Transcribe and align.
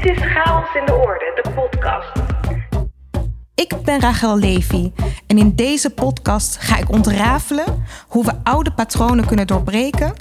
Dit 0.00 0.10
is 0.10 0.22
Chaos 0.22 0.74
in 0.74 0.86
de 0.86 0.94
Orde, 0.94 1.40
de 1.42 1.50
podcast. 1.50 2.12
Ik 3.54 3.74
ben 3.84 4.00
Rachel 4.00 4.38
Levy 4.38 4.92
en 5.26 5.38
in 5.38 5.54
deze 5.54 5.90
podcast 5.90 6.56
ga 6.56 6.78
ik 6.78 6.90
ontrafelen 6.90 7.84
hoe 8.08 8.24
we 8.24 8.32
oude 8.42 8.72
patronen 8.72 9.26
kunnen 9.26 9.46
doorbreken 9.46 10.12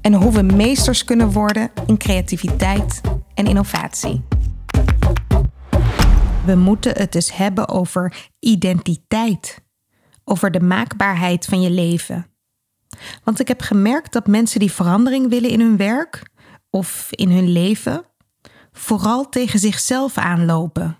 en 0.00 0.14
hoe 0.14 0.32
we 0.32 0.42
meesters 0.42 1.04
kunnen 1.04 1.32
worden 1.32 1.70
in 1.86 1.98
creativiteit 1.98 3.00
en 3.34 3.46
innovatie. 3.46 4.24
We 6.44 6.54
moeten 6.54 6.96
het 6.96 7.12
dus 7.12 7.36
hebben 7.36 7.68
over 7.68 8.28
identiteit, 8.38 9.64
over 10.24 10.50
de 10.50 10.60
maakbaarheid 10.60 11.44
van 11.44 11.60
je 11.60 11.70
leven. 11.70 12.26
Want 13.24 13.40
ik 13.40 13.48
heb 13.48 13.60
gemerkt 13.60 14.12
dat 14.12 14.26
mensen 14.26 14.60
die 14.60 14.72
verandering 14.72 15.28
willen 15.28 15.50
in 15.50 15.60
hun 15.60 15.76
werk 15.76 16.22
of 16.70 17.08
in 17.10 17.30
hun 17.30 17.48
leven, 17.48 18.04
vooral 18.80 19.28
tegen 19.28 19.58
zichzelf 19.58 20.18
aanlopen. 20.18 20.98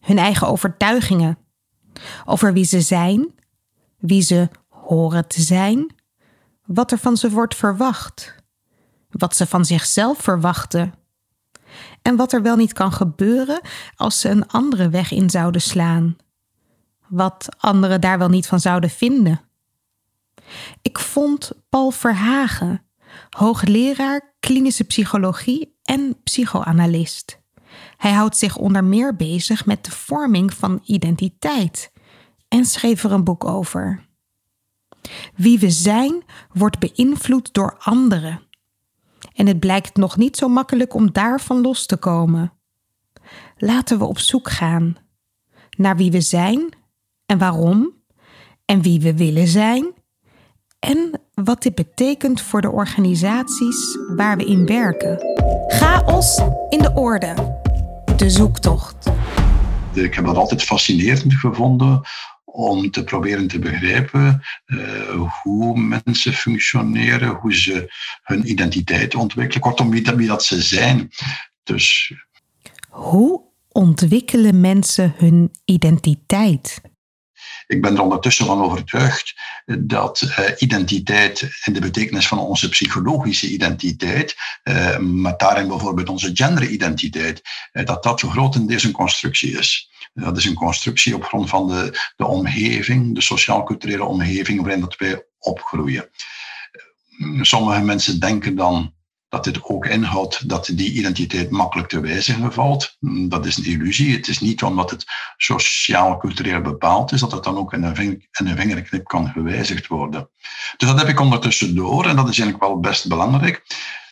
Hun 0.00 0.18
eigen 0.18 0.46
overtuigingen 0.46 1.38
over 2.24 2.52
wie 2.52 2.64
ze 2.64 2.80
zijn, 2.80 3.34
wie 3.98 4.22
ze 4.22 4.48
horen 4.68 5.28
te 5.28 5.42
zijn, 5.42 5.94
wat 6.64 6.92
er 6.92 6.98
van 6.98 7.16
ze 7.16 7.30
wordt 7.30 7.54
verwacht, 7.54 8.34
wat 9.10 9.36
ze 9.36 9.46
van 9.46 9.64
zichzelf 9.64 10.18
verwachten 10.18 10.94
en 12.02 12.16
wat 12.16 12.32
er 12.32 12.42
wel 12.42 12.56
niet 12.56 12.72
kan 12.72 12.92
gebeuren 12.92 13.60
als 13.96 14.20
ze 14.20 14.28
een 14.28 14.48
andere 14.48 14.88
weg 14.88 15.10
in 15.10 15.30
zouden 15.30 15.62
slaan, 15.62 16.16
wat 17.08 17.48
anderen 17.58 18.00
daar 18.00 18.18
wel 18.18 18.28
niet 18.28 18.46
van 18.46 18.60
zouden 18.60 18.90
vinden. 18.90 19.40
Ik 20.82 20.98
vond 20.98 21.50
Paul 21.68 21.90
Verhagen, 21.90 22.85
hoogleraar 23.30 24.34
klinische 24.40 24.84
psychologie 24.84 25.76
en 25.82 26.16
psychoanalist. 26.24 27.40
Hij 27.96 28.12
houdt 28.12 28.36
zich 28.36 28.56
onder 28.56 28.84
meer 28.84 29.16
bezig 29.16 29.66
met 29.66 29.84
de 29.84 29.90
vorming 29.90 30.54
van 30.54 30.80
identiteit 30.84 31.92
en 32.48 32.64
schreef 32.64 33.04
er 33.04 33.12
een 33.12 33.24
boek 33.24 33.44
over. 33.44 34.06
Wie 35.34 35.58
we 35.58 35.70
zijn 35.70 36.22
wordt 36.52 36.78
beïnvloed 36.78 37.54
door 37.54 37.76
anderen. 37.78 38.40
En 39.34 39.46
het 39.46 39.60
blijkt 39.60 39.96
nog 39.96 40.16
niet 40.16 40.36
zo 40.36 40.48
makkelijk 40.48 40.94
om 40.94 41.12
daarvan 41.12 41.60
los 41.60 41.86
te 41.86 41.96
komen. 41.96 42.52
Laten 43.56 43.98
we 43.98 44.04
op 44.04 44.18
zoek 44.18 44.50
gaan 44.50 44.96
naar 45.76 45.96
wie 45.96 46.10
we 46.10 46.20
zijn 46.20 46.68
en 47.26 47.38
waarom, 47.38 47.94
en 48.64 48.82
wie 48.82 49.00
we 49.00 49.16
willen 49.16 49.48
zijn 49.48 49.94
en 50.78 51.20
wat 51.34 51.62
dit 51.62 51.74
betekent 51.74 52.40
voor 52.40 52.60
de 52.60 52.70
organisaties 52.70 53.98
waar 54.16 54.36
we 54.36 54.44
in 54.44 54.66
werken. 54.66 55.18
Chaos 55.68 56.42
in 56.68 56.78
de 56.78 56.92
orde. 56.94 57.60
De 58.16 58.30
zoektocht. 58.30 59.10
Ik 59.92 60.14
heb 60.14 60.24
dat 60.24 60.36
altijd 60.36 60.62
fascinerend 60.62 61.34
gevonden 61.34 62.00
om 62.44 62.90
te 62.90 63.04
proberen 63.04 63.48
te 63.48 63.58
begrijpen 63.58 64.42
uh, 64.66 64.80
hoe 65.42 65.78
mensen 65.78 66.32
functioneren, 66.32 67.28
hoe 67.28 67.54
ze 67.54 67.92
hun 68.22 68.50
identiteit 68.50 69.14
ontwikkelen, 69.14 69.62
kortom 69.62 69.90
wie 69.90 70.02
dat, 70.02 70.14
wie 70.14 70.26
dat 70.26 70.44
ze 70.44 70.62
zijn. 70.62 71.10
Dus... 71.62 72.14
Hoe 72.88 73.42
ontwikkelen 73.68 74.60
mensen 74.60 75.14
hun 75.16 75.50
identiteit? 75.64 76.80
Ik 77.66 77.82
ben 77.82 77.94
er 77.94 78.02
ondertussen 78.02 78.46
van 78.46 78.62
overtuigd 78.62 79.34
dat 79.78 80.22
uh, 80.22 80.38
identiteit 80.58 81.48
in 81.64 81.72
de 81.72 81.80
betekenis 81.80 82.28
van 82.28 82.38
onze 82.38 82.68
psychologische 82.68 83.48
identiteit, 83.48 84.36
uh, 84.64 84.98
met 84.98 85.38
daarin 85.38 85.68
bijvoorbeeld 85.68 86.08
onze 86.08 86.30
genderidentiteit, 86.34 87.42
uh, 87.72 87.84
dat 87.84 88.02
dat 88.02 88.20
grotendeels 88.20 88.84
een 88.84 88.92
constructie 88.92 89.58
is. 89.58 89.90
Dat 90.14 90.36
is 90.36 90.44
een 90.44 90.54
constructie 90.54 91.14
op 91.14 91.24
grond 91.24 91.48
van 91.48 91.68
de, 91.68 92.12
de 92.16 92.26
omgeving, 92.26 93.14
de 93.14 93.20
sociaal-culturele 93.20 94.04
omgeving 94.04 94.60
waarin 94.60 94.80
dat 94.80 94.96
wij 94.96 95.26
opgroeien. 95.38 96.08
Sommige 97.40 97.80
mensen 97.80 98.20
denken 98.20 98.56
dan 98.56 98.94
dat 99.36 99.54
dit 99.54 99.64
ook 99.64 99.86
inhoudt 99.86 100.48
dat 100.48 100.70
die 100.72 100.92
identiteit 100.92 101.50
makkelijk 101.50 101.88
te 101.88 102.00
wijzigen 102.00 102.52
valt. 102.52 102.96
Dat 103.28 103.46
is 103.46 103.56
een 103.56 103.64
illusie. 103.64 104.16
Het 104.16 104.28
is 104.28 104.40
niet 104.40 104.62
omdat 104.62 104.90
het 104.90 105.04
sociaal-cultureel 105.36 106.60
bepaald 106.60 107.12
is, 107.12 107.20
dat 107.20 107.32
het 107.32 107.44
dan 107.44 107.56
ook 107.56 107.72
in 107.72 107.82
een, 107.82 107.94
vinger, 107.94 108.26
in 108.38 108.46
een 108.46 108.56
vingerknip 108.56 109.04
kan 109.04 109.28
gewijzigd 109.28 109.86
worden. 109.86 110.28
Dus 110.76 110.88
dat 110.88 110.98
heb 110.98 111.08
ik 111.08 111.20
ondertussen 111.20 111.74
door 111.74 112.06
en 112.06 112.16
dat 112.16 112.28
is 112.28 112.38
eigenlijk 112.38 112.68
wel 112.68 112.80
best 112.80 113.08
belangrijk. 113.08 113.62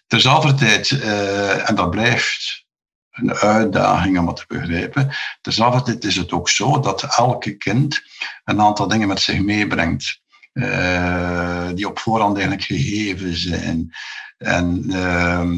Terzelfde 0.07 0.83
uh, 0.91 1.69
en 1.69 1.75
dat 1.75 1.91
blijft 1.91 2.65
een 3.11 3.35
uitdaging 3.35 4.19
om 4.19 4.27
het 4.27 4.37
te 4.37 4.45
begrijpen. 4.49 5.15
Terzelfde 5.41 5.99
is 5.99 6.17
het 6.17 6.33
ook 6.33 6.49
zo 6.49 6.81
dat 6.81 7.17
elke 7.17 7.57
kind 7.57 8.03
een 8.45 8.61
aantal 8.61 8.89
dingen 8.89 9.09
met 9.09 9.21
zich 9.21 9.41
meebrengt. 9.41 10.23
Uh, 10.55 11.69
die 11.75 11.89
op 11.89 11.99
voorhand 11.99 12.37
eigenlijk 12.37 12.67
gegeven 12.67 13.37
zijn. 13.37 13.95
En 14.39 14.85
uh, 14.87 15.51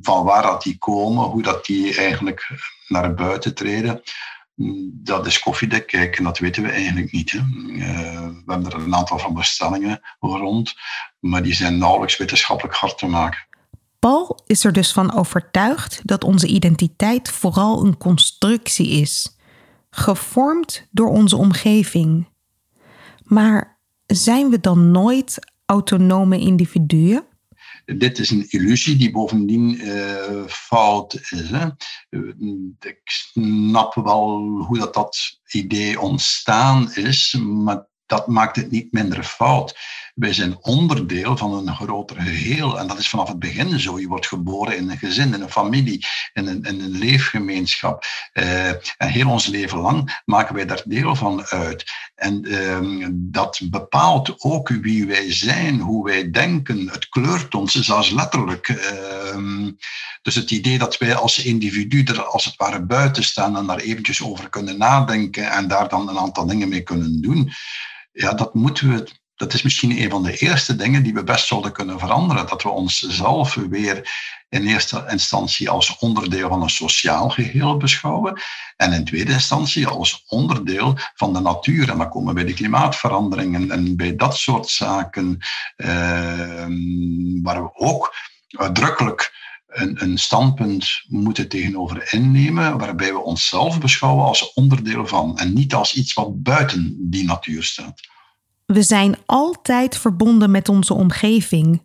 van 0.00 0.24
waar 0.24 0.42
dat 0.42 0.62
die 0.62 0.78
komen, 0.78 1.24
hoe 1.24 1.42
dat 1.42 1.66
die 1.66 1.96
eigenlijk 1.96 2.50
naar 2.88 3.14
buiten 3.14 3.54
treden, 3.54 4.02
dat 4.92 5.26
is 5.26 5.38
koffiedik 5.38 5.86
kijken, 5.86 6.24
dat 6.24 6.38
weten 6.38 6.62
we 6.62 6.68
eigenlijk 6.68 7.12
niet. 7.12 7.30
Hè. 7.30 7.38
Uh, 7.38 8.28
we 8.44 8.52
hebben 8.52 8.72
er 8.72 8.78
een 8.78 8.94
aantal 8.94 9.18
van 9.18 9.34
bestellingen 9.34 10.00
rond, 10.20 10.74
maar 11.20 11.42
die 11.42 11.54
zijn 11.54 11.78
nauwelijks 11.78 12.16
wetenschappelijk 12.16 12.76
hard 12.76 12.98
te 12.98 13.06
maken. 13.06 13.46
Paul 13.98 14.42
is 14.46 14.64
er 14.64 14.72
dus 14.72 14.92
van 14.92 15.14
overtuigd 15.14 16.00
dat 16.02 16.24
onze 16.24 16.46
identiteit 16.46 17.30
vooral 17.30 17.84
een 17.84 17.96
constructie 17.96 18.88
is, 18.88 19.38
gevormd 19.90 20.88
door 20.90 21.08
onze 21.08 21.36
omgeving. 21.36 22.28
Maar 23.22 23.73
zijn 24.06 24.50
we 24.50 24.60
dan 24.60 24.90
nooit 24.90 25.38
autonome 25.66 26.38
individuen? 26.38 27.26
Dit 27.84 28.18
is 28.18 28.30
een 28.30 28.46
illusie 28.48 28.96
die 28.96 29.10
bovendien 29.10 29.74
uh, 29.74 30.46
fout 30.46 31.14
is. 31.14 31.50
Hè. 31.50 31.66
Ik 32.80 33.00
snap 33.04 33.94
wel 33.94 34.40
hoe 34.66 34.78
dat, 34.78 34.94
dat 34.94 35.40
idee 35.50 36.00
ontstaan 36.00 36.92
is, 36.94 37.36
maar 37.40 37.86
dat 38.06 38.26
maakt 38.26 38.56
het 38.56 38.70
niet 38.70 38.92
minder 38.92 39.24
fout. 39.24 39.78
Wij 40.14 40.32
zijn 40.32 40.56
onderdeel 40.60 41.36
van 41.36 41.54
een 41.54 41.74
groter 41.74 42.20
geheel. 42.20 42.78
En 42.78 42.86
dat 42.86 42.98
is 42.98 43.08
vanaf 43.08 43.28
het 43.28 43.38
begin 43.38 43.80
zo. 43.80 44.00
Je 44.00 44.08
wordt 44.08 44.26
geboren 44.26 44.76
in 44.76 44.90
een 44.90 44.98
gezin, 44.98 45.34
in 45.34 45.40
een 45.40 45.50
familie, 45.50 46.06
in 46.32 46.46
een, 46.46 46.62
in 46.62 46.80
een 46.80 46.98
leefgemeenschap. 46.98 48.04
Uh, 48.32 48.68
en 48.68 49.08
heel 49.08 49.30
ons 49.30 49.46
leven 49.46 49.78
lang 49.78 50.22
maken 50.24 50.54
wij 50.54 50.66
daar 50.66 50.82
deel 50.84 51.16
van 51.16 51.44
uit. 51.44 51.84
En 52.14 52.48
uh, 52.48 53.08
dat 53.12 53.60
bepaalt 53.64 54.34
ook 54.38 54.68
wie 54.68 55.06
wij 55.06 55.32
zijn, 55.32 55.80
hoe 55.80 56.04
wij 56.04 56.30
denken. 56.30 56.88
Het 56.88 57.08
kleurt 57.08 57.54
ons 57.54 57.74
zelfs 57.74 58.10
letterlijk. 58.10 58.68
Uh, 58.68 59.68
dus 60.22 60.34
het 60.34 60.50
idee 60.50 60.78
dat 60.78 60.98
wij 60.98 61.14
als 61.14 61.44
individu 61.44 62.02
er 62.02 62.24
als 62.24 62.44
het 62.44 62.56
ware 62.56 62.82
buiten 62.82 63.24
staan 63.24 63.56
en 63.56 63.66
daar 63.66 63.78
eventjes 63.78 64.22
over 64.22 64.48
kunnen 64.48 64.78
nadenken 64.78 65.50
en 65.50 65.68
daar 65.68 65.88
dan 65.88 66.08
een 66.08 66.18
aantal 66.18 66.46
dingen 66.46 66.68
mee 66.68 66.82
kunnen 66.82 67.20
doen 67.20 67.52
ja, 68.14 68.34
dat 68.34 68.54
moeten 68.54 68.88
we. 68.88 69.22
Dat 69.36 69.54
is 69.54 69.62
misschien 69.62 70.02
een 70.02 70.10
van 70.10 70.22
de 70.22 70.36
eerste 70.36 70.76
dingen 70.76 71.02
die 71.02 71.14
we 71.14 71.24
best 71.24 71.46
zouden 71.46 71.72
kunnen 71.72 71.98
veranderen. 71.98 72.46
Dat 72.46 72.62
we 72.62 72.68
onszelf 72.68 73.54
weer 73.54 74.12
in 74.48 74.66
eerste 74.66 75.04
instantie 75.08 75.70
als 75.70 75.98
onderdeel 75.98 76.48
van 76.48 76.62
een 76.62 76.70
sociaal 76.70 77.28
geheel 77.28 77.76
beschouwen. 77.76 78.40
En 78.76 78.92
in 78.92 79.04
tweede 79.04 79.32
instantie 79.32 79.86
als 79.86 80.24
onderdeel 80.26 80.96
van 81.14 81.32
de 81.32 81.40
natuur. 81.40 81.90
En 81.90 81.98
dan 81.98 82.08
komen 82.08 82.28
we 82.28 82.34
bij 82.34 82.44
de 82.44 82.54
klimaatveranderingen 82.54 83.70
en 83.70 83.96
bij 83.96 84.16
dat 84.16 84.36
soort 84.36 84.68
zaken, 84.68 85.38
eh, 85.76 86.66
waar 87.42 87.62
we 87.62 87.70
ook 87.74 88.14
uitdrukkelijk 88.48 89.32
een, 89.74 90.02
een 90.02 90.18
standpunt 90.18 91.02
moeten 91.08 91.48
tegenover 91.48 92.12
innemen, 92.12 92.78
waarbij 92.78 93.12
we 93.12 93.18
onszelf 93.18 93.80
beschouwen 93.80 94.24
als 94.24 94.52
onderdeel 94.52 95.06
van 95.06 95.38
en 95.38 95.52
niet 95.52 95.74
als 95.74 95.94
iets 95.94 96.12
wat 96.12 96.42
buiten 96.42 96.96
die 97.10 97.24
natuur 97.24 97.62
staat. 97.62 98.00
We 98.66 98.82
zijn 98.82 99.16
altijd 99.26 99.96
verbonden 99.96 100.50
met 100.50 100.68
onze 100.68 100.94
omgeving. 100.94 101.82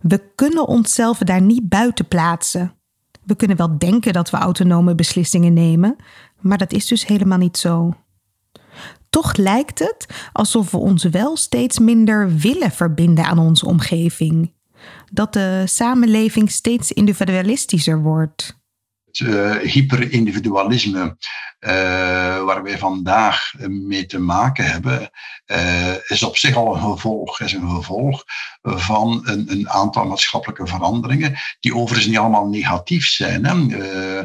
We 0.00 0.32
kunnen 0.34 0.66
onszelf 0.66 1.18
daar 1.18 1.42
niet 1.42 1.68
buiten 1.68 2.08
plaatsen. 2.08 2.74
We 3.24 3.36
kunnen 3.36 3.56
wel 3.56 3.78
denken 3.78 4.12
dat 4.12 4.30
we 4.30 4.36
autonome 4.36 4.94
beslissingen 4.94 5.52
nemen, 5.52 5.96
maar 6.40 6.58
dat 6.58 6.72
is 6.72 6.86
dus 6.86 7.06
helemaal 7.06 7.38
niet 7.38 7.56
zo. 7.56 7.94
Toch 9.10 9.36
lijkt 9.36 9.78
het 9.78 10.06
alsof 10.32 10.70
we 10.70 10.76
ons 10.76 11.04
wel 11.04 11.36
steeds 11.36 11.78
minder 11.78 12.36
willen 12.36 12.70
verbinden 12.70 13.24
aan 13.24 13.38
onze 13.38 13.66
omgeving 13.66 14.52
dat 15.12 15.32
de 15.32 15.62
samenleving 15.66 16.50
steeds 16.50 16.92
individualistischer 16.92 18.02
wordt? 18.02 18.59
Uh, 19.18 19.56
hyperindividualisme 19.56 21.16
uh, 21.60 21.70
waar 22.44 22.62
wij 22.62 22.78
vandaag 22.78 23.52
mee 23.68 24.06
te 24.06 24.18
maken 24.18 24.64
hebben, 24.64 25.10
uh, 25.46 25.94
is 26.08 26.22
op 26.22 26.36
zich 26.36 26.56
al 26.56 26.74
een 26.74 26.80
gevolg, 26.80 27.40
is 27.40 27.52
een 27.52 27.70
gevolg 27.70 28.24
van 28.62 29.20
een, 29.24 29.50
een, 29.50 29.70
aantal 29.70 30.06
maatschappelijke 30.06 30.66
veranderingen, 30.66 31.38
die 31.60 31.74
overigens 31.74 32.06
niet 32.06 32.18
allemaal 32.18 32.48
negatief 32.48 33.06
zijn. 33.06 33.44
Hè. 33.44 34.20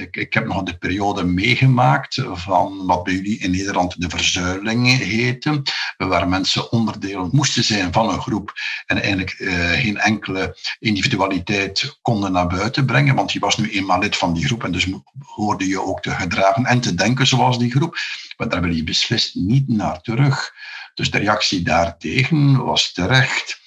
Ik, 0.00 0.16
ik, 0.16 0.34
heb 0.34 0.46
nog 0.46 0.62
de 0.62 0.78
periode 0.78 1.24
meegemaakt 1.24 2.22
van 2.32 2.86
wat 2.86 3.02
bij 3.02 3.14
jullie 3.14 3.38
in 3.38 3.50
Nederland 3.50 4.00
de 4.00 4.08
verzuiling 4.08 4.98
heette, 4.98 5.62
waar 5.96 6.28
mensen 6.28 6.72
onderdeel 6.72 7.28
moesten 7.32 7.64
zijn 7.64 7.92
van 7.92 8.08
een 8.08 8.20
groep 8.20 8.52
en 8.86 8.96
eigenlijk 8.96 9.34
geen 9.74 9.98
enkele 9.98 10.56
individualiteit 10.78 11.98
konden 12.02 12.32
naar 12.32 12.46
buiten 12.46 12.86
brengen, 12.86 13.14
want 13.14 13.32
je 13.32 13.38
was 13.38 13.56
nu 13.56 13.70
eenmaal 13.70 14.02
van 14.16 14.34
die 14.34 14.46
groep 14.46 14.64
en 14.64 14.72
dus 14.72 14.86
hoorde 15.18 15.68
je 15.68 15.82
ook 15.82 16.00
te 16.00 16.10
gedragen 16.10 16.64
en 16.64 16.80
te 16.80 16.94
denken 16.94 17.26
zoals 17.26 17.58
die 17.58 17.70
groep. 17.70 17.96
Maar 18.36 18.48
daar 18.48 18.60
wil 18.60 18.74
je 18.74 18.84
beslist 18.84 19.34
niet 19.34 19.68
naar 19.68 20.00
terug. 20.00 20.54
Dus 20.94 21.10
de 21.10 21.18
reactie 21.18 21.62
daartegen 21.62 22.64
was 22.64 22.92
terecht. 22.92 23.60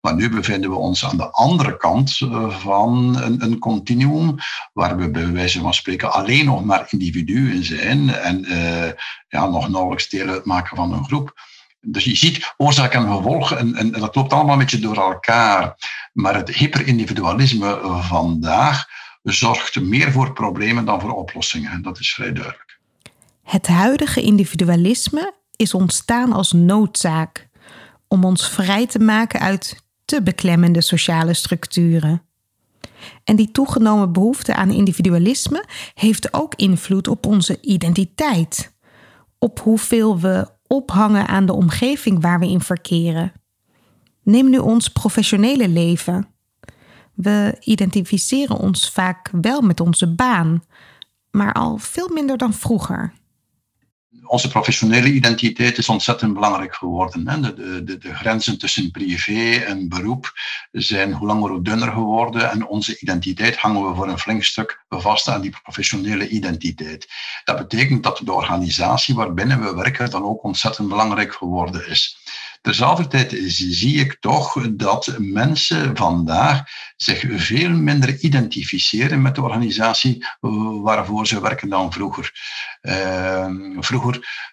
Maar 0.00 0.14
nu 0.14 0.28
bevinden 0.28 0.70
we 0.70 0.76
ons 0.76 1.04
aan 1.04 1.16
de 1.16 1.30
andere 1.30 1.76
kant 1.76 2.18
eh, 2.20 2.58
van 2.58 3.22
een, 3.22 3.42
een 3.42 3.58
continuum, 3.58 4.34
waar 4.72 4.96
we 4.96 5.10
bij 5.10 5.32
wijze 5.32 5.60
van 5.60 5.74
spreken 5.74 6.12
alleen 6.12 6.44
nog 6.44 6.64
maar 6.64 6.86
individuen 6.90 7.64
zijn 7.64 8.14
en 8.14 8.52
uh, 8.52 8.90
ja, 9.28 9.46
nog 9.46 9.68
nauwelijks 9.68 10.08
deel 10.08 10.28
uitmaken 10.28 10.76
van 10.76 10.92
een 10.92 11.04
groep. 11.04 11.40
Dus 11.80 12.04
je 12.04 12.16
ziet 12.16 12.54
oorzaak 12.56 12.92
en 12.92 13.16
gevolg 13.16 13.52
en, 13.52 13.74
en, 13.74 13.90
dat 13.90 14.14
loopt 14.14 14.32
allemaal 14.32 14.52
een 14.52 14.58
beetje 14.58 14.78
door 14.78 14.96
elkaar. 14.96 15.76
Maar 16.12 16.34
het 16.34 16.48
hyperindividualisme 16.48 17.78
vandaag 18.02 18.86
zorgt 19.32 19.80
meer 19.80 20.12
voor 20.12 20.32
problemen 20.32 20.84
dan 20.84 21.00
voor 21.00 21.14
oplossingen. 21.14 21.82
Dat 21.82 21.98
is 21.98 22.14
vrij 22.14 22.32
duidelijk. 22.32 22.78
Het 23.42 23.66
huidige 23.66 24.22
individualisme 24.22 25.34
is 25.56 25.74
ontstaan 25.74 26.32
als 26.32 26.52
noodzaak 26.52 27.48
om 28.08 28.24
ons 28.24 28.48
vrij 28.48 28.86
te 28.86 28.98
maken 28.98 29.40
uit 29.40 29.82
te 30.04 30.22
beklemmende 30.22 30.80
sociale 30.80 31.34
structuren. 31.34 32.22
En 33.24 33.36
die 33.36 33.50
toegenomen 33.50 34.12
behoefte 34.12 34.54
aan 34.54 34.70
individualisme 34.70 35.64
heeft 35.94 36.32
ook 36.34 36.54
invloed 36.54 37.08
op 37.08 37.26
onze 37.26 37.60
identiteit, 37.60 38.72
op 39.38 39.60
hoeveel 39.60 40.20
we 40.20 40.48
ophangen 40.66 41.26
aan 41.26 41.46
de 41.46 41.52
omgeving 41.52 42.22
waar 42.22 42.38
we 42.38 42.48
in 42.48 42.60
verkeren. 42.60 43.32
Neem 44.22 44.50
nu 44.50 44.58
ons 44.58 44.88
professionele 44.88 45.68
leven. 45.68 46.28
We 47.18 47.56
identificeren 47.60 48.56
ons 48.56 48.90
vaak 48.90 49.30
wel 49.40 49.60
met 49.60 49.80
onze 49.80 50.14
baan, 50.14 50.64
maar 51.30 51.52
al 51.52 51.78
veel 51.78 52.08
minder 52.08 52.36
dan 52.36 52.54
vroeger. 52.54 53.12
Onze 54.24 54.48
professionele 54.48 55.12
identiteit 55.12 55.78
is 55.78 55.88
ontzettend 55.88 56.34
belangrijk 56.34 56.74
geworden. 56.74 57.42
De, 57.42 57.84
de, 57.84 57.98
de, 57.98 58.14
grenzen 58.14 58.58
tussen 58.58 58.90
privé 58.90 59.56
en 59.56 59.88
beroep 59.88 60.32
zijn 60.72 61.12
hoe 61.12 61.26
langer 61.26 61.50
hoe 61.50 61.62
dunner 61.62 61.92
geworden 61.92 62.50
en 62.50 62.66
onze 62.66 62.98
identiteit 63.00 63.56
hangen 63.56 63.88
we 63.88 63.94
voor 63.94 64.08
een 64.08 64.18
flink 64.18 64.44
stuk 64.44 64.84
vast 64.88 65.28
aan 65.28 65.40
die 65.40 65.56
professionele 65.62 66.28
identiteit. 66.28 67.08
Dat 67.44 67.58
betekent 67.58 68.02
dat 68.02 68.20
de 68.24 68.32
organisatie 68.32 69.14
waarbinnen 69.14 69.60
we 69.60 69.74
werken 69.74 70.10
dan 70.10 70.22
ook 70.22 70.44
ontzettend 70.44 70.88
belangrijk 70.88 71.34
geworden 71.34 71.88
is. 71.88 72.18
Tezelfdertijd 72.60 73.34
zie 73.48 74.00
ik 74.00 74.16
toch 74.20 74.66
dat 74.70 75.16
mensen 75.18 75.96
vandaag 75.96 76.62
zich 76.96 77.24
veel 77.28 77.70
minder 77.70 78.18
identificeren 78.18 79.22
met 79.22 79.34
de 79.34 79.42
organisatie 79.42 80.26
waarvoor 80.82 81.26
ze 81.26 81.40
werken 81.40 81.68
dan 81.68 81.92
vroeger. 81.92 82.32
Uh, 82.82 83.50
vroeger 83.78 84.46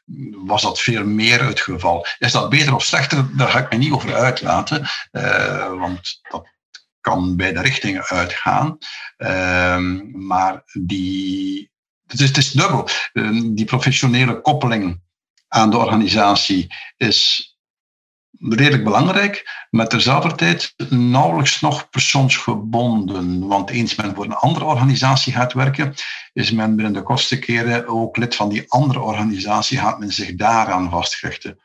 was 0.46 0.62
dat 0.62 0.80
veel 0.80 1.06
meer 1.06 1.46
het 1.46 1.60
geval. 1.60 2.06
Is 2.20 2.32
dat 2.32 2.50
beter 2.50 2.76
of 2.76 2.84
slechter? 2.84 3.38
Daar 3.38 3.50
ga 3.50 3.60
ik 3.60 3.72
me 3.72 3.78
niet 3.78 3.92
over 3.92 4.16
uitlaten, 4.16 4.88
uh, 5.12 5.80
want 5.80 6.20
dat 6.30 6.54
kan 7.02 7.36
beide 7.36 7.62
richtingen 7.62 8.04
uitgaan. 8.04 8.78
Uh, 9.18 9.78
maar 10.12 10.64
die, 10.74 11.72
het 12.08 12.20
is, 12.20 12.28
het 12.28 12.38
is 12.38 12.52
dubbel. 12.52 12.88
Ehm, 13.14 13.54
die 13.54 13.66
professionele 13.66 14.42
koppeling 14.42 15.02
aan 15.48 15.70
de 15.70 15.78
organisatie 15.78 16.68
is 16.98 17.50
redelijk 18.40 18.84
belangrijk, 18.84 19.66
maar 19.70 19.88
terzelfde 19.88 20.60
nauwelijks 20.90 21.62
nog 21.62 21.90
persoonsgebonden. 21.90 23.48
Want 23.48 23.70
eens 23.70 23.96
men 23.96 24.16
voor 24.16 24.26
een 24.26 24.34
andere 24.34 24.66
organisatie 24.66 25.34
gaat 25.34 25.54
werken, 25.54 25.94
is 26.34 26.52
men 26.52 26.76
binnen 26.76 26.94
de 26.94 27.02
kortste 27.02 27.40
keren 27.40 27.88
ook 27.88 28.18
lid 28.18 28.36
van 28.36 28.50
die 28.50 28.64
andere 28.68 29.00
organisatie, 29.00 29.78
gaat 29.78 30.00
men 30.00 30.12
zich 30.12 30.36
daaraan 30.36 30.90
vastgechten. 30.90 31.60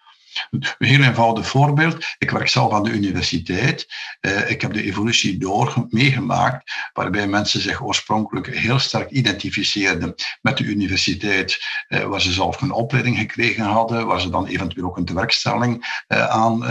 Een 0.51 0.65
heel 0.79 1.03
eenvoudig 1.03 1.47
voorbeeld. 1.47 2.05
Ik 2.19 2.31
werk 2.31 2.49
zelf 2.49 2.73
aan 2.73 2.83
de 2.83 2.91
universiteit. 2.91 3.87
Uh, 4.21 4.51
ik 4.51 4.61
heb 4.61 4.73
de 4.73 4.83
evolutie 4.83 5.39
door 5.39 5.87
meegemaakt, 5.89 6.73
waarbij 6.93 7.27
mensen 7.27 7.61
zich 7.61 7.83
oorspronkelijk 7.83 8.47
heel 8.47 8.79
sterk 8.79 9.11
identificeerden 9.11 10.15
met 10.41 10.57
de 10.57 10.65
universiteit, 10.65 11.59
uh, 11.89 12.05
waar 12.05 12.21
ze 12.21 12.33
zelf 12.33 12.61
een 12.61 12.71
opleiding 12.71 13.19
gekregen 13.19 13.65
hadden, 13.65 14.07
waar 14.07 14.21
ze 14.21 14.31
dan 14.31 14.47
eventueel 14.47 14.87
ook 14.87 14.97
een 14.97 15.05
tewerkstelling 15.05 16.03
uh, 16.09 16.29
aan 16.29 16.69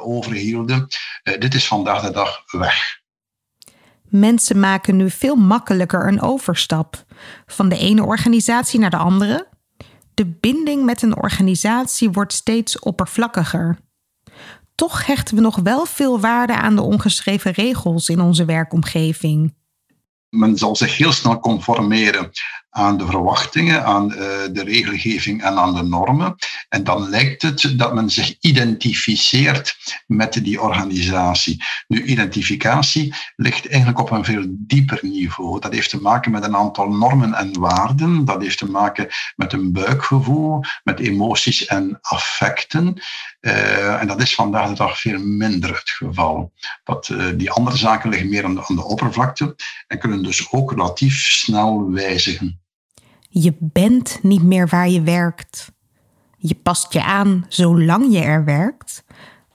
overhielden. 0.00 0.88
dit 1.38 1.54
is 1.54 1.66
vandaag 1.66 2.02
de 2.02 2.10
dag 2.10 2.42
weg. 2.46 3.00
Mensen 4.08 4.60
maken 4.60 4.96
nu 4.96 5.10
veel 5.10 5.36
makkelijker 5.36 6.08
een 6.08 6.20
overstap 6.20 7.04
van 7.46 7.68
de 7.68 7.78
ene 7.78 8.04
organisatie 8.04 8.80
naar 8.80 8.90
de 8.90 8.96
andere 8.96 9.47
de 10.18 10.26
binding 10.26 10.84
met 10.84 11.02
een 11.02 11.16
organisatie 11.16 12.10
wordt 12.10 12.32
steeds 12.32 12.78
oppervlakkiger. 12.78 13.78
Toch 14.74 15.06
hechten 15.06 15.34
we 15.34 15.40
nog 15.40 15.56
wel 15.56 15.86
veel 15.86 16.20
waarde 16.20 16.56
aan 16.56 16.76
de 16.76 16.82
ongeschreven 16.82 17.50
regels 17.50 18.08
in 18.08 18.20
onze 18.20 18.44
werkomgeving. 18.44 19.54
Men 20.28 20.56
zal 20.56 20.76
zich 20.76 20.96
heel 20.96 21.12
snel 21.12 21.40
conformeren 21.40 22.30
aan 22.70 22.96
de 22.98 23.06
verwachtingen, 23.06 23.84
aan 23.84 24.12
eh, 24.12 24.18
de 24.52 24.62
regelgeving 24.64 25.42
en 25.42 25.58
aan 25.58 25.74
de 25.74 25.82
normen. 25.82 26.34
En 26.68 26.84
dan 26.84 27.08
lijkt 27.08 27.42
het 27.42 27.72
dat 27.76 27.94
men 27.94 28.10
zich 28.10 28.36
identificeert 28.40 29.76
met 30.06 30.32
die 30.32 30.60
organisatie. 30.60 31.64
Nu, 31.86 32.04
identificatie 32.04 33.14
ligt 33.36 33.68
eigenlijk 33.68 34.00
op 34.00 34.10
een 34.10 34.24
veel 34.24 34.44
dieper 34.48 34.98
niveau. 35.02 35.60
Dat 35.60 35.72
heeft 35.72 35.90
te 35.90 36.00
maken 36.00 36.30
met 36.30 36.44
een 36.44 36.56
aantal 36.56 36.88
normen 36.88 37.34
en 37.34 37.58
waarden. 37.58 38.24
Dat 38.24 38.42
heeft 38.42 38.58
te 38.58 38.70
maken 38.70 39.08
met 39.36 39.52
een 39.52 39.72
buikgevoel, 39.72 40.60
met 40.82 41.00
emoties 41.00 41.66
en 41.66 41.98
affecten. 42.00 43.02
Uh, 43.40 44.00
en 44.00 44.06
dat 44.06 44.22
is 44.22 44.34
vandaag 44.34 44.68
de 44.68 44.74
dag 44.74 45.00
veel 45.00 45.18
minder 45.18 45.70
het 45.70 45.90
geval. 45.90 46.52
Dat, 46.84 47.08
uh, 47.08 47.26
die 47.36 47.50
andere 47.50 47.76
zaken 47.76 48.10
liggen 48.10 48.28
meer 48.28 48.44
aan 48.44 48.54
de 48.54 48.84
oppervlakte 48.84 49.56
en 49.86 49.98
kunnen 49.98 50.22
dus 50.22 50.52
ook 50.52 50.70
relatief 50.70 51.14
snel 51.14 51.90
wijzigen. 51.90 52.60
Je 53.28 53.56
bent 53.58 54.18
niet 54.22 54.42
meer 54.42 54.68
waar 54.68 54.88
je 54.88 55.02
werkt. 55.02 55.76
Je 56.38 56.54
past 56.54 56.92
je 56.92 57.02
aan 57.02 57.46
zolang 57.48 58.12
je 58.12 58.20
er 58.20 58.44
werkt, 58.44 59.04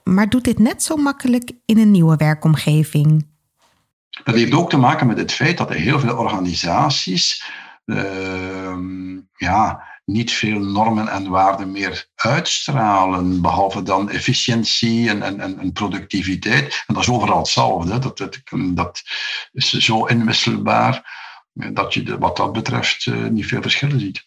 maar 0.02 0.28
doet 0.28 0.44
dit 0.44 0.58
net 0.58 0.82
zo 0.82 0.96
makkelijk 0.96 1.52
in 1.64 1.78
een 1.78 1.90
nieuwe 1.90 2.16
werkomgeving. 2.16 3.26
Dat 4.24 4.34
heeft 4.34 4.54
ook 4.54 4.70
te 4.70 4.76
maken 4.76 5.06
met 5.06 5.18
het 5.18 5.32
feit 5.32 5.58
dat 5.58 5.70
er 5.70 5.76
heel 5.76 6.00
veel 6.00 6.16
organisaties 6.16 7.44
uh, 7.84 8.76
ja, 9.36 9.84
niet 10.04 10.32
veel 10.32 10.58
normen 10.58 11.08
en 11.08 11.28
waarden 11.28 11.72
meer 11.72 12.08
uitstralen, 12.14 13.40
behalve 13.40 13.82
dan 13.82 14.10
efficiëntie 14.10 15.08
en, 15.08 15.22
en, 15.22 15.58
en 15.58 15.72
productiviteit. 15.72 16.84
En 16.86 16.94
dat 16.94 17.02
is 17.02 17.10
overal 17.10 17.38
hetzelfde. 17.38 17.98
Dat, 17.98 18.18
dat, 18.18 18.40
dat 18.74 19.02
is 19.52 19.72
zo 19.72 20.04
inwisselbaar 20.04 21.22
dat 21.52 21.94
je 21.94 22.18
wat 22.18 22.36
dat 22.36 22.52
betreft 22.52 23.06
eh, 23.06 23.24
niet 23.24 23.46
veel 23.46 23.62
verschillen 23.62 24.00
ziet. 24.00 24.24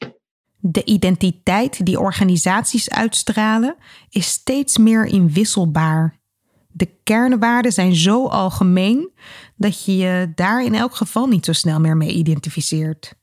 De 0.59 0.85
identiteit 0.85 1.85
die 1.85 1.99
organisaties 1.99 2.89
uitstralen 2.89 3.75
is 4.09 4.27
steeds 4.27 4.77
meer 4.77 5.05
inwisselbaar. 5.05 6.19
De 6.67 6.89
kernwaarden 7.03 7.71
zijn 7.71 7.95
zo 7.95 8.27
algemeen 8.27 9.11
dat 9.55 9.85
je 9.85 9.97
je 9.97 10.31
daar 10.35 10.63
in 10.63 10.75
elk 10.75 10.95
geval 10.95 11.27
niet 11.27 11.45
zo 11.45 11.53
snel 11.53 11.79
meer 11.79 11.97
mee 11.97 12.11
identificeert. 12.11 13.13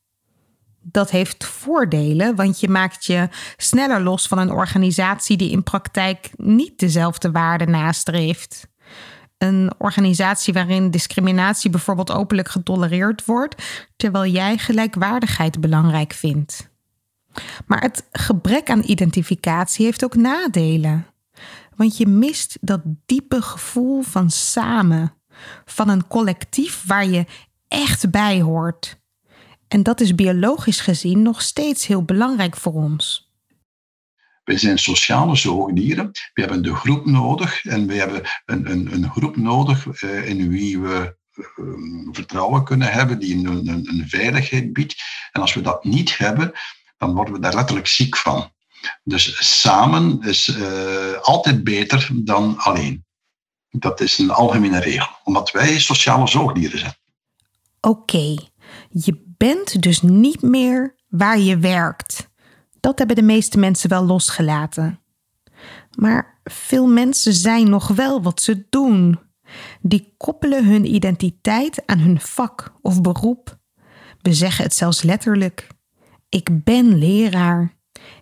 Dat 0.81 1.11
heeft 1.11 1.45
voordelen, 1.45 2.35
want 2.35 2.61
je 2.61 2.69
maakt 2.69 3.05
je 3.05 3.29
sneller 3.57 4.01
los 4.01 4.27
van 4.27 4.39
een 4.39 4.53
organisatie 4.53 5.37
die 5.37 5.51
in 5.51 5.63
praktijk 5.63 6.31
niet 6.37 6.79
dezelfde 6.79 7.31
waarden 7.31 7.71
nastreeft 7.71 8.73
een 9.39 9.73
organisatie 9.79 10.53
waarin 10.53 10.91
discriminatie 10.91 11.71
bijvoorbeeld 11.71 12.13
openlijk 12.13 12.49
getolereerd 12.49 13.25
wordt, 13.25 13.63
terwijl 13.97 14.33
jij 14.33 14.59
gelijkwaardigheid 14.59 15.61
belangrijk 15.61 16.13
vindt. 16.13 16.73
Maar 17.67 17.81
het 17.81 18.05
gebrek 18.13 18.71
aan 18.71 18.83
identificatie 18.87 19.85
heeft 19.85 20.05
ook 20.05 20.15
nadelen. 20.15 21.07
Want 21.77 21.97
je 21.97 22.07
mist 22.07 22.59
dat 22.61 22.81
diepe 23.07 23.43
gevoel 23.43 24.03
van 24.03 24.31
samen, 24.31 25.15
van 25.65 25.89
een 25.89 26.07
collectief 26.07 26.85
waar 26.87 27.07
je 27.07 27.25
echt 27.69 28.11
bij 28.11 28.41
hoort. 28.41 29.03
En 29.69 29.83
dat 29.83 30.01
is 30.01 30.15
biologisch 30.15 30.81
gezien 30.81 31.23
nog 31.23 31.43
steeds 31.43 31.87
heel 31.87 32.05
belangrijk 32.05 32.57
voor 32.57 32.73
ons. 32.73 33.33
Wij 34.45 34.59
zijn 34.59 34.79
sociale 34.79 35.37
zoogdieren. 35.37 36.11
We 36.33 36.41
hebben 36.41 36.63
de 36.63 36.75
groep 36.75 37.07
nodig 37.07 37.65
en 37.65 37.87
we 37.87 37.95
hebben 37.95 38.23
een, 38.47 38.71
een, 38.71 38.93
een 38.93 39.11
groep 39.11 39.37
nodig 39.37 40.03
uh, 40.03 40.29
in 40.29 40.49
wie 40.49 40.81
we 40.81 41.17
uh, 41.35 41.67
vertrouwen 42.13 42.65
kunnen 42.65 42.93
hebben, 42.93 43.19
die 43.19 43.47
een, 43.47 43.69
een, 43.69 44.05
veiligheid 44.09 44.73
biedt. 44.73 45.03
En 45.33 45.41
als 45.41 45.55
we 45.55 45.61
dat 45.61 45.85
niet 45.85 46.19
hebben, 46.19 46.53
dan 46.97 47.15
worden 47.15 47.35
we 47.35 47.41
daar 47.41 47.55
letterlijk 47.55 47.87
ziek 47.87 48.17
van. 48.17 48.53
Dus 49.03 49.61
samen 49.61 50.23
is 50.23 50.49
uh, 50.49 51.13
altijd 51.21 51.65
beter 51.65 52.09
dan 52.13 52.59
alleen. 52.59 53.05
Dat 53.71 54.01
is 54.01 54.19
een 54.19 54.31
algemene 54.31 54.81
regel, 54.81 55.09
omdat 55.25 55.51
wij 55.51 55.79
sociale 55.79 56.27
zoogdieren 56.27 56.79
zijn. 56.79 56.95
Oké, 57.81 58.35
je 58.91 59.35
bent 59.37 59.83
dus 59.83 60.03
niet 60.03 60.43
meer 60.43 60.97
waar 61.09 61.39
je 61.39 61.59
werkt. 61.59 62.29
Dat 62.81 62.99
hebben 62.99 63.17
de 63.17 63.23
meeste 63.23 63.59
mensen 63.59 63.89
wel 63.89 64.05
losgelaten. 64.05 65.01
Maar 65.99 66.41
veel 66.45 66.87
mensen 66.87 67.33
zijn 67.33 67.71
nog 67.71 67.89
wel 67.89 68.23
wat 68.23 68.41
ze 68.41 68.67
doen. 68.71 69.19
Die 69.81 70.15
koppelen 70.17 70.67
hun 70.67 70.95
identiteit 70.95 71.87
aan 71.87 71.99
hun 71.99 72.21
vak 72.21 72.75
of 72.81 73.01
beroep. 73.01 73.59
We 74.21 74.35
zeggen 74.35 74.65
het 74.65 74.75
zelfs 74.75 75.03
letterlijk. 75.03 75.67
Ik 76.35 76.65
ben 76.65 76.99
leraar. 76.99 77.75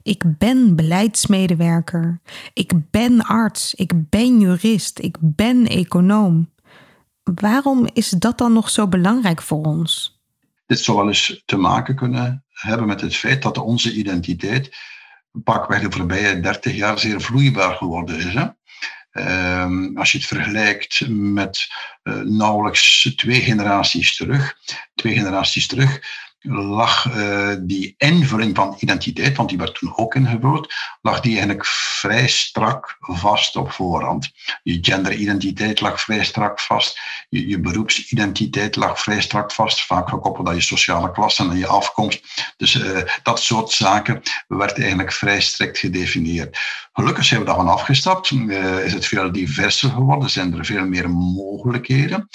Ik 0.03 0.23
ben 0.39 0.77
beleidsmedewerker. 0.77 2.21
Ik 2.53 2.73
ben 2.91 3.25
arts. 3.25 3.75
Ik 3.75 3.93
ben 4.11 4.41
jurist. 4.41 4.99
Ik 4.99 5.17
ben 5.21 5.67
econoom. 5.67 6.53
Waarom 7.23 7.89
is 7.93 8.09
dat 8.09 8.39
dan 8.39 8.53
nog 8.53 8.71
zo 8.71 8.89
belangrijk 8.89 9.43
voor 9.43 9.65
ons? 9.65 10.21
Dit 10.67 10.79
zou 10.79 10.97
wel 10.97 11.07
eens 11.07 11.43
te 11.45 11.57
maken 11.57 11.97
kunnen 11.97 12.45
hebben 12.49 12.87
met 12.87 13.01
het 13.01 13.17
feit 13.17 13.43
dat 13.43 13.59
onze 13.59 13.93
identiteit 13.93 14.77
pakweg 15.45 15.81
de 15.81 15.91
voorbije 15.91 16.41
30 16.41 16.75
jaar 16.75 16.99
zeer 16.99 17.21
vloeibaar 17.21 17.75
geworden 17.75 18.17
is. 18.17 18.35
Hè? 18.35 18.47
Uh, 19.13 19.97
als 19.97 20.13
je 20.13 20.19
het 20.19 20.27
vergelijkt 20.27 21.09
met 21.09 21.69
uh, 22.03 22.21
nauwelijks 22.21 23.15
twee 23.17 23.41
generaties 23.41 24.17
terug, 24.17 24.57
twee 24.95 25.15
generaties 25.15 25.67
terug, 25.67 26.01
lag 26.43 27.17
uh, 27.17 27.55
die 27.61 27.95
invulling 27.99 28.57
van 28.57 28.77
identiteit, 28.79 29.37
want 29.37 29.49
die 29.49 29.59
werd 29.59 29.75
toen 29.75 29.93
ook 29.97 30.15
ingevuld, 30.15 30.75
lag 31.03 31.21
die 31.21 31.33
eigenlijk 31.33 31.67
vrij 31.67 32.29
strak 32.29 32.97
vast 33.01 33.57
op 33.57 33.73
voorhand. 33.73 34.31
Je 34.63 34.79
genderidentiteit 34.83 35.81
lag 35.81 36.01
vrij 36.01 36.25
strak 36.25 36.61
vast, 36.61 37.01
je, 37.29 37.49
je 37.49 37.61
beroepsidentiteit 37.61 38.77
lag 38.77 39.01
vrij 39.01 39.21
strak 39.21 39.53
vast, 39.53 39.87
vaak 39.87 40.09
gekoppeld 40.09 40.49
aan 40.49 40.55
je 40.55 40.61
sociale 40.61 41.13
klasse 41.13 41.43
en 41.43 41.57
je 41.57 41.67
afkomst. 41.67 42.21
Dus 42.57 42.75
uh, 42.75 42.99
dat 43.23 43.41
soort 43.41 43.71
zaken 43.71 44.23
werd 44.49 44.79
eigenlijk 44.79 45.13
vrij 45.13 45.41
strikt 45.41 45.79
gedefinieerd. 45.79 46.59
Gelukkig 46.93 47.25
zijn 47.25 47.41
we 47.41 47.47
daarvan 47.47 47.69
afgestapt, 47.69 48.31
uh, 48.31 48.85
is 48.85 48.93
het 48.93 49.07
veel 49.07 49.33
diverser 49.33 49.91
geworden, 49.91 50.31
zijn 50.31 50.59
er 50.59 50.65
veel 50.65 50.87
meer 50.87 51.11
mogelijkheden. 51.11 52.29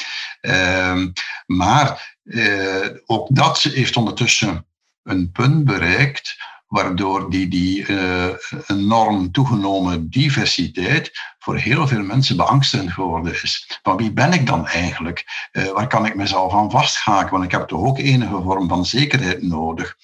Maar 1.48 2.18
uh, 2.24 2.88
ook 3.06 3.28
dat 3.32 3.62
heeft 3.62 3.98
ondertussen 3.98 4.66
een 5.04 5.32
punt 5.32 5.66
bereikt 5.66 6.36
waardoor 6.68 7.30
die, 7.30 7.48
die 7.48 7.88
uh, 7.88 8.26
enorm 8.68 9.32
toegenomen 9.32 10.10
diversiteit 10.10 11.12
voor 11.40 11.56
heel 11.56 11.88
veel 11.88 12.02
mensen 12.02 12.38
beangstigend 12.38 12.92
geworden 12.92 13.34
is. 13.34 13.80
Van 13.84 13.98
wie 13.98 14.12
ben 14.12 14.34
ik 14.34 14.46
dan 14.46 14.68
eigenlijk? 14.68 15.50
Uh, 15.52 15.72
waar 15.72 15.88
kan 15.88 16.06
ik 16.06 16.16
mezelf 16.16 16.54
aan 16.54 16.72
vasthaken? 16.72 17.32
Want 17.32 17.44
ik 17.44 17.52
heb 17.52 17.68
toch 17.68 17.84
ook 17.84 17.98
enige 17.98 18.42
vorm 18.42 18.68
van 18.68 18.86
zekerheid 18.86 19.42
nodig. 19.42 19.98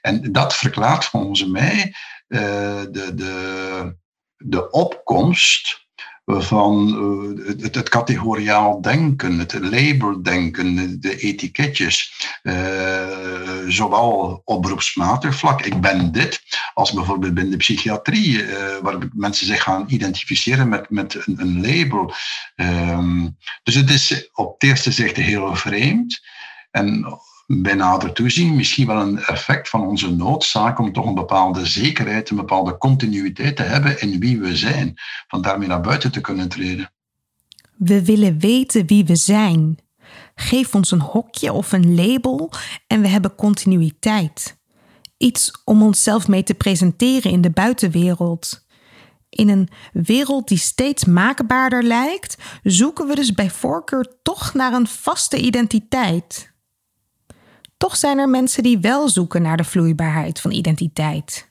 En 0.00 0.32
dat 0.32 0.54
verklaart 0.54 1.04
volgens 1.04 1.46
mij 1.46 1.94
de, 2.26 3.10
de, 3.14 3.96
de 4.36 4.70
opkomst 4.70 5.83
van 6.26 6.88
uh, 6.88 7.46
het, 7.46 7.74
het, 7.74 7.88
categoriaal 7.88 8.80
denken, 8.80 9.38
het 9.38 9.52
labeldenken, 9.52 11.00
de 11.00 11.16
etiketjes, 11.18 12.12
uh, 12.42 13.68
zowel 13.68 14.42
op 14.44 14.62
beroepsmatig 14.62 15.34
vlak, 15.36 15.62
ik 15.62 15.80
ben 15.80 16.12
dit, 16.12 16.42
als 16.74 16.92
bijvoorbeeld 16.92 17.34
binnen 17.34 17.52
de 17.52 17.58
psychiatrie, 17.58 18.42
uh, 18.42 18.48
waar 18.82 18.98
mensen 19.12 19.46
zich 19.46 19.62
gaan 19.62 19.84
identificeren 19.88 20.68
met, 20.68 20.90
met 20.90 21.14
een, 21.14 21.40
een 21.40 21.60
label. 21.60 22.14
Um, 22.56 23.36
dus 23.62 23.74
het 23.74 23.90
is 23.90 24.30
op 24.32 24.52
het 24.52 24.62
eerste 24.62 24.92
zicht 24.92 25.16
heel 25.16 25.56
vreemd. 25.56 26.20
En 26.70 27.06
bij 27.46 27.74
nader 27.74 28.12
toezien 28.12 28.56
misschien 28.56 28.86
wel 28.86 29.00
een 29.00 29.18
effect 29.18 29.68
van 29.68 29.86
onze 29.86 30.14
noodzaak 30.14 30.78
om 30.78 30.92
toch 30.92 31.06
een 31.06 31.14
bepaalde 31.14 31.66
zekerheid, 31.66 32.30
een 32.30 32.36
bepaalde 32.36 32.78
continuïteit 32.78 33.56
te 33.56 33.62
hebben 33.62 34.00
in 34.00 34.20
wie 34.20 34.40
we 34.40 34.56
zijn, 34.56 34.94
van 35.28 35.42
daarmee 35.42 35.68
naar 35.68 35.80
buiten 35.80 36.12
te 36.12 36.20
kunnen 36.20 36.48
treden. 36.48 36.92
We 37.76 38.04
willen 38.04 38.38
weten 38.38 38.86
wie 38.86 39.04
we 39.04 39.16
zijn. 39.16 39.78
Geef 40.34 40.74
ons 40.74 40.90
een 40.90 41.00
hokje 41.00 41.52
of 41.52 41.72
een 41.72 41.94
label 41.94 42.50
en 42.86 43.00
we 43.00 43.08
hebben 43.08 43.34
continuïteit. 43.34 44.58
Iets 45.16 45.62
om 45.64 45.82
onszelf 45.82 46.28
mee 46.28 46.42
te 46.42 46.54
presenteren 46.54 47.30
in 47.30 47.40
de 47.40 47.50
buitenwereld. 47.50 48.66
In 49.28 49.48
een 49.48 49.68
wereld 49.92 50.48
die 50.48 50.58
steeds 50.58 51.04
maakbaarder 51.04 51.82
lijkt, 51.82 52.36
zoeken 52.62 53.06
we 53.06 53.14
dus 53.14 53.32
bij 53.32 53.50
voorkeur 53.50 54.16
toch 54.22 54.54
naar 54.54 54.72
een 54.72 54.86
vaste 54.86 55.40
identiteit. 55.40 56.53
Toch 57.84 57.96
zijn 57.96 58.18
er 58.18 58.28
mensen 58.28 58.62
die 58.62 58.78
wel 58.78 59.08
zoeken 59.08 59.42
naar 59.42 59.56
de 59.56 59.64
vloeibaarheid 59.64 60.40
van 60.40 60.50
identiteit. 60.50 61.50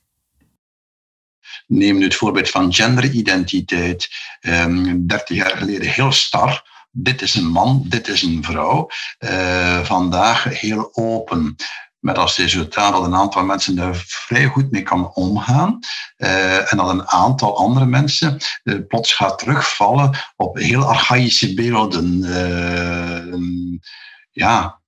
Neem 1.68 1.98
nu 1.98 2.04
het 2.04 2.16
voorbeeld 2.16 2.50
van 2.50 2.74
genderidentiteit. 2.74 4.10
Um, 4.42 5.08
30 5.08 5.38
jaar 5.38 5.58
geleden 5.58 5.90
heel 5.90 6.12
star. 6.12 6.70
Dit 6.92 7.22
is 7.22 7.36
een 7.36 7.48
man, 7.48 7.86
dit 7.88 8.08
is 8.08 8.22
een 8.22 8.44
vrouw. 8.44 8.90
Uh, 9.20 9.84
vandaag 9.84 10.44
heel 10.44 10.90
open 10.92 11.56
met 12.00 12.18
als 12.18 12.38
resultaat 12.38 12.94
dat 12.94 13.04
een 13.04 13.16
aantal 13.16 13.46
mensen 13.46 13.76
daar 13.76 14.04
vrij 14.08 14.46
goed 14.46 14.72
mee 14.72 14.84
kan 14.84 15.14
omgaan. 15.14 15.80
Uh, 16.18 16.72
en 16.72 16.78
dat 16.78 16.90
een 16.90 17.08
aantal 17.08 17.58
andere 17.58 17.86
mensen 17.86 18.38
uh, 18.64 18.80
plots 18.88 19.14
gaat 19.14 19.40
terugvallen 19.40 20.18
op 20.36 20.58
heel 20.58 20.84
archaïsche 20.84 21.54
beelden. 21.54 22.24
Uh, 22.24 23.50
ja, 24.32 24.82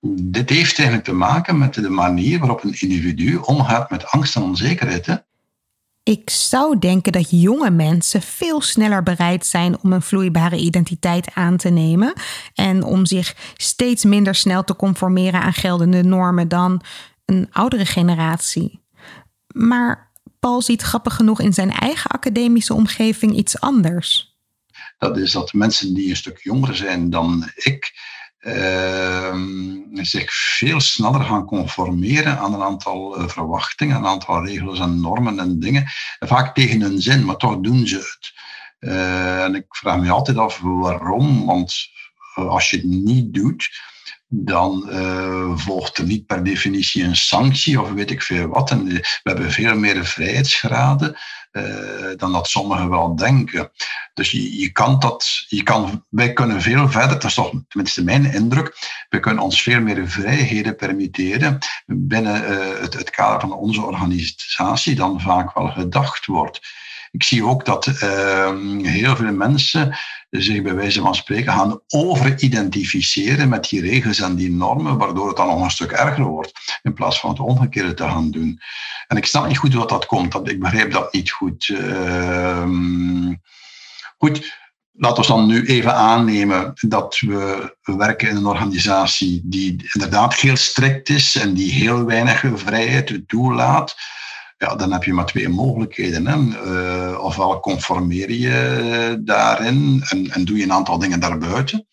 dit 0.00 0.50
heeft 0.50 0.78
eigenlijk 0.78 1.04
te 1.04 1.12
maken 1.12 1.58
met 1.58 1.74
de 1.74 1.88
manier 1.88 2.38
waarop 2.38 2.64
een 2.64 2.80
individu 2.80 3.36
omgaat 3.36 3.90
met 3.90 4.06
angst 4.06 4.36
en 4.36 4.42
onzekerheid. 4.42 5.22
Ik 6.02 6.30
zou 6.30 6.78
denken 6.78 7.12
dat 7.12 7.30
jonge 7.30 7.70
mensen 7.70 8.22
veel 8.22 8.60
sneller 8.60 9.02
bereid 9.02 9.46
zijn 9.46 9.82
om 9.82 9.92
een 9.92 10.02
vloeibare 10.02 10.56
identiteit 10.56 11.34
aan 11.34 11.56
te 11.56 11.68
nemen 11.68 12.12
en 12.54 12.82
om 12.82 13.06
zich 13.06 13.52
steeds 13.56 14.04
minder 14.04 14.34
snel 14.34 14.64
te 14.64 14.76
conformeren 14.76 15.40
aan 15.40 15.52
geldende 15.52 16.02
normen 16.02 16.48
dan 16.48 16.82
een 17.24 17.48
oudere 17.50 17.86
generatie. 17.86 18.80
Maar 19.54 20.12
Paul 20.40 20.62
ziet 20.62 20.82
grappig 20.82 21.14
genoeg 21.14 21.40
in 21.40 21.52
zijn 21.52 21.70
eigen 21.70 22.10
academische 22.10 22.74
omgeving 22.74 23.36
iets 23.36 23.60
anders. 23.60 24.36
Dat 24.98 25.18
is 25.18 25.32
dat 25.32 25.52
mensen 25.52 25.94
die 25.94 26.10
een 26.10 26.16
stuk 26.16 26.38
jonger 26.42 26.76
zijn 26.76 27.10
dan 27.10 27.50
ik, 27.54 27.92
zich 29.92 30.32
veel 30.32 30.80
sneller 30.80 31.20
gaan 31.20 31.44
conformeren 31.44 32.38
aan 32.38 32.54
een 32.54 32.62
aantal 32.62 33.20
uh, 33.20 33.28
verwachtingen, 33.28 33.96
een 33.96 34.06
aantal 34.06 34.44
regels 34.44 34.80
en 34.80 35.00
normen 35.00 35.38
en 35.38 35.58
dingen. 35.58 35.84
Vaak 36.18 36.54
tegen 36.54 36.80
hun 36.80 37.00
zin, 37.00 37.24
maar 37.24 37.36
toch 37.36 37.60
doen 37.60 37.86
ze 37.86 37.96
het. 37.96 38.32
Uh, 38.80 39.44
en 39.44 39.54
ik 39.54 39.64
vraag 39.68 40.00
me 40.00 40.10
altijd 40.10 40.36
af 40.36 40.58
waarom, 40.58 41.46
want 41.46 41.88
eh, 42.34 42.48
als 42.48 42.70
je 42.70 42.76
het 42.76 42.86
niet 42.86 43.34
doet, 43.34 43.70
dan 44.32 44.88
uh, 44.90 45.56
volgt 45.56 45.98
er 45.98 46.04
niet 46.04 46.26
per 46.26 46.44
definitie 46.44 47.02
een 47.02 47.16
sanctie 47.16 47.80
of 47.80 47.92
weet 47.92 48.10
ik 48.10 48.22
veel 48.22 48.46
wat. 48.46 48.70
En 48.70 48.84
we 48.84 49.20
hebben 49.22 49.50
veel 49.50 49.76
meer 49.76 50.04
vrijheidsgraden 50.04 51.16
uh, 51.52 51.64
dan 52.16 52.32
dat 52.32 52.48
sommigen 52.48 52.90
wel 52.90 53.16
denken. 53.16 53.70
Dus 54.14 54.30
je, 54.30 54.58
je 54.58 54.72
kan 54.72 54.98
dat, 54.98 55.44
je 55.48 55.62
kan, 55.62 56.04
wij 56.08 56.32
kunnen 56.32 56.62
veel 56.62 56.88
verder, 56.88 57.10
dat 57.10 57.24
is 57.24 57.34
toch 57.34 57.52
tenminste 57.68 58.04
mijn 58.04 58.32
indruk, 58.32 58.76
we 59.08 59.20
kunnen 59.20 59.44
ons 59.44 59.62
veel 59.62 59.80
meer 59.80 60.08
vrijheden 60.08 60.76
permitteren 60.76 61.58
binnen 61.86 62.42
het, 62.80 62.94
het 62.94 63.10
kader 63.10 63.40
van 63.40 63.52
onze 63.52 63.82
organisatie 63.82 64.94
dan 64.94 65.20
vaak 65.20 65.54
wel 65.54 65.68
gedacht 65.68 66.26
wordt. 66.26 66.60
Ik 67.10 67.22
zie 67.22 67.44
ook 67.44 67.64
dat 67.64 67.86
uh, 67.86 68.56
heel 68.82 69.16
veel 69.16 69.32
mensen 69.32 69.98
zich 70.30 70.62
bij 70.62 70.74
wijze 70.74 71.00
van 71.00 71.14
spreken 71.14 71.52
gaan 71.52 71.80
overidentificeren 71.88 73.48
met 73.48 73.68
die 73.68 73.80
regels 73.80 74.20
en 74.20 74.34
die 74.34 74.50
normen, 74.50 74.98
waardoor 74.98 75.28
het 75.28 75.36
dan 75.36 75.46
nog 75.46 75.62
een 75.62 75.70
stuk 75.70 75.90
erger 75.90 76.24
wordt, 76.24 76.80
in 76.82 76.94
plaats 76.94 77.20
van 77.20 77.30
het 77.30 77.40
omgekeerde 77.40 77.94
te 77.94 78.02
gaan 78.02 78.30
doen. 78.30 78.60
En 79.06 79.16
ik 79.16 79.26
snap 79.26 79.46
niet 79.46 79.58
goed 79.58 79.74
wat 79.74 79.88
dat 79.88 80.06
komt, 80.06 80.32
dat, 80.32 80.48
ik 80.48 80.60
begrijp 80.60 80.92
dat 80.92 81.12
niet 81.12 81.30
goed. 81.30 81.68
Uh, 81.68 82.68
goed, 84.18 84.58
laten 84.92 85.22
we 85.22 85.28
dan 85.28 85.46
nu 85.46 85.66
even 85.66 85.94
aannemen 85.94 86.72
dat 86.74 87.18
we 87.18 87.76
werken 87.82 88.28
in 88.28 88.36
een 88.36 88.46
organisatie 88.46 89.40
die 89.44 89.90
inderdaad 89.92 90.34
heel 90.34 90.56
strikt 90.56 91.08
is 91.08 91.36
en 91.36 91.54
die 91.54 91.72
heel 91.72 92.04
weinig 92.04 92.44
vrijheid 92.54 93.22
toelaat. 93.26 93.96
Ja, 94.60 94.74
dan 94.74 94.92
heb 94.92 95.04
je 95.04 95.12
maar 95.12 95.26
twee 95.26 95.48
mogelijkheden. 95.48 96.26
Hè. 96.26 96.36
Uh, 96.36 97.24
ofwel 97.24 97.60
conformeer 97.60 98.30
je 98.30 99.20
daarin 99.24 100.02
en, 100.08 100.30
en 100.30 100.44
doe 100.44 100.56
je 100.56 100.62
een 100.62 100.72
aantal 100.72 100.98
dingen 100.98 101.20
daarbuiten. 101.20 101.86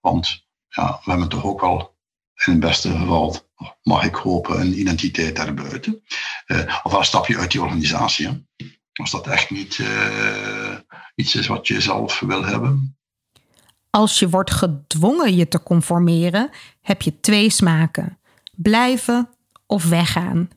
Want 0.00 0.46
ja, 0.68 1.00
we 1.04 1.10
hebben 1.10 1.28
toch 1.28 1.44
ook 1.44 1.60
wel 1.60 1.96
in 2.44 2.52
het 2.52 2.60
beste 2.60 2.90
geval, 2.90 3.36
mag 3.82 4.04
ik 4.04 4.14
hopen, 4.14 4.60
een 4.60 4.78
identiteit 4.78 5.36
daarbuiten. 5.36 6.02
Uh, 6.46 6.80
ofwel 6.82 7.02
stap 7.02 7.26
je 7.26 7.38
uit 7.38 7.50
die 7.50 7.62
organisatie. 7.62 8.46
Als 8.92 9.10
dat 9.10 9.26
echt 9.26 9.50
niet 9.50 9.78
uh, 9.78 10.76
iets 11.14 11.34
is 11.34 11.46
wat 11.46 11.66
je 11.66 11.80
zelf 11.80 12.20
wil 12.20 12.44
hebben. 12.44 12.96
Als 13.90 14.18
je 14.18 14.28
wordt 14.28 14.50
gedwongen 14.50 15.36
je 15.36 15.48
te 15.48 15.62
conformeren, 15.62 16.50
heb 16.80 17.02
je 17.02 17.20
twee 17.20 17.50
smaken: 17.50 18.18
blijven 18.54 19.28
of 19.66 19.84
weggaan. 19.84 20.48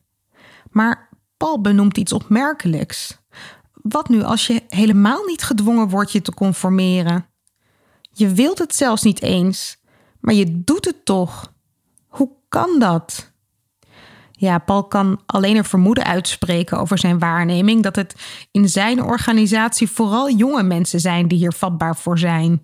Maar 0.70 1.10
Paul 1.42 1.60
benoemt 1.60 1.98
iets 1.98 2.12
opmerkelijks. 2.12 3.18
Wat 3.72 4.08
nu 4.08 4.22
als 4.22 4.46
je 4.46 4.62
helemaal 4.68 5.24
niet 5.24 5.42
gedwongen 5.42 5.88
wordt 5.88 6.12
je 6.12 6.22
te 6.22 6.34
conformeren? 6.34 7.26
Je 8.12 8.28
wilt 8.28 8.58
het 8.58 8.74
zelfs 8.74 9.02
niet 9.02 9.22
eens, 9.22 9.76
maar 10.20 10.34
je 10.34 10.62
doet 10.64 10.84
het 10.84 11.04
toch. 11.04 11.52
Hoe 12.06 12.30
kan 12.48 12.78
dat? 12.78 13.32
Ja, 14.30 14.58
Paul 14.58 14.84
kan 14.84 15.20
alleen 15.26 15.56
een 15.56 15.64
vermoeden 15.64 16.04
uitspreken 16.04 16.78
over 16.78 16.98
zijn 16.98 17.18
waarneming 17.18 17.82
dat 17.82 17.96
het 17.96 18.14
in 18.50 18.68
zijn 18.68 19.02
organisatie 19.02 19.90
vooral 19.90 20.30
jonge 20.30 20.62
mensen 20.62 21.00
zijn 21.00 21.28
die 21.28 21.38
hier 21.38 21.52
vatbaar 21.52 21.96
voor 21.96 22.18
zijn. 22.18 22.60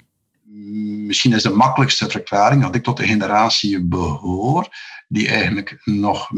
Misschien 1.07 1.33
is 1.33 1.43
de 1.43 1.51
makkelijkste 1.51 2.11
verklaring 2.11 2.63
dat 2.63 2.75
ik 2.75 2.83
tot 2.83 2.97
de 2.97 3.07
generatie 3.07 3.85
behoor 3.85 4.69
die 5.09 5.29
eigenlijk 5.29 5.81
nog, 5.85 6.31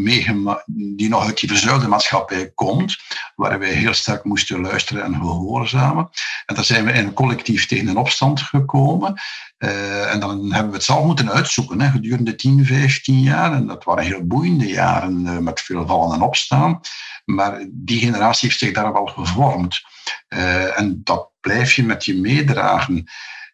die 0.67 1.09
nog 1.09 1.27
uit 1.27 1.41
die 1.41 1.49
verzuilde 1.49 1.89
maatschappij 1.89 2.51
komt, 2.55 2.99
waar 3.35 3.59
wij 3.59 3.73
heel 3.73 3.95
sterk 3.95 4.25
moesten 4.25 4.61
luisteren 4.61 5.05
en 5.05 5.15
gehoorzamen. 5.15 6.11
En 6.47 6.55
daar 6.55 6.65
zijn 6.65 6.85
we 6.85 6.93
in 6.93 7.07
een 7.07 7.13
collectief 7.13 7.67
tegen 7.67 7.89
een 7.89 7.97
opstand 7.97 8.41
gekomen. 8.41 9.21
Uh, 9.59 10.13
en 10.13 10.21
dan 10.21 10.53
hebben 10.53 10.71
we 10.71 10.77
het 10.77 10.85
zelf 10.85 11.05
moeten 11.05 11.31
uitzoeken 11.31 11.81
hè, 11.81 11.91
gedurende 11.91 12.35
10, 12.35 12.65
15 12.65 13.21
jaar. 13.21 13.53
En 13.53 13.67
dat 13.67 13.85
waren 13.85 14.05
heel 14.05 14.27
boeiende 14.27 14.67
jaren 14.67 15.27
uh, 15.27 15.39
met 15.39 15.61
veel 15.61 15.87
vallen 15.87 16.15
en 16.15 16.23
opstaan. 16.23 16.81
Maar 17.25 17.67
die 17.71 18.01
generatie 18.01 18.49
heeft 18.49 18.61
zich 18.61 18.73
daar 18.73 18.93
wel 18.93 19.07
gevormd. 19.07 19.81
Uh, 20.29 20.79
en 20.79 21.01
dat 21.05 21.31
blijf 21.41 21.73
je 21.73 21.83
met 21.83 22.05
je 22.05 22.15
meedragen. 22.15 23.09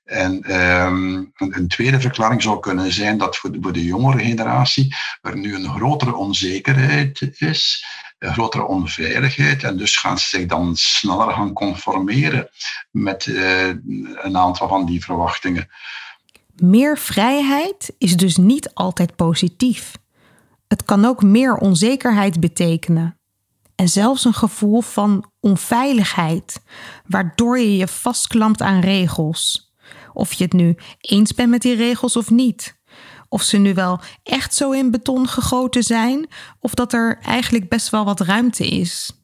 En 0.06 0.60
um, 0.60 1.32
een 1.36 1.68
tweede 1.68 2.00
verklaring 2.00 2.42
zou 2.42 2.60
kunnen 2.60 2.92
zijn 2.92 3.18
dat 3.18 3.36
voor 3.36 3.72
de, 3.72 3.84
jongere 3.84 4.24
generatie 4.24 4.96
er 5.22 5.36
nu 5.36 5.54
een 5.54 5.68
grotere 5.68 6.14
onzekerheid 6.14 7.30
is, 7.38 7.84
een 8.18 8.32
grotere 8.32 8.66
onveiligheid. 8.66 9.62
En 9.62 9.76
dus 9.76 9.96
gaan 9.96 10.18
ze 10.18 10.28
zich 10.28 10.46
dan 10.46 10.76
sneller 10.76 11.32
gaan 11.32 11.52
conformeren 11.52 12.48
met 12.90 13.26
uh, 13.26 13.68
een 13.68 14.36
aantal 14.36 14.68
van 14.68 14.86
die 14.86 15.04
verwachtingen. 15.04 15.68
Meer 16.54 16.98
vrijheid 16.98 17.94
is 17.98 18.16
dus 18.16 18.36
niet 18.36 18.74
altijd 18.74 19.16
positief. 19.16 19.92
Het 20.68 20.84
kan 20.84 21.04
ook 21.04 21.22
meer 21.22 21.54
onzekerheid 21.54 22.40
betekenen. 22.40 23.18
En 23.74 23.88
zelfs 23.88 24.24
een 24.24 24.34
gevoel 24.34 24.80
van 24.80 25.30
onveiligheid, 25.40 26.60
waardoor 27.06 27.58
je 27.58 27.76
je 27.76 27.88
vastklampt 27.88 28.62
aan 28.62 28.80
regels. 28.80 29.65
Of 30.16 30.32
je 30.32 30.44
het 30.44 30.52
nu 30.52 30.76
eens 31.00 31.34
bent 31.34 31.50
met 31.50 31.62
die 31.62 31.74
regels 31.74 32.16
of 32.16 32.30
niet. 32.30 32.76
Of 33.28 33.42
ze 33.42 33.56
nu 33.56 33.74
wel 33.74 34.00
echt 34.22 34.54
zo 34.54 34.70
in 34.70 34.90
beton 34.90 35.28
gegoten 35.28 35.82
zijn, 35.82 36.28
of 36.60 36.74
dat 36.74 36.92
er 36.92 37.18
eigenlijk 37.22 37.68
best 37.68 37.90
wel 37.90 38.04
wat 38.04 38.20
ruimte 38.20 38.68
is. 38.68 39.15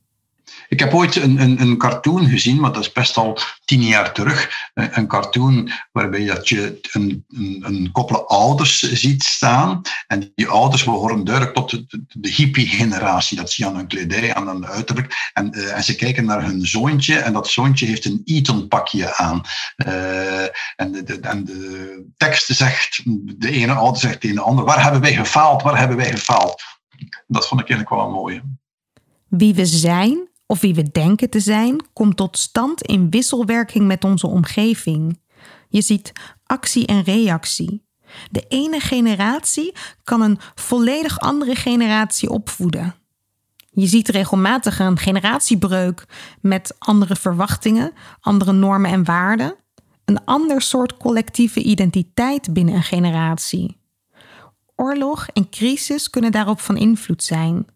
Ik 0.72 0.80
heb 0.80 0.94
ooit 0.94 1.16
een, 1.16 1.40
een, 1.40 1.60
een, 1.60 1.76
cartoon 1.76 2.28
gezien, 2.28 2.60
maar 2.60 2.72
dat 2.72 2.82
is 2.82 2.92
best 2.92 3.16
al 3.16 3.38
tien 3.64 3.82
jaar 3.82 4.12
terug. 4.12 4.70
Een 4.74 5.06
cartoon 5.06 5.72
waarbij 5.90 6.24
dat 6.24 6.48
je 6.48 6.78
een, 6.92 7.24
een, 7.28 7.62
een 7.66 7.90
koppel 7.92 8.28
ouders 8.28 8.78
ziet 8.78 9.22
staan. 9.22 9.80
En 10.06 10.32
die 10.34 10.48
ouders 10.48 10.84
behoren 10.84 11.24
duidelijk 11.24 11.54
tot 11.54 11.70
de, 11.70 12.28
hippie-generatie. 12.28 13.36
Dat 13.36 13.50
zie 13.50 13.64
je 13.64 13.70
aan 13.70 13.76
hun 13.76 13.86
kledij, 13.86 14.34
aan 14.34 14.48
hun 14.48 14.66
uiterlijk. 14.66 15.30
En, 15.32 15.58
uh, 15.58 15.76
en 15.76 15.84
ze 15.84 15.94
kijken 15.94 16.24
naar 16.24 16.44
hun 16.44 16.66
zoontje 16.66 17.18
en 17.18 17.32
dat 17.32 17.48
zoontje 17.48 17.86
heeft 17.86 18.04
een 18.04 18.22
Eton-pakje 18.24 19.16
aan. 19.16 19.40
Uh, 19.86 20.42
en, 20.76 20.92
de, 20.92 21.02
de, 21.02 21.20
en 21.20 21.44
de 21.44 22.04
tekst 22.16 22.46
zegt, 22.46 23.02
de 23.38 23.50
ene 23.50 23.72
ouder 23.72 24.00
zegt 24.00 24.20
tegen 24.20 24.36
de 24.36 24.42
ander, 24.42 24.64
waar 24.64 24.82
hebben 24.82 25.00
wij 25.00 25.14
gefaald, 25.14 25.62
waar 25.62 25.78
hebben 25.78 25.96
wij 25.96 26.10
gefaald? 26.10 26.62
Dat 27.26 27.48
vond 27.48 27.60
ik 27.60 27.68
eigenlijk 27.68 28.00
wel 28.00 28.08
een 28.08 28.20
mooie. 28.20 28.42
Wie 29.28 29.54
we 29.54 29.66
zijn 29.66 30.30
of 30.52 30.60
wie 30.60 30.74
we 30.74 30.90
denken 30.92 31.30
te 31.30 31.40
zijn, 31.40 31.84
komt 31.92 32.16
tot 32.16 32.38
stand 32.38 32.82
in 32.82 33.10
wisselwerking 33.10 33.86
met 33.86 34.04
onze 34.04 34.26
omgeving. 34.26 35.20
Je 35.68 35.82
ziet 35.82 36.12
actie 36.46 36.86
en 36.86 37.02
reactie. 37.02 37.82
De 38.30 38.44
ene 38.48 38.80
generatie 38.80 39.74
kan 40.04 40.20
een 40.20 40.38
volledig 40.54 41.18
andere 41.18 41.54
generatie 41.54 42.30
opvoeden. 42.30 42.94
Je 43.70 43.86
ziet 43.86 44.08
regelmatig 44.08 44.78
een 44.78 44.98
generatiebreuk 44.98 46.06
met 46.40 46.74
andere 46.78 47.16
verwachtingen, 47.16 47.92
andere 48.20 48.52
normen 48.52 48.90
en 48.90 49.04
waarden, 49.04 49.54
een 50.04 50.24
ander 50.24 50.62
soort 50.62 50.96
collectieve 50.96 51.62
identiteit 51.62 52.52
binnen 52.52 52.74
een 52.74 52.82
generatie. 52.82 53.76
Oorlog 54.76 55.26
en 55.32 55.48
crisis 55.50 56.10
kunnen 56.10 56.32
daarop 56.32 56.60
van 56.60 56.76
invloed 56.76 57.22
zijn. 57.22 57.66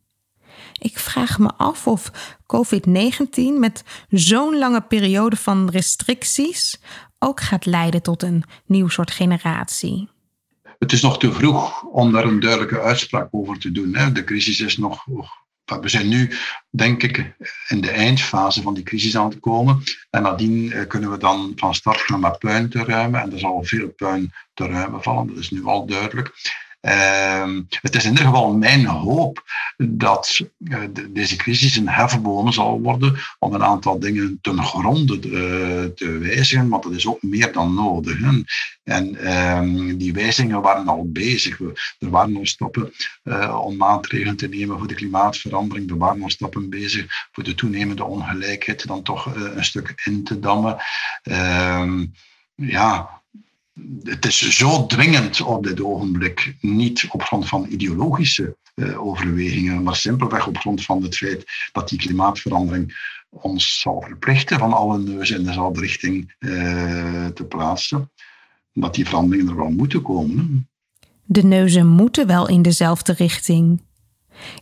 Ik 0.78 0.98
vraag 0.98 1.38
me 1.38 1.52
af 1.56 1.86
of 1.86 2.10
COVID-19 2.38 3.58
met 3.58 3.84
zo'n 4.08 4.58
lange 4.58 4.80
periode 4.80 5.36
van 5.36 5.70
restricties 5.70 6.80
ook 7.18 7.40
gaat 7.40 7.66
leiden 7.66 8.02
tot 8.02 8.22
een 8.22 8.44
nieuw 8.66 8.88
soort 8.88 9.10
generatie. 9.10 10.08
Het 10.78 10.92
is 10.92 11.02
nog 11.02 11.18
te 11.18 11.32
vroeg 11.32 11.82
om 11.82 12.12
daar 12.12 12.24
een 12.24 12.40
duidelijke 12.40 12.80
uitspraak 12.80 13.28
over 13.30 13.58
te 13.58 13.72
doen. 13.72 13.96
De 14.12 14.24
crisis 14.24 14.60
is 14.60 14.76
nog. 14.76 15.04
We 15.80 15.88
zijn 15.88 16.08
nu, 16.08 16.32
denk 16.70 17.02
ik, 17.02 17.34
in 17.68 17.80
de 17.80 17.90
eindfase 17.90 18.62
van 18.62 18.74
die 18.74 18.84
crisis 18.84 19.16
aan 19.16 19.28
het 19.28 19.40
komen. 19.40 19.82
En 20.10 20.22
nadien 20.22 20.72
eh, 20.72 20.86
kunnen 20.86 21.10
we 21.10 21.18
dan 21.18 21.52
van 21.56 21.74
start 21.74 22.00
gaan 22.00 22.20
met 22.20 22.38
puin 22.38 22.68
te 22.68 22.84
ruimen. 22.84 23.20
En 23.20 23.32
er 23.32 23.38
zal 23.38 23.64
veel 23.64 23.88
puin 23.88 24.32
te 24.54 24.66
ruimen 24.66 25.02
vallen, 25.02 25.26
dat 25.26 25.36
is 25.36 25.50
nu 25.50 25.64
al 25.64 25.86
duidelijk. 25.86 26.32
Uh, 26.80 27.60
het 27.80 27.94
is 27.94 28.04
in 28.04 28.10
ieder 28.10 28.26
geval 28.26 28.56
mijn 28.56 28.86
hoop 28.86 29.44
dat 29.76 30.40
uh, 30.58 30.78
deze 31.10 31.36
crisis 31.36 31.76
een 31.76 31.88
hefboom 31.88 32.52
zal 32.52 32.80
worden 32.80 33.18
om 33.38 33.54
een 33.54 33.64
aantal 33.64 33.98
dingen 33.98 34.38
ten 34.40 34.62
gronde 34.62 35.14
uh, 35.14 35.84
te 35.84 36.18
wijzigen, 36.18 36.68
want 36.68 36.82
dat 36.82 36.92
is 36.92 37.06
ook 37.06 37.22
meer 37.22 37.52
dan 37.52 37.74
nodig. 37.74 38.18
En 38.86 39.16
ehm, 39.16 39.96
die 39.96 40.12
wijzigingen 40.12 40.62
waren 40.62 40.88
al 40.88 41.10
bezig. 41.10 41.58
We, 41.58 41.72
er 41.98 42.10
waren 42.10 42.36
al 42.36 42.46
stappen 42.46 42.92
eh, 43.22 43.60
om 43.64 43.76
maatregelen 43.76 44.36
te 44.36 44.48
nemen 44.48 44.78
voor 44.78 44.86
de 44.86 44.94
klimaatverandering. 44.94 45.90
Er 45.90 45.98
waren 45.98 46.22
al 46.22 46.30
stappen 46.30 46.70
bezig 46.70 47.06
voor 47.32 47.44
de 47.44 47.54
toenemende 47.54 48.04
ongelijkheid 48.04 48.86
dan 48.86 49.02
toch 49.02 49.34
een 49.34 49.64
stuk 49.64 50.02
in 50.04 50.24
te 50.24 50.38
dammen. 50.38 50.76
Ehm, 51.22 52.06
ja, 52.54 53.15
het 54.02 54.26
is 54.26 54.56
zo 54.56 54.86
dwingend 54.86 55.40
op 55.40 55.64
dit 55.64 55.82
ogenblik, 55.82 56.56
niet 56.60 57.06
op 57.10 57.22
grond 57.22 57.48
van 57.48 57.66
ideologische 57.68 58.56
uh, 58.74 59.06
overwegingen, 59.06 59.82
maar 59.82 59.96
simpelweg 59.96 60.46
op 60.46 60.58
grond 60.58 60.84
van 60.84 61.02
het 61.02 61.16
feit 61.16 61.44
dat 61.72 61.88
die 61.88 61.98
klimaatverandering 61.98 63.14
ons 63.30 63.80
zal 63.80 64.02
verplichten 64.06 64.58
van 64.58 64.72
alle 64.72 64.98
neuzen 64.98 65.38
in 65.38 65.44
dezelfde 65.44 65.80
richting 65.80 66.34
uh, 66.38 67.26
te 67.26 67.44
plaatsen, 67.44 68.10
dat 68.72 68.94
die 68.94 69.06
veranderingen 69.06 69.48
er 69.48 69.56
wel 69.56 69.70
moeten 69.70 70.02
komen. 70.02 70.68
De 71.24 71.42
neuzen 71.42 71.86
moeten 71.86 72.26
wel 72.26 72.48
in 72.48 72.62
dezelfde 72.62 73.12
richting. 73.12 73.82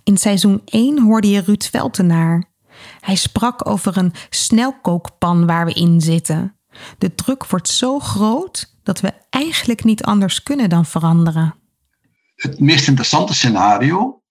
In 0.04 0.16
seizoen 0.16 0.62
1 0.64 1.02
hoorde 1.02 1.30
je 1.30 1.40
Ruud 1.40 1.68
Veltenaar. 1.70 2.44
Hij 3.00 3.14
sprak 3.16 3.68
over 3.68 3.96
een 3.96 4.12
snelkookpan 4.30 5.46
waar 5.46 5.66
we 5.66 5.72
in 5.72 6.00
zitten. 6.00 6.56
De 6.98 7.14
druk 7.14 7.46
wordt 7.46 7.68
zo 7.68 7.98
groot 7.98 8.73
dat 8.84 9.00
we 9.00 9.12
eigenlijk 9.30 9.84
niet 9.84 10.04
anders 10.04 10.42
kunnen 10.42 10.68
dan 10.68 10.86
veranderen. 10.86 11.54
Het 12.34 12.60
meest 12.60 12.88
interessante 12.88 13.34
scenario 13.34 14.22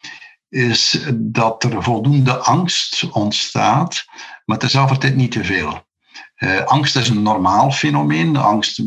is 0.49 1.05
dat 1.13 1.63
er 1.63 1.83
voldoende 1.83 2.37
angst 2.37 3.09
ontstaat, 3.11 4.05
maar 4.45 4.57
tezelfde 4.57 4.97
tijd 4.97 5.15
niet 5.15 5.31
te 5.31 5.43
veel. 5.43 5.85
Uh, 6.43 6.63
angst 6.63 6.95
is 6.95 7.09
een 7.09 7.21
normaal 7.21 7.71
fenomeen. 7.71 8.37
Angst, 8.37 8.81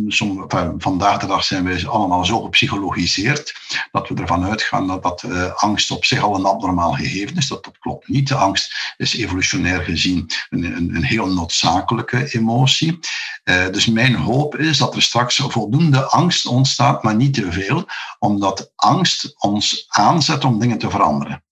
vandaag 0.78 1.18
de 1.18 1.26
dag 1.26 1.44
zijn 1.44 1.64
we 1.64 1.88
allemaal 1.88 2.24
zo 2.24 2.42
gepsychologiseerd 2.42 3.54
dat 3.92 4.08
we 4.08 4.14
ervan 4.14 4.44
uitgaan 4.44 4.86
dat, 4.86 5.02
dat 5.02 5.22
uh, 5.22 5.54
angst 5.54 5.90
op 5.90 6.04
zich 6.04 6.22
al 6.22 6.34
een 6.34 6.44
abnormaal 6.44 6.92
gegeven 6.92 7.36
is. 7.36 7.48
Dat, 7.48 7.70
klopt 7.78 8.08
niet. 8.08 8.28
De 8.28 8.34
angst 8.34 8.94
is 8.96 9.16
evolutionair 9.16 9.80
gezien 9.80 10.30
een, 10.50 10.64
een, 10.64 10.94
een 10.94 11.04
heel 11.04 11.26
noodzakelijke 11.26 12.34
emotie. 12.34 12.98
Uh, 13.44 13.68
dus 13.70 13.86
mijn 13.86 14.14
hoop 14.14 14.56
is 14.56 14.78
dat 14.78 14.94
er 14.94 15.02
straks 15.02 15.36
voldoende 15.36 16.04
angst 16.04 16.46
ontstaat, 16.46 17.02
maar 17.02 17.14
niet 17.14 17.34
te 17.34 17.52
veel, 17.52 17.86
omdat 18.18 18.72
angst 18.74 19.34
ons 19.38 19.84
aanzet 19.88 20.44
om 20.44 20.58
dingen 20.58 20.78
te 20.78 20.90
veranderen. 20.90 21.42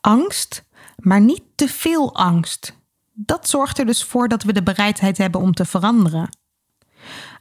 Angst, 0.00 0.64
maar 0.96 1.20
niet 1.20 1.42
te 1.54 1.68
veel 1.68 2.14
angst 2.14 2.82
dat 3.14 3.48
zorgt 3.48 3.78
er 3.78 3.86
dus 3.86 4.04
voor 4.04 4.28
dat 4.28 4.42
we 4.42 4.52
de 4.52 4.62
bereidheid 4.62 5.18
hebben 5.18 5.40
om 5.40 5.52
te 5.52 5.64
veranderen. 5.64 6.28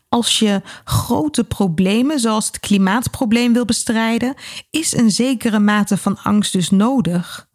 Als 0.10 0.40
je 0.40 0.62
grote 0.84 1.44
problemen 1.44 2.20
zoals 2.20 2.48
het 2.48 2.60
klimaatprobleem 2.60 3.54
wil 3.54 3.66
bestrijden, 3.66 4.36
is 4.70 4.98
een 4.98 5.12
zekere 5.12 5.60
mate 5.60 5.98
van 5.98 6.18
angst 6.18 6.54
dus 6.54 6.70
nodig. 6.70 7.50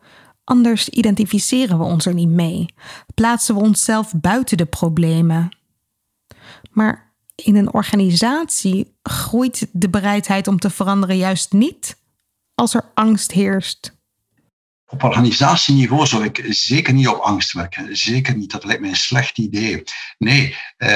Anders 0.44 0.88
identificeren 0.88 1.78
we 1.78 1.85
ons 1.85 2.07
er 2.07 2.14
niet 2.14 2.28
mee, 2.28 2.74
plaatsen 3.14 3.54
we 3.54 3.61
onszelf 3.61 4.12
buiten 4.16 4.57
de 4.57 4.66
problemen. 4.66 5.57
Maar 6.70 7.14
in 7.35 7.57
een 7.57 7.72
organisatie 7.72 8.98
groeit 9.02 9.68
de 9.72 9.88
bereidheid 9.88 10.48
om 10.48 10.59
te 10.59 10.70
veranderen 10.70 11.16
juist 11.16 11.52
niet 11.52 11.96
als 12.54 12.74
er 12.74 12.90
angst 12.94 13.33
heerst. 13.33 13.97
Op 14.90 15.03
organisatieniveau 15.03 16.07
zou 16.07 16.24
ik 16.24 16.44
zeker 16.48 16.92
niet 16.92 17.09
op 17.09 17.20
angst 17.20 17.53
werken. 17.53 17.96
Zeker 17.96 18.37
niet. 18.37 18.51
Dat 18.51 18.64
lijkt 18.64 18.81
me 18.81 18.88
een 18.88 18.96
slecht 18.96 19.38
idee. 19.38 19.83
Nee, 20.18 20.57
eh, 20.77 20.88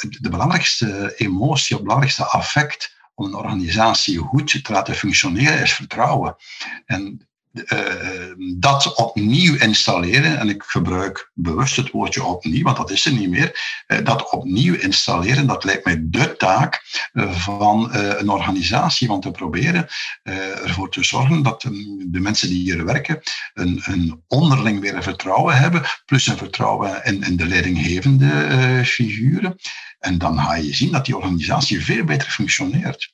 de 0.00 0.28
belangrijkste 0.30 1.14
emotie, 1.16 1.74
het 1.76 1.84
belangrijkste 1.84 2.24
affect 2.24 2.98
om 3.14 3.26
een 3.26 3.34
organisatie 3.34 4.18
goed 4.18 4.64
te 4.64 4.72
laten 4.72 4.94
functioneren 4.94 5.62
is 5.62 5.72
vertrouwen. 5.72 6.36
En 6.84 7.29
uh, 7.52 8.34
dat 8.58 8.94
opnieuw 8.94 9.56
installeren, 9.56 10.38
en 10.38 10.48
ik 10.48 10.62
gebruik 10.62 11.30
bewust 11.34 11.76
het 11.76 11.90
woordje 11.90 12.24
opnieuw, 12.24 12.62
want 12.62 12.76
dat 12.76 12.90
is 12.90 13.06
er 13.06 13.12
niet 13.12 13.30
meer, 13.30 13.82
uh, 13.86 13.98
dat 14.04 14.30
opnieuw 14.30 14.74
installeren, 14.74 15.46
dat 15.46 15.64
lijkt 15.64 15.84
mij 15.84 16.00
de 16.02 16.36
taak 16.36 16.82
uh, 17.12 17.32
van 17.32 17.94
een 17.94 18.28
organisatie, 18.28 19.08
want 19.08 19.22
te 19.22 19.30
proberen 19.30 19.88
ervoor 20.22 20.90
te 20.90 21.04
zorgen 21.04 21.42
dat 21.42 21.62
de 22.06 22.20
mensen 22.20 22.48
die 22.48 22.62
hier 22.62 22.84
werken 22.84 23.20
een, 23.54 23.80
een 23.84 24.22
onderling 24.26 24.80
weer 24.80 25.02
vertrouwen 25.02 25.58
hebben, 25.58 25.82
plus 26.04 26.26
een 26.26 26.36
vertrouwen 26.36 27.04
in, 27.04 27.22
in 27.22 27.36
de 27.36 27.46
leidinggevende 27.46 28.82
figuren. 28.84 29.56
En 29.98 30.18
dan 30.18 30.38
ga 30.38 30.54
je 30.54 30.74
zien 30.74 30.92
dat 30.92 31.04
die 31.04 31.16
organisatie 31.16 31.84
veel 31.84 32.04
beter 32.04 32.28
functioneert. 32.28 33.12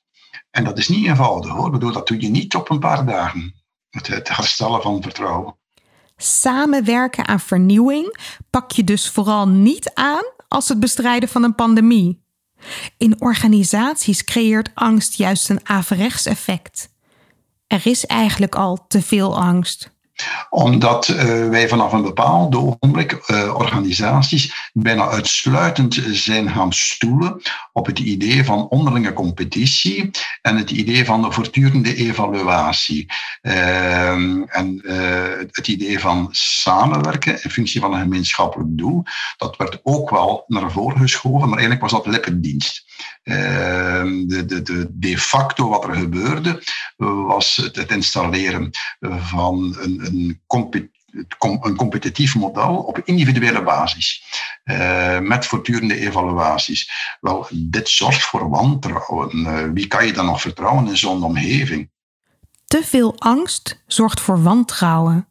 En 0.50 0.64
dat 0.64 0.78
is 0.78 0.88
niet 0.88 1.06
eenvoudig 1.06 1.52
hoor. 1.52 1.66
Ik 1.66 1.72
bedoel, 1.72 1.92
dat 1.92 2.08
doe 2.08 2.20
je 2.20 2.28
niet 2.28 2.54
op 2.54 2.70
een 2.70 2.78
paar 2.78 3.06
dagen 3.06 3.54
het 4.04 4.36
herstellen 4.36 4.82
van 4.82 5.02
vertrouwen. 5.02 5.56
Samenwerken 6.16 7.26
aan 7.26 7.40
vernieuwing 7.40 8.18
pak 8.50 8.70
je 8.70 8.84
dus 8.84 9.10
vooral 9.10 9.48
niet 9.48 9.90
aan 9.94 10.24
als 10.48 10.68
het 10.68 10.80
bestrijden 10.80 11.28
van 11.28 11.42
een 11.42 11.54
pandemie. 11.54 12.24
In 12.96 13.20
organisaties 13.20 14.24
creëert 14.24 14.70
angst 14.74 15.14
juist 15.14 15.50
een 15.50 15.68
averechts 15.68 16.26
effect. 16.26 16.94
Er 17.66 17.86
is 17.86 18.06
eigenlijk 18.06 18.54
al 18.54 18.86
te 18.86 19.02
veel 19.02 19.38
angst 19.38 19.95
omdat 20.50 21.08
uh, 21.08 21.48
wij 21.48 21.68
vanaf 21.68 21.92
een 21.92 22.02
bepaald 22.02 22.54
ogenblik, 22.54 23.18
uh, 23.26 23.54
organisaties, 23.54 24.70
bijna 24.72 25.08
uitsluitend 25.08 26.00
zijn 26.10 26.50
gaan 26.50 26.72
stoelen 26.72 27.40
op 27.72 27.86
het 27.86 27.98
idee 27.98 28.44
van 28.44 28.68
onderlinge 28.68 29.12
competitie 29.12 30.10
en 30.42 30.56
het 30.56 30.70
idee 30.70 31.04
van 31.04 31.22
de 31.22 31.32
voortdurende 31.32 31.94
evaluatie. 31.94 33.06
Uh, 33.42 34.10
en 34.56 34.80
eh, 34.84 35.46
het 35.50 35.68
idee 35.68 36.00
van 36.00 36.28
samenwerken 36.30 37.42
in 37.42 37.50
functie 37.50 37.80
van 37.80 37.92
een 37.92 38.00
gemeenschappelijk 38.00 38.68
doel, 38.78 39.02
dat 39.36 39.56
werd 39.56 39.80
ook 39.82 40.10
wel 40.10 40.44
naar 40.46 40.70
voren 40.70 41.00
geschoven, 41.00 41.48
maar 41.48 41.58
eigenlijk 41.58 41.80
was 41.80 41.92
dat 41.92 42.06
lippendienst. 42.06 42.85
Ehm, 43.22 44.26
de, 44.26 44.44
de, 44.44 44.62
de, 44.62 44.86
de 44.90 45.18
facto 45.18 45.68
wat 45.68 45.84
er 45.84 45.94
gebeurde 45.94 46.62
was 46.96 47.56
het, 47.56 47.90
installeren 47.90 48.70
van 49.00 49.76
een, 49.78 50.00
een, 50.04 50.40
competitief 51.76 52.34
model 52.34 52.76
op 52.76 53.00
individuele 53.04 53.62
basis, 53.62 54.22
uh, 54.64 55.18
met 55.18 55.46
voortdurende 55.46 55.98
evaluaties. 55.98 56.90
Wel, 57.20 57.46
dit 57.52 57.88
zorgt 57.88 58.22
voor 58.22 58.48
wantrouwen. 58.48 59.38
Uh, 59.38 59.62
wie 59.72 59.86
kan 59.86 60.06
je 60.06 60.12
dan 60.12 60.26
nog 60.26 60.40
vertrouwen 60.40 60.86
in 60.86 60.96
zo'n 60.96 61.24
omgeving? 61.24 61.90
Te 62.66 62.82
veel 62.84 63.18
angst 63.18 63.82
zorgt 63.86 64.20
voor 64.20 64.42
wantrouwen 64.42 65.28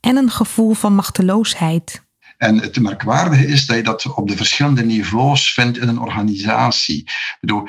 en 0.00 0.16
een 0.16 0.30
gevoel 0.30 0.74
van 0.74 0.94
machteloosheid. 0.94 2.02
En 2.42 2.60
het 2.60 2.80
merkwaardige 2.80 3.46
is 3.46 3.66
dat 3.66 3.76
je 3.76 3.82
dat 3.82 4.14
op 4.14 4.28
de 4.28 4.36
verschillende 4.36 4.84
niveaus 4.84 5.52
vindt 5.52 5.78
in 5.78 5.88
een 5.88 6.00
organisatie. 6.00 6.98
Ik 6.98 7.36
bedoel, 7.40 7.66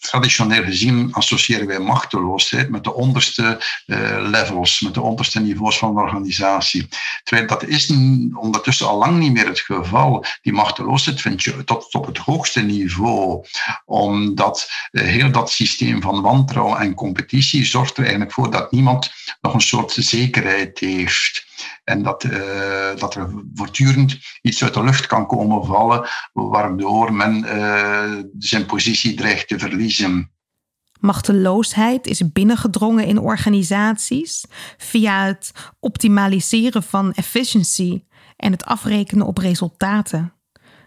traditioneel 0.00 0.62
gezien 0.62 1.12
associëren 1.12 1.66
wij 1.66 1.78
machteloosheid 1.78 2.68
met 2.68 2.84
de 2.84 2.94
onderste 2.94 3.62
uh, 3.86 4.28
levels, 4.30 4.80
met 4.80 4.94
de 4.94 5.00
onderste 5.00 5.40
niveaus 5.40 5.78
van 5.78 5.94
de 5.94 6.00
organisatie. 6.00 6.88
Terwijl 7.22 7.48
dat 7.48 7.64
is 7.64 7.90
ondertussen 8.34 8.88
al 8.88 8.98
lang 8.98 9.18
niet 9.18 9.32
meer 9.32 9.46
het 9.46 9.60
geval. 9.60 10.24
Die 10.42 10.52
machteloosheid 10.52 11.20
vind 11.20 11.42
je 11.42 11.64
tot 11.64 11.94
op 11.94 12.06
het 12.06 12.18
hoogste 12.18 12.60
niveau, 12.60 13.44
omdat 13.84 14.70
uh, 14.92 15.02
heel 15.02 15.30
dat 15.30 15.50
systeem 15.50 16.02
van 16.02 16.22
wantrouwen 16.22 16.78
en 16.78 16.94
competitie 16.94 17.64
zorgt 17.64 17.96
er 17.96 18.02
eigenlijk 18.02 18.32
voor 18.32 18.50
dat 18.50 18.72
niemand 18.72 19.10
nog 19.40 19.54
een 19.54 19.60
soort 19.60 19.92
zekerheid 19.92 20.78
heeft. 20.78 21.46
En 21.84 22.02
dat, 22.02 22.24
uh, 22.24 22.96
dat 22.96 23.14
er 23.14 23.30
voortdurend 23.54 24.18
iets 24.42 24.64
uit 24.64 24.74
de 24.74 24.84
lucht 24.84 25.06
kan 25.06 25.26
komen 25.26 25.64
vallen, 25.64 26.08
waardoor 26.32 27.12
men 27.12 27.44
uh, 27.44 28.22
zijn 28.38 28.66
positie 28.66 29.14
dreigt 29.14 29.48
te 29.48 29.58
verliezen. 29.58 30.32
Machteloosheid 31.00 32.06
is 32.06 32.32
binnengedrongen 32.32 33.04
in 33.04 33.18
organisaties 33.18 34.44
via 34.76 35.24
het 35.24 35.52
optimaliseren 35.80 36.82
van 36.82 37.12
efficiency 37.12 38.04
en 38.36 38.52
het 38.52 38.64
afrekenen 38.64 39.26
op 39.26 39.38
resultaten, 39.38 40.32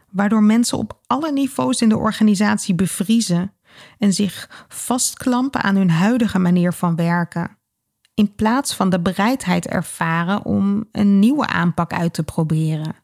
waardoor 0.10 0.44
mensen 0.44 0.78
op 0.78 1.00
alle 1.08 1.32
niveaus 1.32 1.82
in 1.82 1.90
de 1.90 1.98
organisatie 1.98 2.76
bevriezen 2.76 3.54
en 3.98 4.14
zich 4.14 4.66
vastklampen 4.68 5.62
aan 5.62 5.76
hun 5.76 5.92
huidige 5.92 6.40
manier 6.40 6.74
van 6.74 6.96
werken 6.96 7.60
in 8.22 8.36
plaats 8.36 8.74
van 8.74 8.90
de 8.90 9.00
bereidheid 9.00 9.68
ervaren 9.68 10.46
om 10.46 10.88
een 10.92 11.20
nieuwe 11.20 11.48
aanpak 11.48 11.94
uit 11.94 12.14
te 12.14 12.24
proberen. 12.24 12.96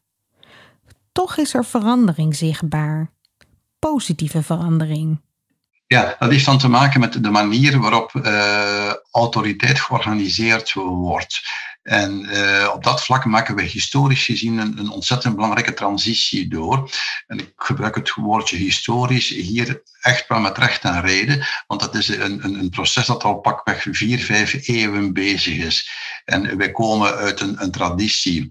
Toch 1.12 1.36
is 1.36 1.54
er 1.54 1.64
verandering 1.64 2.36
zichtbaar. 2.36 3.10
Positieve 3.78 4.42
verandering. 4.42 5.20
Ja, 5.86 6.16
dat 6.18 6.30
heeft 6.30 6.44
dan 6.44 6.58
te 6.58 6.68
maken 6.68 7.00
met 7.00 7.22
de 7.22 7.30
manier 7.30 7.80
waarop 7.80 8.12
uh, 8.14 8.92
autoriteit 9.10 9.80
georganiseerd 9.80 10.72
wordt. 10.72 11.40
En 11.88 12.28
uh, 12.30 12.70
op 12.74 12.84
dat 12.84 13.04
vlak 13.04 13.24
maken 13.24 13.54
we 13.54 13.62
historisch 13.62 14.24
gezien 14.24 14.58
een, 14.58 14.78
een, 14.78 14.90
ontzettend 14.90 15.34
belangrijke 15.34 15.74
transitie 15.74 16.48
door. 16.48 16.90
En 17.26 17.38
ik 17.38 17.52
gebruik 17.56 17.94
het 17.94 18.14
woordje 18.14 18.56
historisch 18.56 19.28
hier 19.28 19.82
echt 20.00 20.28
wel 20.28 20.40
met 20.40 20.58
recht 20.58 20.84
en 20.84 21.00
reden, 21.00 21.46
want 21.66 21.80
dat 21.80 21.94
is 21.94 22.08
een, 22.08 22.44
een, 22.44 22.58
een 22.58 22.70
proces 22.70 23.06
dat 23.06 23.24
al 23.24 23.34
pakweg 23.34 23.86
vier, 23.90 24.18
vijf 24.18 24.68
eeuwen 24.68 25.12
bezig 25.12 25.56
is. 25.56 25.90
En 26.24 26.56
wij 26.56 26.70
komen 26.70 27.14
uit 27.14 27.40
een, 27.40 27.62
een 27.62 27.70
traditie 27.70 28.48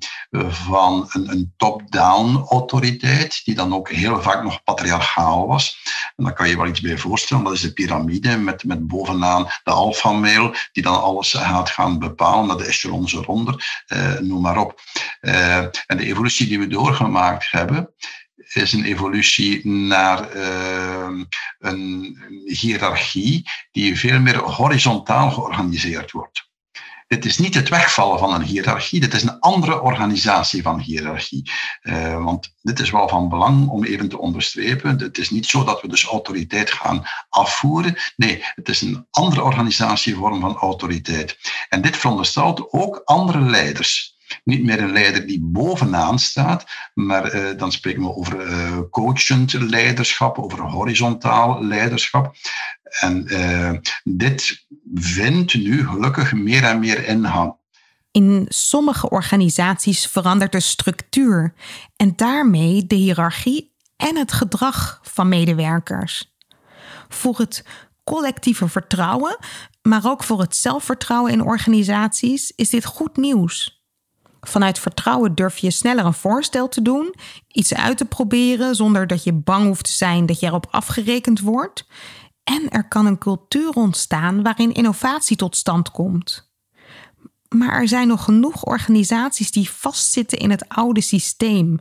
van 0.48 1.10
een, 1.12 1.32
een 1.32 1.54
top-down 1.58 2.46
autoriteit, 2.50 3.42
die 3.46 3.56
dan 3.56 3.74
ook 3.74 3.92
heel 3.92 4.22
vaak 4.22 4.44
nog 4.44 4.64
patriarchaal 4.64 5.48
was. 5.48 5.78
En 6.16 6.24
daar 6.24 6.34
kan 6.34 6.50
je 6.50 6.58
wel 6.58 6.68
iets 6.68 6.82
bij 6.82 6.98
voorstellen, 6.98 7.44
dat 7.44 7.54
is 7.54 7.62
de 7.62 7.74
piramide 7.74 8.38
met, 8.38 8.64
met 8.64 8.88
bovenaan 8.88 9.48
de 9.64 9.72
alfameel, 9.72 10.56
die 10.72 10.84
dan 10.84 11.02
alles 11.02 11.34
gaat 11.34 11.70
gaan 11.70 12.00
bepalen, 12.00 12.48
naar 12.48 12.58
de 12.58 12.66
echelons 12.66 13.18
eh, 13.86 14.20
noem 14.20 14.42
maar 14.42 14.58
op. 14.58 14.82
Eh, 15.20 15.58
en 15.58 15.98
de 15.98 16.06
evolutie 16.06 16.48
die 16.48 16.60
we 16.60 16.68
doorgemaakt 16.68 17.52
hebben, 17.52 17.94
is 18.54 18.74
een 18.74 18.86
evolutie 18.86 19.68
naar 19.68 20.36
uh, 20.36 21.26
een 21.60 22.18
hiërarchie 22.46 23.50
die 23.72 23.98
veel 23.98 24.20
meer 24.20 24.38
horizontaal 24.38 25.32
georganiseerd 25.32 26.12
wordt. 26.12 26.47
Dit 27.08 27.26
is 27.26 27.38
niet 27.38 27.54
het 27.54 27.70
wegvallen 27.70 28.20
van 28.20 28.34
een 28.34 28.42
hiërarchie, 28.42 29.00
dit 29.00 29.14
is 29.14 29.24
een 29.24 29.40
andere 29.40 29.82
organisatie 29.82 30.62
van 30.62 30.80
hiërarchie. 30.80 31.52
Uh, 31.82 32.24
want 32.24 32.54
dit 32.62 32.80
is 32.80 32.90
wel 32.90 33.08
van 33.10 33.30
belang 33.30 33.68
om 33.68 33.84
even 33.84 34.10
te 34.10 34.18
onderstrepen. 34.18 35.00
Het 35.00 35.18
is 35.18 35.30
niet 35.30 35.46
zo 35.46 35.64
dat 35.64 35.82
we 35.82 35.88
dus 35.88 36.06
autoriteit 36.06 36.72
gaan 36.72 37.04
afvoeren. 37.30 37.98
Nee, 38.16 38.44
het 38.56 38.70
is 38.70 38.82
een 38.82 39.08
andere 39.12 39.44
organisatievorm 39.44 40.40
van 40.40 40.56
autoriteit. 40.56 41.38
En 41.70 41.82
dit 41.82 41.98
veronderstelt 41.98 42.72
ook 42.72 43.02
andere 43.04 43.40
leiders. 43.40 44.16
Niet 44.44 44.64
meer 44.64 44.82
een 44.82 44.92
leider 44.92 45.28
die 45.28 45.42
bovenaan 45.42 46.20
staat, 46.20 46.66
maar 46.94 47.58
dan 47.58 47.72
spreken 47.72 48.02
we 48.02 48.16
over 48.16 48.90
coachend 48.90 49.54
leiderschap, 49.54 50.38
over 50.38 50.62
horizontaal 50.62 51.64
leiderschap. 51.64 52.36
En 52.90 53.28
dit 54.04 54.66
vindt 54.94 55.54
nu 55.54 55.88
gelukkig 55.88 56.34
meer 56.34 56.64
en 56.64 56.80
meer 56.80 57.08
ingang. 57.08 57.56
In 58.12 58.46
sommige 58.50 59.10
organisaties 59.10 60.08
verandert 60.08 60.52
de 60.52 60.60
structuur 60.60 61.54
en 61.96 62.14
daarmee 62.16 62.88
de 62.88 62.96
hiërarchie 62.96 63.76
en 63.96 64.16
het 64.16 64.32
gedrag 64.32 65.00
van 65.04 65.30
medewerkers. 65.30 66.36
Voor 67.08 67.38
het 67.38 67.66
collectieve 68.04 68.68
vertrouwen, 68.68 69.38
maar 69.82 70.06
ook 70.06 70.24
voor 70.24 70.40
het 70.40 70.56
zelfvertrouwen 70.56 71.32
in 71.32 71.42
organisaties 71.42 72.52
is 72.56 72.70
dit 72.70 72.86
goed 72.86 73.18
nieuws. 73.18 73.86
Vanuit 74.42 74.80
vertrouwen 74.80 75.36
durf 75.36 75.58
je 75.58 75.72
sneller 75.72 76.06
een 76.06 76.14
voorstel 76.14 76.68
te 76.70 76.82
doen, 76.82 77.16
iets 77.48 77.74
uit 77.74 77.98
te 77.98 78.06
proberen 78.06 78.76
zonder 78.76 79.08
dat 79.08 79.24
je 79.24 79.34
bang 79.34 79.66
hoeft 79.66 79.86
te 79.86 79.94
zijn 79.94 80.26
dat 80.26 80.40
je 80.40 80.46
erop 80.46 80.68
afgerekend 80.72 81.40
wordt. 81.40 81.86
En 82.48 82.70
er 82.70 82.88
kan 82.88 83.06
een 83.06 83.18
cultuur 83.18 83.70
ontstaan 83.70 84.44
waarin 84.44 84.74
innovatie 84.74 85.38
tot 85.38 85.56
stand 85.56 85.92
komt. 85.92 86.52
Maar 87.50 87.74
er 87.74 87.88
zijn 87.88 88.08
nog 88.08 88.24
genoeg 88.24 88.64
organisaties 88.64 89.52
die 89.52 89.70
vastzitten 89.70 90.38
in 90.38 90.50
het 90.50 90.70
oude 90.70 91.02
systeem. 91.02 91.80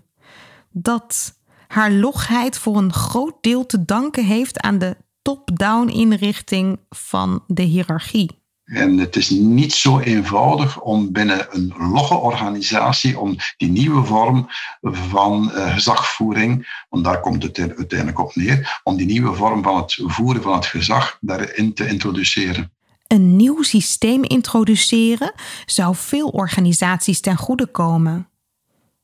Dat 0.70 1.38
haar 1.66 1.90
logheid 1.90 2.58
voor 2.58 2.76
een 2.76 2.92
groot 2.92 3.34
deel 3.40 3.66
te 3.66 3.84
danken 3.84 4.24
heeft 4.24 4.60
aan 4.60 4.78
de 4.78 4.96
top-down 5.22 5.88
inrichting 5.88 6.80
van 6.88 7.44
de 7.46 7.62
hiërarchie. 7.62 8.45
En 8.66 8.98
het 8.98 9.16
is 9.16 9.30
niet 9.30 9.72
zo 9.72 9.98
eenvoudig 9.98 10.80
om 10.80 11.12
binnen 11.12 11.46
een 11.50 11.74
logge 11.78 12.14
organisatie, 12.14 13.18
om 13.18 13.36
die 13.56 13.68
nieuwe 13.68 14.04
vorm 14.04 14.48
van 14.80 15.50
uh, 15.54 15.72
gezagvoering, 15.74 16.84
want 16.88 17.04
daar 17.04 17.20
komt 17.20 17.42
het 17.42 17.58
uiteindelijk 17.58 18.18
op 18.18 18.34
neer, 18.34 18.80
om 18.82 18.96
die 18.96 19.06
nieuwe 19.06 19.34
vorm 19.34 19.62
van 19.62 19.76
het 19.76 20.02
voeren 20.02 20.42
van 20.42 20.54
het 20.54 20.66
gezag 20.66 21.18
daarin 21.20 21.74
te 21.74 21.88
introduceren. 21.88 22.72
Een 23.06 23.36
nieuw 23.36 23.62
systeem 23.62 24.22
introduceren 24.22 25.32
zou 25.66 25.94
veel 25.94 26.28
organisaties 26.28 27.20
ten 27.20 27.36
goede 27.36 27.66
komen. 27.66 28.28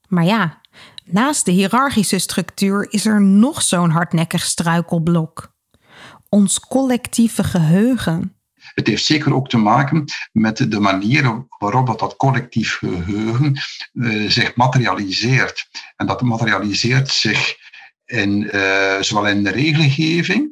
Maar 0.08 0.24
ja, 0.24 0.60
naast 1.04 1.44
de 1.44 1.52
hiërarchische 1.52 2.18
structuur 2.18 2.86
is 2.90 3.06
er 3.06 3.22
nog 3.22 3.62
zo'n 3.62 3.90
hardnekkig 3.90 4.44
struikelblok. 4.44 5.52
Ons 6.28 6.60
collectieve 6.60 7.44
geheugen. 7.44 8.31
Het 8.74 8.86
heeft 8.86 9.04
zeker 9.04 9.34
ook 9.34 9.48
te 9.48 9.58
maken 9.58 10.04
met 10.32 10.70
de 10.70 10.80
manier 10.80 11.46
waarop 11.58 11.98
dat, 11.98 12.16
collectief 12.16 12.76
geheugen 12.78 13.60
uh, 13.92 14.30
zich 14.30 14.56
materialiseert. 14.56 15.68
En 15.96 16.06
dat 16.06 16.22
materialiseert 16.22 17.08
zich 17.08 17.56
in, 18.04 18.50
uh, 18.54 19.00
zowel 19.00 19.26
in 19.26 19.44
de 19.44 19.50
regelgeving 19.50 20.50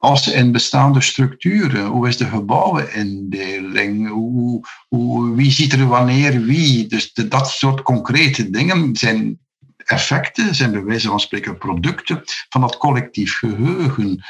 als 0.00 0.28
in 0.28 0.52
bestaande 0.52 1.00
structuren. 1.00 1.86
Hoe 1.86 2.08
is 2.08 2.16
de 2.16 2.24
gebouwenindeling? 2.24 4.08
Hoe, 4.08 4.66
hoe, 4.88 5.34
wie 5.34 5.50
ziet 5.50 5.72
er 5.72 5.86
wanneer 5.86 6.40
wie? 6.40 6.86
Dus 6.86 7.12
dat 7.12 7.50
soort 7.50 7.82
concrete 7.82 8.50
dingen 8.50 8.96
zijn 8.96 9.40
effecten, 9.90 10.54
zijn 10.54 10.70
bij 10.70 10.84
wijze 10.84 11.08
van 11.08 11.20
spreken 11.20 11.58
producten 11.58 12.22
van 12.48 12.60
dat 12.60 12.76
collectief 12.76 13.38
geheugen. 13.38 14.24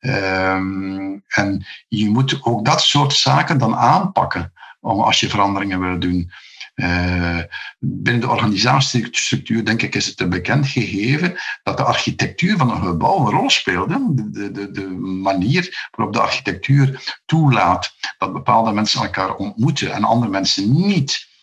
Um, 0.00 1.22
en 1.28 1.66
je 1.88 2.08
moet 2.08 2.38
ook 2.42 2.64
dat 2.64 2.82
soort 2.82 3.12
zaken 3.12 3.58
dan 3.58 3.76
aanpakken 3.76 4.52
als 4.80 5.20
je 5.20 5.28
veranderingen 5.28 5.80
wil 5.80 5.98
doen. 5.98 6.30
Uh, 6.74 7.38
binnen 7.78 8.20
de 8.20 8.28
organisatiestructuur, 8.28 9.64
denk 9.64 9.82
ik, 9.82 9.94
is 9.94 10.06
het 10.06 10.20
een 10.20 10.28
bekend 10.28 10.68
gegeven 10.68 11.36
dat 11.62 11.76
de 11.76 11.82
architectuur 11.82 12.56
van 12.56 12.70
een 12.70 12.82
gebouw 12.82 13.18
een 13.18 13.32
rol 13.32 13.50
speelt. 13.50 13.88
De, 13.88 14.50
de, 14.50 14.70
de 14.70 14.86
manier 15.22 15.88
waarop 15.90 16.14
de 16.14 16.20
architectuur 16.20 17.16
toelaat 17.26 17.94
dat 18.18 18.32
bepaalde 18.32 18.72
mensen 18.72 19.00
elkaar 19.00 19.34
ontmoeten 19.34 19.92
en 19.92 20.04
andere 20.04 20.30
mensen 20.30 20.72
niet. 20.72 21.34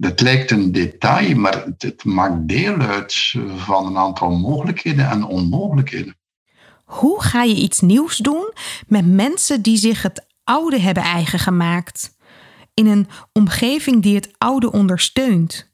Dat 0.00 0.20
lijkt 0.20 0.50
een 0.50 0.72
detail, 0.72 1.36
maar 1.36 1.64
het, 1.64 1.82
het 1.82 2.04
maakt 2.04 2.48
deel 2.48 2.80
uit 2.80 3.34
van 3.56 3.86
een 3.86 3.96
aantal 3.96 4.30
mogelijkheden 4.30 5.10
en 5.10 5.24
onmogelijkheden. 5.24 6.16
Hoe 6.84 7.22
ga 7.22 7.42
je 7.42 7.54
iets 7.54 7.80
nieuws 7.80 8.16
doen 8.16 8.52
met 8.86 9.06
mensen 9.06 9.62
die 9.62 9.76
zich 9.76 10.02
het 10.02 10.26
oude 10.44 10.80
hebben 10.80 11.02
eigen 11.02 11.38
gemaakt? 11.38 12.18
in 12.80 12.86
een 12.86 13.08
omgeving 13.32 14.02
die 14.02 14.14
het 14.14 14.30
oude 14.38 14.72
ondersteunt. 14.72 15.70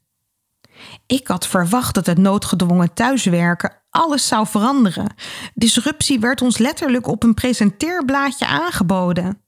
Ik 1.05 1.27
had 1.27 1.47
verwacht 1.47 1.95
dat 1.95 2.05
het 2.05 2.17
noodgedwongen 2.17 2.93
thuiswerken 2.93 3.81
alles 3.89 4.27
zou 4.27 4.47
veranderen. 4.47 5.13
Disruptie 5.53 6.19
werd 6.19 6.41
ons 6.41 6.57
letterlijk 6.57 7.07
op 7.07 7.23
een 7.23 7.33
presenteerblaadje 7.33 8.47
aangeboden. 8.47 9.41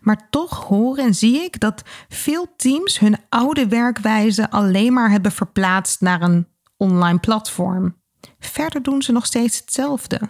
Maar 0.00 0.26
toch 0.30 0.64
hoor 0.64 0.96
en 0.96 1.14
zie 1.14 1.42
ik 1.42 1.60
dat 1.60 1.82
veel 2.08 2.54
teams 2.56 2.98
hun 2.98 3.16
oude 3.28 3.68
werkwijze 3.68 4.50
alleen 4.50 4.92
maar 4.92 5.10
hebben 5.10 5.32
verplaatst 5.32 6.00
naar 6.00 6.22
een 6.22 6.46
online 6.76 7.18
platform. 7.18 7.96
Verder 8.38 8.82
doen 8.82 9.02
ze 9.02 9.12
nog 9.12 9.26
steeds 9.26 9.58
hetzelfde. 9.58 10.20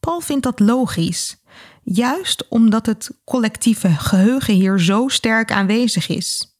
Paul 0.00 0.20
vindt 0.20 0.42
dat 0.42 0.60
logisch. 0.60 1.42
Juist 1.82 2.48
omdat 2.48 2.86
het 2.86 3.20
collectieve 3.24 3.88
geheugen 3.88 4.54
hier 4.54 4.80
zo 4.80 5.08
sterk 5.08 5.52
aanwezig 5.52 6.08
is. 6.08 6.56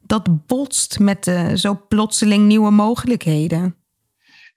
Dat 0.00 0.46
botst 0.46 0.98
met 0.98 1.24
de 1.24 1.58
zo 1.58 1.80
plotseling 1.88 2.46
nieuwe 2.46 2.70
mogelijkheden. 2.70 3.79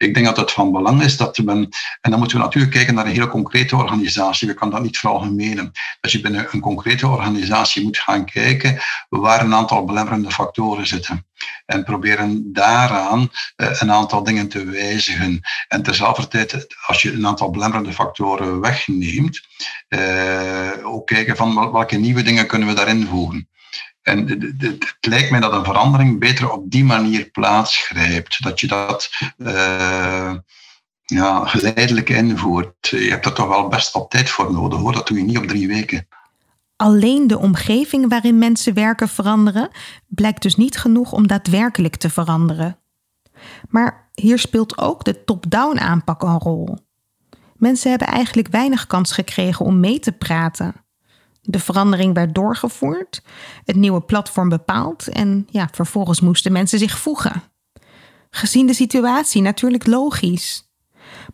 Ik 0.04 0.14
denk 0.14 0.26
dat 0.26 0.38
het 0.38 0.52
van 0.52 0.72
belang 0.72 1.02
is 1.02 1.18
dat 1.18 1.38
men, 1.38 1.70
en 2.02 2.12
dan 2.12 2.20
moeten 2.20 2.38
we 2.38 2.44
natuurlijk 2.44 2.74
kijken 2.74 2.94
naar 2.94 3.06
een 3.06 3.12
heel 3.12 3.28
concrete 3.28 3.76
organisatie. 3.76 4.48
We 4.48 4.54
kunnen 4.54 4.76
dat 4.76 4.84
niet 4.84 4.98
veralgemenen. 4.98 5.72
Dat 6.02 6.12
je 6.12 6.22
binnen 6.22 6.48
een 6.52 6.60
concrete 6.60 7.08
organisatie 7.08 7.84
moet 7.84 7.98
gaan 7.98 8.26
kijken 8.26 8.82
waar 9.10 9.42
een 9.42 9.54
aantal 9.54 9.86
belemmerende 9.86 10.32
factoren 10.32 10.88
zitten. 10.88 11.26
En 11.66 11.84
proberen 11.84 12.54
daaraan 12.54 13.30
eh, 13.56 13.68
een 13.80 13.92
aantal 13.92 14.24
dingen 14.24 14.48
te 14.48 14.66
wijzigen. 14.66 15.42
En 15.68 15.84
tezelfde 15.84 16.28
tijd, 16.28 16.68
als 16.86 17.02
je 17.02 17.12
een 17.12 17.28
aantal 17.28 17.50
belemmerende 17.50 17.94
factoren 17.94 18.60
wegneemt, 18.60 19.42
eh, 19.88 20.72
ook 20.84 21.08
kijken 21.08 21.36
van 21.36 21.72
welke 21.72 21.96
nieuwe 21.96 22.22
dingen 22.22 22.48
kunnen 22.48 22.68
we 22.68 22.74
daarin 22.74 23.08
voegen. 23.08 23.48
En 24.04 24.28
het 24.58 24.98
lijkt 25.00 25.32
mij 25.32 25.40
dat 25.40 25.54
een 25.54 25.64
verandering 25.64 26.20
beter 26.20 26.52
op 26.52 26.72
die 26.72 26.84
manier 26.84 27.30
plaatsgrijpt. 27.30 28.44
Dat 28.44 28.60
je 28.60 28.68
dat 28.68 29.10
uh, 29.38 30.34
ja, 31.04 31.46
geleidelijk 31.46 32.10
invoert. 32.10 32.88
Je 32.88 33.10
hebt 33.10 33.26
er 33.26 33.34
toch 33.34 33.48
wel 33.48 33.68
best 33.68 33.94
wat 33.94 34.10
tijd 34.10 34.30
voor 34.30 34.52
nodig 34.52 34.80
hoor. 34.80 34.94
Dat 34.94 35.08
doe 35.08 35.18
je 35.18 35.24
niet 35.24 35.38
op 35.38 35.48
drie 35.48 35.68
weken. 35.68 36.08
Alleen 36.76 37.28
de 37.28 37.38
omgeving 37.38 38.10
waarin 38.10 38.38
mensen 38.38 38.74
werken 38.74 39.08
veranderen 39.08 39.70
blijkt 40.08 40.42
dus 40.42 40.56
niet 40.56 40.78
genoeg 40.78 41.12
om 41.12 41.28
daadwerkelijk 41.28 41.96
te 41.96 42.10
veranderen. 42.10 42.80
Maar 43.70 44.10
hier 44.14 44.40
speelt 44.40 44.78
ook 44.78 45.04
de 45.04 45.24
top-down 45.24 45.80
aanpak 45.80 46.24
een 46.24 46.40
rol. 46.40 46.78
Mensen 47.56 47.90
hebben 47.90 48.08
eigenlijk 48.08 48.48
weinig 48.48 48.88
kans 48.88 49.12
gekregen 49.12 49.66
om 49.66 49.80
mee 49.80 50.00
te 50.00 50.12
praten. 50.12 50.83
De 51.46 51.60
verandering 51.60 52.14
werd 52.14 52.36
doorgevoerd, 52.36 53.22
het 53.64 53.76
nieuwe 53.76 54.02
platform 54.02 54.50
bepaald 54.50 55.08
en 55.08 55.48
ja, 55.50 55.70
vervolgens 55.72 56.22
moesten 56.22 56.52
mensen 56.52 56.80
zich 56.80 56.98
voegen. 56.98 57.44
Gezien 58.30 58.68
de 58.68 58.74
situatie 58.74 59.42
natuurlijk 59.42 59.88
logisch. 59.88 60.72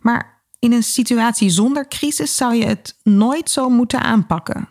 Maar 0.00 0.42
in 0.58 0.72
een 0.72 0.82
situatie 0.82 1.50
zonder 1.50 1.88
crisis 1.88 2.36
zou 2.36 2.54
je 2.54 2.66
het 2.66 2.96
nooit 3.02 3.50
zo 3.50 3.68
moeten 3.68 4.00
aanpakken. 4.00 4.68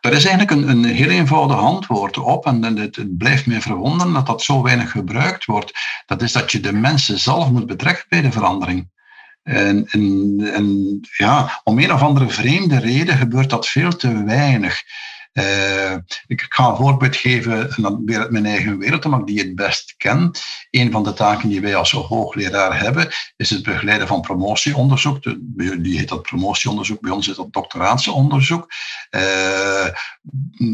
Er 0.00 0.12
is 0.12 0.24
eigenlijk 0.24 0.50
een, 0.50 0.68
een 0.68 0.84
heel 0.84 1.08
eenvoudig 1.08 1.56
antwoord 1.56 2.18
op, 2.18 2.46
en 2.46 2.62
het, 2.62 2.96
het 2.96 3.16
blijft 3.16 3.46
me 3.46 3.60
verwonderen 3.60 4.12
dat 4.12 4.26
dat 4.26 4.42
zo 4.42 4.62
weinig 4.62 4.90
gebruikt 4.90 5.44
wordt. 5.44 5.72
Dat 6.06 6.22
is 6.22 6.32
dat 6.32 6.52
je 6.52 6.60
de 6.60 6.72
mensen 6.72 7.18
zelf 7.18 7.50
moet 7.50 7.66
betrekken 7.66 8.04
bij 8.08 8.20
de 8.22 8.32
verandering. 8.32 8.90
En, 9.42 9.86
en, 9.86 10.38
en, 10.54 11.00
ja, 11.16 11.60
om 11.64 11.78
een 11.78 11.92
of 11.92 12.02
andere 12.02 12.28
vreemde 12.28 12.78
reden 12.78 13.16
gebeurt 13.16 13.50
dat 13.50 13.68
veel 13.68 13.96
te 13.96 14.24
weinig. 14.24 14.82
Uh, 15.32 15.94
ik 16.26 16.46
ga 16.48 16.68
een 16.68 16.76
voorbeeld 16.76 17.16
geven, 17.16 17.70
en 17.70 17.82
dan 17.82 18.02
weer 18.04 18.18
uit 18.18 18.30
mijn 18.30 18.46
eigen 18.46 18.78
wereld, 18.78 19.04
omdat 19.04 19.20
ik 19.20 19.26
die 19.26 19.38
het 19.38 19.54
best 19.54 19.94
ken. 19.96 20.30
Een 20.70 20.90
van 20.90 21.04
de 21.04 21.12
taken 21.12 21.48
die 21.48 21.60
wij 21.60 21.76
als 21.76 21.90
hoogleraar 21.90 22.80
hebben, 22.80 23.08
is 23.36 23.50
het 23.50 23.62
begeleiden 23.62 24.06
van 24.06 24.20
promotieonderzoek. 24.20 25.22
Die 25.56 25.98
heet 25.98 26.08
dat 26.08 26.22
promotieonderzoek, 26.22 27.00
bij 27.00 27.10
ons 27.10 27.28
is 27.28 27.36
dat 27.36 27.52
doctoraatsonderzoek. 27.52 28.72
Uh, 29.10 29.86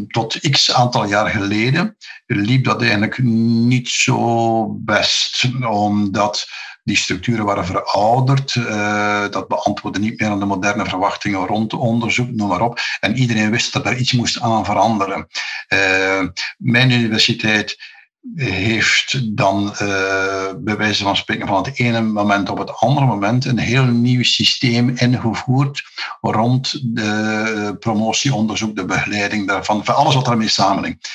tot 0.07 0.49
x 0.49 0.73
aantal 0.73 1.05
jaar 1.05 1.29
geleden 1.29 1.97
liep 2.25 2.63
dat 2.63 2.81
eigenlijk 2.81 3.17
niet 3.23 3.89
zo 3.89 4.65
best, 4.67 5.49
omdat 5.69 6.47
die 6.83 6.97
structuren 6.97 7.45
waren 7.45 7.65
verouderd. 7.65 8.55
Uh, 8.55 9.29
dat 9.29 9.47
beantwoordde 9.47 9.99
niet 9.99 10.19
meer 10.19 10.29
aan 10.29 10.39
de 10.39 10.45
moderne 10.45 10.85
verwachtingen 10.85 11.45
rond 11.45 11.73
onderzoek, 11.73 12.31
noem 12.31 12.47
maar 12.47 12.61
op. 12.61 12.79
En 12.99 13.17
iedereen 13.17 13.51
wist 13.51 13.73
dat 13.73 13.85
er 13.85 13.97
iets 13.97 14.11
moest 14.11 14.41
aan 14.41 14.65
veranderen. 14.65 15.27
Uh, 15.69 16.27
mijn 16.57 16.91
universiteit 16.91 17.97
heeft 18.35 19.35
dan 19.35 19.75
uh, 19.81 20.51
bij 20.57 20.77
wijze 20.77 21.03
van 21.03 21.15
spreken 21.15 21.47
van 21.47 21.63
het 21.63 21.79
ene 21.79 22.01
moment 22.01 22.49
op 22.49 22.57
het 22.57 22.75
andere 22.75 23.05
moment 23.05 23.45
een 23.45 23.57
heel 23.57 23.85
nieuw 23.85 24.23
systeem 24.23 24.89
ingevoerd 24.89 25.83
rond 26.21 26.95
de 26.95 27.75
promotie, 27.79 28.33
onderzoek, 28.33 28.75
de 28.75 28.85
begeleiding 28.85 29.47
daarvan, 29.47 29.85
van 29.85 29.95
alles 29.95 30.15
wat 30.15 30.27
ermee 30.27 30.47
samenhangt. 30.47 31.11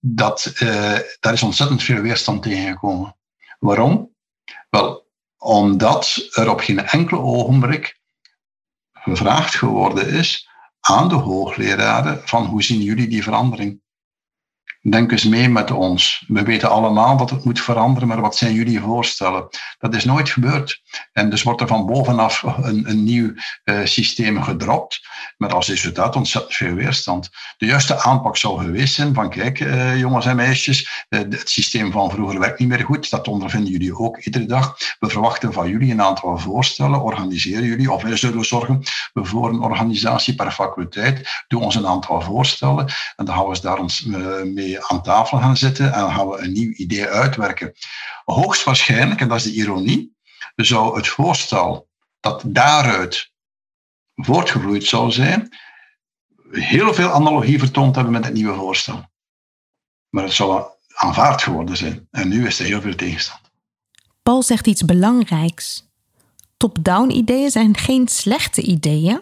Dat, 0.00 0.52
daar 1.20 1.32
is 1.32 1.42
ontzettend 1.42 1.82
veel 1.82 2.00
weerstand 2.00 2.42
tegengekomen. 2.42 3.16
Waarom? 3.58 4.13
Wel, 4.74 5.06
omdat 5.38 6.28
er 6.32 6.50
op 6.50 6.60
geen 6.60 6.86
enkel 6.86 7.18
ogenblik 7.18 8.00
gevraagd 8.92 9.54
geworden 9.54 10.08
is 10.08 10.48
aan 10.80 11.08
de 11.08 11.14
hoogleraren 11.14 12.28
van 12.28 12.44
hoe 12.44 12.62
zien 12.62 12.80
jullie 12.80 13.08
die 13.08 13.22
verandering? 13.22 13.82
Denk 14.90 15.12
eens 15.12 15.24
mee 15.24 15.48
met 15.48 15.70
ons. 15.70 16.24
We 16.28 16.42
weten 16.42 16.70
allemaal 16.70 17.16
dat 17.16 17.30
het 17.30 17.44
moet 17.44 17.60
veranderen, 17.60 18.08
maar 18.08 18.20
wat 18.20 18.36
zijn 18.36 18.54
jullie 18.54 18.80
voorstellen? 18.80 19.48
Dat 19.78 19.94
is 19.94 20.04
nooit 20.04 20.30
gebeurd. 20.30 20.82
En 21.12 21.30
dus 21.30 21.42
wordt 21.42 21.60
er 21.60 21.66
van 21.66 21.86
bovenaf 21.86 22.42
een, 22.42 22.88
een 22.88 23.04
nieuw 23.04 23.32
uh, 23.64 23.84
systeem 23.84 24.42
gedropt, 24.42 25.00
met 25.36 25.52
als 25.52 25.68
resultaat 25.68 26.16
ontzettend 26.16 26.54
veel 26.54 26.74
weerstand. 26.74 27.30
De 27.56 27.66
juiste 27.66 28.02
aanpak 28.02 28.36
zou 28.36 28.60
geweest 28.64 28.94
zijn 28.94 29.14
van 29.14 29.30
kijk, 29.30 29.60
uh, 29.60 29.98
jongens 29.98 30.26
en 30.26 30.36
meisjes, 30.36 31.06
uh, 31.08 31.20
het 31.20 31.50
systeem 31.50 31.92
van 31.92 32.10
vroeger 32.10 32.38
werkt 32.38 32.58
niet 32.58 32.68
meer 32.68 32.84
goed. 32.84 33.10
Dat 33.10 33.28
ondervinden 33.28 33.72
jullie 33.72 33.98
ook 33.98 34.18
iedere 34.18 34.46
dag. 34.46 34.76
We 34.98 35.08
verwachten 35.08 35.52
van 35.52 35.68
jullie 35.68 35.92
een 35.92 36.02
aantal 36.02 36.38
voorstellen. 36.38 37.02
Organiseren 37.02 37.64
jullie, 37.64 37.92
of 37.92 38.02
wij 38.02 38.16
zullen 38.16 38.44
zorgen 38.44 38.82
voor 39.12 39.48
een 39.48 39.60
organisatie 39.60 40.34
per 40.34 40.50
faculteit. 40.50 41.44
Doe 41.48 41.60
ons 41.60 41.74
een 41.74 41.86
aantal 41.86 42.20
voorstellen 42.20 42.86
en 43.16 43.24
dan 43.24 43.34
gaan 43.34 43.46
we 43.46 43.60
daar 43.60 43.78
ons 43.78 44.04
mee 44.44 44.73
aan 44.82 45.02
tafel 45.02 45.38
gaan 45.38 45.56
zitten 45.56 45.92
en 45.92 46.12
gaan 46.12 46.28
we 46.28 46.38
een 46.38 46.52
nieuw 46.52 46.72
idee 46.72 47.06
uitwerken. 47.06 47.72
Hoogstwaarschijnlijk, 48.24 49.20
en 49.20 49.28
dat 49.28 49.36
is 49.36 49.44
de 49.44 49.52
ironie, 49.52 50.16
zou 50.56 50.96
het 50.96 51.08
voorstel 51.08 51.88
dat 52.20 52.42
daaruit 52.46 53.32
voortgevloeid 54.14 54.84
zou 54.84 55.10
zijn, 55.10 55.56
heel 56.50 56.94
veel 56.94 57.10
analogie 57.10 57.58
vertoond 57.58 57.94
hebben 57.94 58.12
met 58.12 58.24
het 58.24 58.34
nieuwe 58.34 58.54
voorstel. 58.54 59.04
Maar 60.08 60.24
het 60.24 60.32
zou 60.32 60.64
aanvaard 60.94 61.42
geworden 61.42 61.76
zijn. 61.76 62.08
En 62.10 62.28
nu 62.28 62.46
is 62.46 62.58
er 62.58 62.66
heel 62.66 62.80
veel 62.80 62.94
tegenstand. 62.94 63.40
Paul 64.22 64.42
zegt 64.42 64.66
iets 64.66 64.84
belangrijks. 64.84 65.84
Top-down 66.56 67.10
ideeën 67.10 67.50
zijn 67.50 67.76
geen 67.76 68.08
slechte 68.08 68.62
ideeën. 68.62 69.20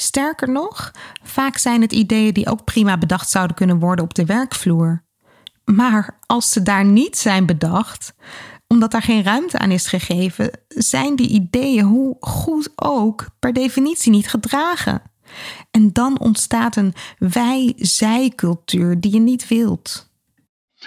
Sterker 0.00 0.50
nog, 0.50 0.90
vaak 1.22 1.56
zijn 1.58 1.80
het 1.80 1.92
ideeën 1.92 2.32
die 2.32 2.48
ook 2.48 2.64
prima 2.64 2.98
bedacht 2.98 3.30
zouden 3.30 3.56
kunnen 3.56 3.78
worden 3.78 4.04
op 4.04 4.14
de 4.14 4.24
werkvloer. 4.24 5.02
Maar 5.64 6.18
als 6.26 6.52
ze 6.52 6.62
daar 6.62 6.84
niet 6.84 7.18
zijn 7.18 7.46
bedacht, 7.46 8.14
omdat 8.66 8.90
daar 8.90 9.02
geen 9.02 9.22
ruimte 9.22 9.58
aan 9.58 9.70
is 9.70 9.86
gegeven, 9.86 10.50
zijn 10.68 11.16
die 11.16 11.28
ideeën, 11.28 11.84
hoe 11.84 12.16
goed 12.20 12.70
ook, 12.74 13.26
per 13.38 13.52
definitie 13.52 14.10
niet 14.10 14.28
gedragen. 14.28 15.02
En 15.70 15.92
dan 15.92 16.18
ontstaat 16.18 16.76
een 16.76 16.94
wij-zij-cultuur 17.18 19.00
die 19.00 19.12
je 19.12 19.20
niet 19.20 19.48
wilt. 19.48 20.09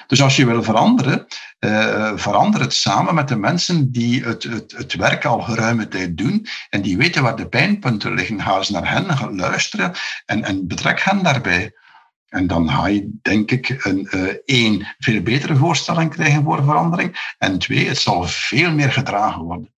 Dus 0.08 0.22
als 0.22 0.36
je 0.36 0.46
wil 0.46 0.64
veranderen, 0.64 1.28
uh, 1.60 2.12
verander 2.16 2.62
het 2.62 2.74
samen 2.74 3.16
met 3.16 3.28
de 3.28 3.36
mensen 3.36 3.92
die 3.92 4.24
het, 4.24 4.44
het, 4.44 4.72
het 4.72 4.94
werk 4.94 5.26
al 5.26 5.42
geruime 5.42 5.88
tijd 5.88 6.18
doen 6.18 6.48
en 6.70 6.82
die 6.82 6.98
weten 6.98 7.24
waar 7.24 7.36
de 7.36 7.48
pijnpunten 7.48 8.14
liggen. 8.14 8.42
Ga 8.42 8.58
eens 8.58 8.70
naar 8.70 8.92
hen 8.92 9.36
luisteren 9.36 9.94
en, 10.26 10.44
en 10.44 10.68
betrek 10.68 11.02
hen 11.02 11.24
daarbij. 11.24 11.74
En 12.28 12.48
dan 12.48 12.70
ga 12.70 12.88
je, 12.88 13.10
denk 13.22 13.52
ik, 13.52 13.86
een 13.86 14.08
uh, 14.12 14.34
één, 14.46 14.96
veel 15.00 15.22
betere 15.22 15.56
voorstelling 15.56 16.10
krijgen 16.10 16.44
voor 16.44 16.64
verandering. 16.64 17.36
En 17.38 17.60
twee, 17.60 17.88
het 17.88 17.98
zal 17.98 18.24
veel 18.24 18.72
meer 18.72 18.92
gedragen 18.92 19.42
worden. 19.42 19.74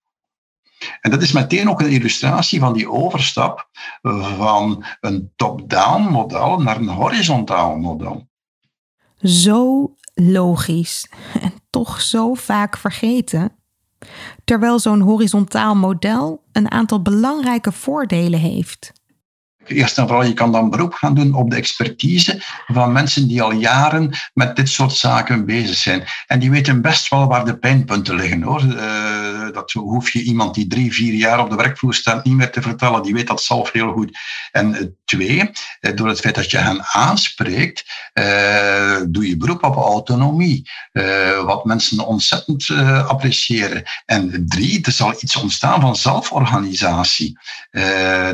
En 1.00 1.10
dat 1.10 1.22
is 1.22 1.32
meteen 1.32 1.68
ook 1.70 1.80
een 1.80 1.90
illustratie 1.90 2.60
van 2.60 2.72
die 2.72 2.90
overstap 2.90 3.68
van 4.36 4.84
een 5.00 5.32
top-down 5.36 6.02
model 6.02 6.60
naar 6.60 6.76
een 6.76 6.88
horizontaal 6.88 7.76
model. 7.76 8.28
Zo 9.18 9.90
logisch 10.20 11.08
en 11.42 11.52
toch 11.70 12.00
zo 12.00 12.34
vaak 12.34 12.76
vergeten. 12.76 13.52
Terwijl 14.44 14.78
zo'n 14.78 15.00
horizontaal 15.00 15.74
model 15.74 16.44
een 16.52 16.70
aantal 16.70 17.02
belangrijke 17.02 17.72
voordelen 17.72 18.40
heeft. 18.40 18.92
Eerst 19.66 19.98
en 19.98 20.06
vooral, 20.06 20.24
je 20.24 20.34
kan 20.34 20.52
dan 20.52 20.70
beroep 20.70 20.92
gaan 20.92 21.14
doen 21.14 21.34
op 21.34 21.50
de 21.50 21.56
expertise 21.56 22.42
van 22.66 22.92
mensen 22.92 23.28
die 23.28 23.42
al 23.42 23.52
jaren 23.52 24.14
met 24.34 24.56
dit 24.56 24.68
soort 24.68 24.92
zaken 24.92 25.46
bezig 25.46 25.76
zijn. 25.76 26.04
En 26.26 26.38
die 26.38 26.50
weten 26.50 26.80
best 26.80 27.08
wel 27.08 27.26
waar 27.26 27.44
de 27.44 27.58
pijnpunten 27.58 28.14
liggen 28.14 28.42
hoor. 28.42 28.62
Uh, 28.62 29.52
dat 29.52 29.72
hoef 29.72 30.10
je 30.10 30.22
iemand 30.22 30.54
die 30.54 30.66
drie, 30.66 30.92
vier 30.92 31.14
jaar 31.14 31.40
op 31.40 31.50
de 31.50 31.56
werkvloer 31.56 31.94
staat 31.94 32.24
niet 32.24 32.34
meer 32.34 32.50
te 32.50 32.62
vertellen. 32.62 33.02
Die 33.02 33.14
weet 33.14 33.26
dat 33.26 33.42
zelf 33.42 33.72
heel 33.72 33.92
goed. 33.92 34.18
En 34.52 34.74
uh, 34.74 34.80
twee, 35.04 35.50
uh, 35.80 35.96
door 35.96 36.08
het 36.08 36.20
feit 36.20 36.34
dat 36.34 36.50
je 36.50 36.58
hen 36.58 36.84
aanspreekt, 36.92 37.84
doe 39.08 39.28
je 39.28 39.36
beroep 39.36 39.64
op 39.64 39.76
autonomie. 39.76 40.70
wat 41.44 41.64
mensen 41.64 42.06
ontzettend 42.06 42.70
appreciëren. 43.06 43.82
En 44.06 44.44
drie, 44.48 44.84
er 44.84 44.92
zal 44.92 45.14
iets 45.20 45.36
ontstaan 45.36 45.80
van 45.80 45.96
zelforganisatie. 45.96 47.38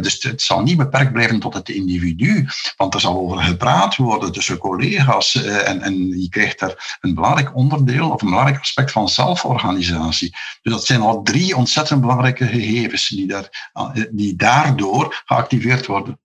dus 0.00 0.22
het 0.22 0.42
zal 0.42 0.62
niet 0.62 0.76
beperkt 0.76 1.12
blijven 1.12 1.21
tot 1.30 1.54
het 1.54 1.68
individu. 1.68 2.46
Want 2.76 2.94
er 2.94 3.00
zal 3.00 3.18
over 3.18 3.42
gepraat 3.42 3.96
worden 3.96 4.32
tussen 4.32 4.58
collega's 4.58 5.35
eh, 5.35 5.68
en, 5.68 5.80
en 5.80 6.20
je 6.20 6.28
krijgt 6.28 6.58
daar 6.58 6.98
een 7.00 7.14
belangrijk 7.14 7.56
onderdeel 7.56 8.11
of 8.11 8.22
een 8.22 8.28
belangrijk 8.28 8.61
aspect 8.61 8.90
van 8.90 9.08
zelforganisatie. 9.08 10.37
Dus 10.62 10.72
dat 10.72 10.85
zijn 10.85 11.00
al 11.00 11.22
drie 11.22 11.56
ontzettend 11.56 12.00
belangrijke 12.00 12.46
gegevens 12.46 13.08
die, 13.08 13.26
daar, 13.26 13.70
eh, 13.72 13.90
die 14.11 14.37
daardoor 14.37 15.22
geactiveerd 15.24 15.87
worden. 15.87 16.20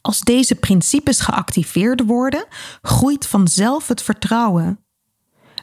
Als 0.00 0.20
deze 0.20 0.54
principes 0.54 1.20
geactiveerd 1.20 2.04
worden, 2.04 2.46
groeit 2.82 3.26
vanzelf 3.26 3.88
het 3.88 4.02
vertrouwen. 4.02 4.86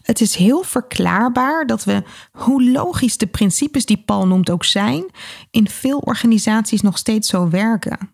Het 0.04 0.22
is 0.22 0.36
heel 0.36 0.64
verklaarbaar 0.64 1.66
dat 1.66 1.84
we, 1.84 2.04
hoe 2.32 2.72
logisch 2.72 3.18
de 3.18 3.28
principes 3.28 3.86
die 3.86 4.04
Paul 4.06 4.28
noemt 4.28 4.50
ook 4.50 4.66
zijn, 4.66 5.06
in 5.52 5.70
veel 5.70 5.98
organisaties 5.98 6.82
nog 6.82 6.98
steeds 6.98 7.30
zo 7.30 7.50
werken. 7.50 8.13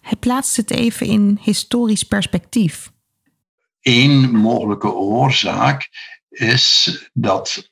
Hij 0.00 0.16
plaatst 0.20 0.56
het 0.56 0.70
even 0.70 1.06
in 1.06 1.38
historisch 1.42 2.02
perspectief. 2.02 2.90
Eén 3.82 4.30
mogelijke 4.30 4.92
oorzaak 4.92 5.88
is 6.28 6.98
dat 7.12 7.70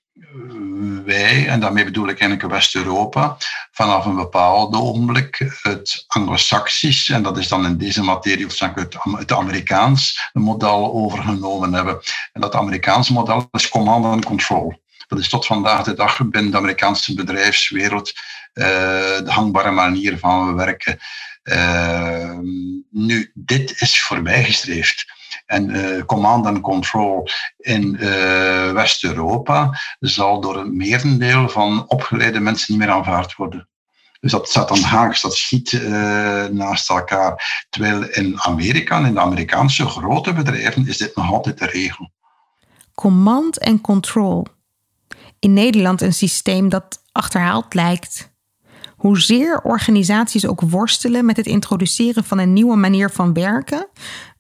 wij, 1.05 1.49
en 1.49 1.61
daarmee 1.61 1.85
bedoel 1.85 2.09
ik 2.09 2.21
eigenlijk 2.21 2.53
West-Europa, 2.53 3.37
vanaf 3.71 4.05
een 4.05 4.17
bepaald 4.17 4.75
ogenblik 4.75 5.59
het 5.63 6.05
Anglo-Saxisch, 6.07 7.09
en 7.09 7.23
dat 7.23 7.39
is 7.39 7.49
dan 7.49 7.67
in 7.67 7.79
deze 7.79 8.03
materie 8.03 8.47
het, 8.47 8.97
het 9.01 9.33
Amerikaans 9.33 10.31
model 10.33 10.93
overgenomen 10.93 11.73
hebben. 11.73 12.01
En 12.33 12.41
dat 12.41 12.55
Amerikaanse 12.55 13.13
model 13.13 13.49
is 13.53 13.69
command 13.69 14.05
and 14.05 14.25
control. 14.25 14.81
Dat 15.09 15.19
is 15.19 15.29
tot 15.29 15.47
vandaag 15.47 15.83
de 15.83 15.95
dag 15.95 16.29
binnen 16.29 16.51
de 16.51 16.57
Amerikaanse 16.57 17.15
bedrijfswereld 17.15 18.13
uh, 18.55 18.65
de 19.25 19.31
hangbare 19.31 19.71
manier 19.71 20.19
van 20.19 20.55
werken. 20.55 20.99
Uh, 21.47 22.39
nu, 22.91 23.31
dit 23.35 23.81
is 23.81 24.03
voorbijgestreefd. 24.03 25.07
En 25.47 25.71
uh, 25.71 26.05
command 26.05 26.47
and 26.47 26.61
control 26.61 27.29
in 27.57 27.97
uh, 28.01 28.73
West-Europa 28.73 29.79
zal 30.01 30.41
door 30.41 30.57
een 30.57 30.77
merendeel 30.77 31.49
van 31.49 31.89
opgeleide 31.89 32.41
mensen 32.41 32.73
niet 32.73 32.87
meer 32.87 32.95
aanvaard 32.95 33.35
worden. 33.35 33.69
Dus 34.21 34.31
dat 34.31 34.49
staat 34.49 34.69
dan 34.69 34.81
haaks, 34.81 35.23
dat 35.23 35.35
schiet 35.35 35.73
uh, 35.73 36.45
naast 36.45 36.91
elkaar. 36.91 37.67
Terwijl 37.71 38.05
in 38.05 38.41
Amerika, 38.41 39.07
in 39.07 39.15
de 39.15 39.21
Amerikaanse 39.21 39.87
grote 39.87 40.33
bedrijven, 40.33 40.89
is 40.89 40.97
dit 40.97 41.17
nog 41.17 41.33
altijd 41.33 41.59
de 41.59 41.67
regel. 41.67 42.11
Command 42.95 43.61
and 43.61 43.81
control. 43.81 44.47
In 45.39 45.53
Nederland 45.53 46.01
een 46.01 46.13
systeem 46.13 46.69
dat 46.69 47.03
achterhaald 47.13 47.75
lijkt. 47.75 48.35
Hoezeer 48.97 49.61
organisaties 49.63 50.47
ook 50.47 50.61
worstelen 50.61 51.25
met 51.25 51.37
het 51.37 51.47
introduceren 51.47 52.25
van 52.25 52.39
een 52.39 52.53
nieuwe 52.53 52.77
manier 52.77 53.11
van 53.11 53.33
werken, 53.33 53.89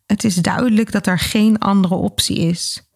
het 0.06 0.24
is 0.24 0.34
duidelijk 0.34 0.92
dat 0.92 1.06
er 1.06 1.18
geen 1.18 1.58
andere 1.58 1.94
optie 1.94 2.36
is. 2.36 2.90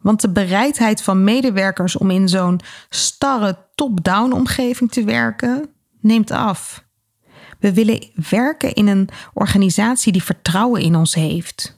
Want 0.00 0.20
de 0.20 0.32
bereidheid 0.32 1.02
van 1.02 1.24
medewerkers 1.24 1.96
om 1.96 2.10
in 2.10 2.28
zo'n 2.28 2.60
starre 2.88 3.58
top-down 3.74 4.32
omgeving 4.32 4.90
te 4.90 5.04
werken 5.04 5.68
neemt 6.00 6.30
af. 6.30 6.84
We 7.58 7.72
willen 7.72 8.10
werken 8.30 8.74
in 8.74 8.86
een 8.86 9.08
organisatie 9.34 10.12
die 10.12 10.22
vertrouwen 10.22 10.82
in 10.82 10.96
ons 10.96 11.14
heeft 11.14 11.75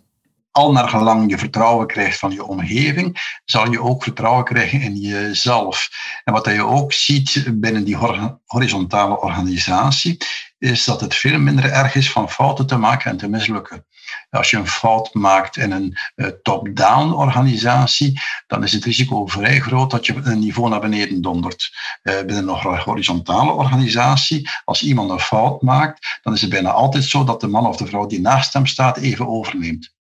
al 0.58 0.72
naar 0.72 0.88
gelang 0.88 1.30
je 1.30 1.38
vertrouwen 1.38 1.86
krijgt 1.86 2.18
van 2.18 2.30
je 2.30 2.44
omgeving, 2.44 3.40
zal 3.44 3.70
je 3.70 3.82
ook 3.82 4.02
vertrouwen 4.02 4.44
krijgen 4.44 4.80
in 4.80 4.96
jezelf. 4.96 5.88
En 6.24 6.32
wat 6.32 6.46
je 6.46 6.64
ook 6.64 6.92
ziet 6.92 7.44
binnen 7.54 7.84
die 7.84 7.96
horizontale 8.44 9.20
organisatie, 9.20 10.16
is 10.58 10.84
dat 10.84 11.00
het 11.00 11.14
veel 11.14 11.38
minder 11.38 11.64
erg 11.64 11.94
is 11.94 12.12
van 12.12 12.30
fouten 12.30 12.66
te 12.66 12.76
maken 12.76 13.10
en 13.10 13.16
te 13.16 13.28
mislukken. 13.28 13.86
Als 14.30 14.50
je 14.50 14.56
een 14.56 14.66
fout 14.66 15.14
maakt 15.14 15.56
in 15.56 15.70
een 15.70 15.98
uh, 16.16 16.26
top-down 16.42 17.12
organisatie, 17.12 18.20
dan 18.46 18.64
is 18.64 18.72
het 18.72 18.84
risico 18.84 19.26
vrij 19.26 19.60
groot 19.60 19.90
dat 19.90 20.06
je 20.06 20.20
een 20.22 20.38
niveau 20.38 20.70
naar 20.70 20.80
beneden 20.80 21.22
dondert. 21.22 21.70
Uh, 22.02 22.14
binnen 22.18 22.48
een 22.48 22.80
horizontale 22.80 23.50
organisatie, 23.52 24.48
als 24.64 24.82
iemand 24.82 25.10
een 25.10 25.20
fout 25.20 25.62
maakt, 25.62 26.20
dan 26.22 26.32
is 26.32 26.40
het 26.40 26.50
bijna 26.50 26.70
altijd 26.70 27.04
zo 27.04 27.24
dat 27.24 27.40
de 27.40 27.48
man 27.48 27.66
of 27.66 27.76
de 27.76 27.86
vrouw 27.86 28.06
die 28.06 28.20
naast 28.20 28.52
hem 28.52 28.66
staat 28.66 28.96
even 28.96 29.28
overneemt. 29.28 29.96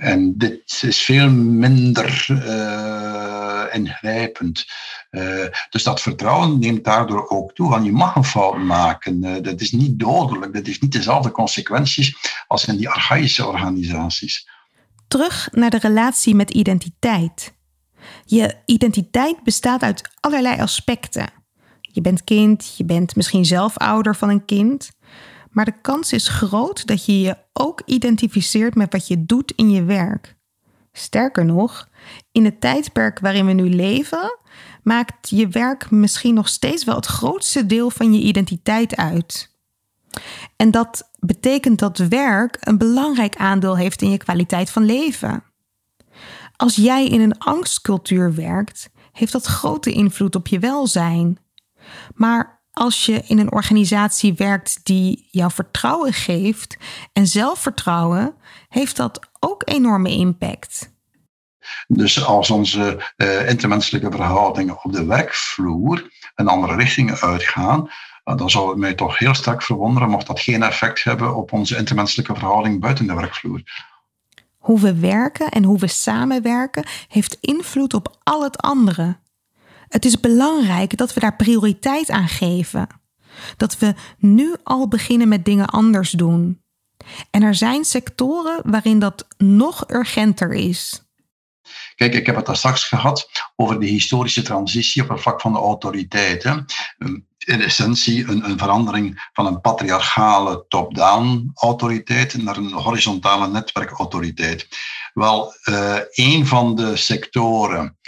En 0.00 0.38
dit 0.38 0.82
is 0.82 1.02
veel 1.02 1.30
minder 1.30 2.26
uh, 2.30 3.64
ingrijpend. 3.72 4.66
Uh, 5.10 5.44
dus 5.70 5.82
dat 5.82 6.00
vertrouwen 6.00 6.58
neemt 6.58 6.84
daardoor 6.84 7.28
ook 7.28 7.54
toe. 7.54 7.70
Want 7.70 7.84
je 7.84 7.92
mag 7.92 8.16
een 8.16 8.24
fout 8.24 8.58
maken. 8.58 9.24
Uh, 9.24 9.42
dat 9.42 9.60
is 9.60 9.72
niet 9.72 9.98
dodelijk. 9.98 10.52
Dat 10.52 10.66
heeft 10.66 10.82
niet 10.82 10.92
dezelfde 10.92 11.30
consequenties 11.30 12.16
als 12.46 12.66
in 12.66 12.76
die 12.76 12.88
archaïsche 12.88 13.46
organisaties. 13.46 14.48
Terug 15.08 15.48
naar 15.52 15.70
de 15.70 15.78
relatie 15.78 16.34
met 16.34 16.50
identiteit. 16.50 17.54
Je 18.24 18.54
identiteit 18.66 19.42
bestaat 19.42 19.82
uit 19.82 20.10
allerlei 20.20 20.60
aspecten. 20.60 21.28
Je 21.80 22.00
bent 22.00 22.24
kind, 22.24 22.74
je 22.76 22.84
bent 22.84 23.16
misschien 23.16 23.44
zelf 23.44 23.76
ouder 23.76 24.16
van 24.16 24.28
een 24.28 24.44
kind. 24.44 24.90
Maar 25.50 25.64
de 25.64 25.80
kans 25.80 26.12
is 26.12 26.28
groot 26.28 26.86
dat 26.86 27.04
je 27.04 27.20
je 27.20 27.36
ook 27.52 27.82
identificeert 27.84 28.74
met 28.74 28.92
wat 28.92 29.06
je 29.06 29.26
doet 29.26 29.52
in 29.56 29.70
je 29.70 29.84
werk. 29.84 30.36
Sterker 30.92 31.44
nog, 31.44 31.88
in 32.32 32.44
het 32.44 32.60
tijdperk 32.60 33.18
waarin 33.18 33.46
we 33.46 33.52
nu 33.52 33.68
leven, 33.68 34.38
maakt 34.82 35.28
je 35.28 35.48
werk 35.48 35.90
misschien 35.90 36.34
nog 36.34 36.48
steeds 36.48 36.84
wel 36.84 36.94
het 36.94 37.06
grootste 37.06 37.66
deel 37.66 37.90
van 37.90 38.12
je 38.12 38.20
identiteit 38.20 38.96
uit. 38.96 39.54
En 40.56 40.70
dat 40.70 41.10
betekent 41.18 41.78
dat 41.78 41.98
werk 41.98 42.56
een 42.60 42.78
belangrijk 42.78 43.36
aandeel 43.36 43.76
heeft 43.76 44.02
in 44.02 44.10
je 44.10 44.16
kwaliteit 44.16 44.70
van 44.70 44.84
leven. 44.84 45.42
Als 46.56 46.76
jij 46.76 47.06
in 47.06 47.20
een 47.20 47.38
angstcultuur 47.38 48.34
werkt, 48.34 48.90
heeft 49.12 49.32
dat 49.32 49.46
grote 49.46 49.92
invloed 49.92 50.34
op 50.34 50.46
je 50.46 50.58
welzijn. 50.58 51.38
Maar 52.14 52.59
als 52.80 53.06
je 53.06 53.22
in 53.26 53.38
een 53.38 53.52
organisatie 53.52 54.34
werkt 54.34 54.80
die 54.82 55.28
jou 55.30 55.50
vertrouwen 55.52 56.12
geeft 56.12 56.76
en 57.12 57.26
zelfvertrouwen, 57.26 58.34
heeft 58.68 58.96
dat 58.96 59.28
ook 59.40 59.62
enorme 59.64 60.10
impact. 60.10 60.92
Dus 61.88 62.24
als 62.24 62.50
onze 62.50 63.12
uh, 63.16 63.48
intermenselijke 63.48 64.10
verhoudingen 64.10 64.84
op 64.84 64.92
de 64.92 65.04
werkvloer 65.04 66.10
een 66.34 66.48
andere 66.48 66.74
richting 66.74 67.12
uitgaan, 67.12 67.90
uh, 68.24 68.36
dan 68.36 68.50
zou 68.50 68.68
het 68.68 68.78
mij 68.78 68.94
toch 68.94 69.18
heel 69.18 69.34
sterk 69.34 69.62
verwonderen 69.62 70.08
mocht 70.08 70.26
dat 70.26 70.40
geen 70.40 70.62
effect 70.62 71.04
hebben 71.04 71.36
op 71.36 71.52
onze 71.52 71.76
intermenselijke 71.76 72.34
verhouding 72.34 72.80
buiten 72.80 73.06
de 73.06 73.14
werkvloer. 73.14 73.62
Hoe 74.58 74.80
we 74.80 74.94
werken 74.94 75.48
en 75.48 75.64
hoe 75.64 75.78
we 75.78 75.86
samenwerken 75.86 76.86
heeft 77.08 77.38
invloed 77.40 77.94
op 77.94 78.18
al 78.22 78.42
het 78.42 78.58
andere. 78.58 79.18
Het 79.90 80.04
is 80.04 80.20
belangrijk 80.20 80.96
dat 80.96 81.14
we 81.14 81.20
daar 81.20 81.36
prioriteit 81.36 82.10
aan 82.10 82.28
geven. 82.28 82.86
Dat 83.56 83.78
we 83.78 83.94
nu 84.18 84.54
al 84.62 84.88
beginnen 84.88 85.28
met 85.28 85.44
dingen 85.44 85.66
anders 85.66 86.10
doen. 86.10 86.62
En 87.30 87.42
er 87.42 87.54
zijn 87.54 87.84
sectoren 87.84 88.60
waarin 88.64 88.98
dat 88.98 89.26
nog 89.38 89.90
urgenter 89.90 90.52
is. 90.52 91.02
Kijk, 91.94 92.14
ik 92.14 92.26
heb 92.26 92.36
het 92.36 92.46
daar 92.46 92.56
straks 92.56 92.84
gehad 92.84 93.30
over 93.56 93.80
de 93.80 93.86
historische 93.86 94.42
transitie 94.42 95.02
op 95.02 95.08
het 95.08 95.20
vlak 95.20 95.40
van 95.40 95.52
de 95.52 95.58
autoriteiten. 95.58 96.64
In 97.38 97.60
essentie 97.60 98.28
een, 98.28 98.44
een 98.44 98.58
verandering 98.58 99.28
van 99.32 99.46
een 99.46 99.60
patriarchale 99.60 100.64
top-down 100.68 101.50
autoriteit 101.54 102.42
naar 102.42 102.56
een 102.56 102.72
horizontale 102.72 103.48
netwerkautoriteit. 103.48 104.68
Wel, 105.12 105.54
uh, 105.64 105.96
een 106.10 106.46
van 106.46 106.74
de 106.74 106.96
sectoren 106.96 107.98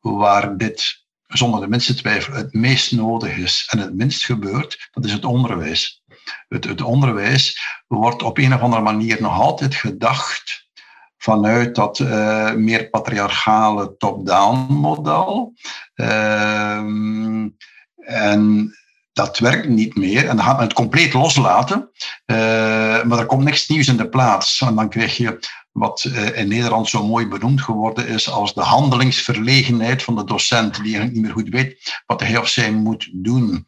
waar 0.00 0.56
dit 0.56 1.00
zonder 1.30 1.60
de 1.60 1.68
minste 1.68 1.94
twijfel 1.94 2.34
het 2.34 2.52
meest 2.52 2.92
nodig 2.92 3.36
is 3.36 3.66
en 3.70 3.78
het 3.78 3.94
minst 3.94 4.24
gebeurt, 4.24 4.88
dat 4.92 5.04
is 5.04 5.12
het 5.12 5.24
onderwijs. 5.24 6.02
Het, 6.48 6.64
het 6.64 6.82
onderwijs 6.82 7.58
wordt 7.86 8.22
op 8.22 8.38
een 8.38 8.54
of 8.54 8.60
andere 8.60 8.82
manier 8.82 9.16
nog 9.20 9.40
altijd 9.40 9.74
gedacht 9.74 10.68
vanuit 11.16 11.74
dat 11.74 11.98
uh, 11.98 12.52
meer 12.52 12.88
patriarchale 12.90 13.96
top-down 13.96 14.72
model. 14.72 15.54
Uh, 15.94 16.76
en 17.96 18.74
dat 19.12 19.38
werkt 19.38 19.68
niet 19.68 19.96
meer. 19.96 20.28
En 20.28 20.36
dan 20.36 20.44
gaat 20.44 20.56
men 20.56 20.64
het 20.64 20.72
compleet 20.72 21.12
loslaten. 21.12 21.90
Uh, 22.26 22.36
maar 23.02 23.18
er 23.18 23.26
komt 23.26 23.44
niks 23.44 23.68
nieuws 23.68 23.88
in 23.88 23.96
de 23.96 24.08
plaats. 24.08 24.60
En 24.60 24.74
dan 24.74 24.88
krijg 24.88 25.16
je 25.16 25.38
wat 25.72 26.04
uh, 26.04 26.38
in 26.38 26.48
Nederland 26.48 26.88
zo 26.88 27.06
mooi 27.06 27.26
benoemd 27.26 27.62
geworden 27.62 28.08
is 28.08 28.30
als 28.30 28.54
de 28.54 28.60
handelingsverlegenheid 28.60 30.02
van 30.02 30.16
de 30.16 30.24
docent, 30.24 30.82
die 30.82 30.98
niet 30.98 31.22
meer 31.22 31.32
goed 31.32 31.48
weet 31.48 32.02
wat 32.06 32.20
hij 32.20 32.36
of 32.36 32.48
zij 32.48 32.72
moet 32.72 33.08
doen. 33.12 33.66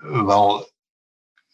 Wel, 0.00 0.71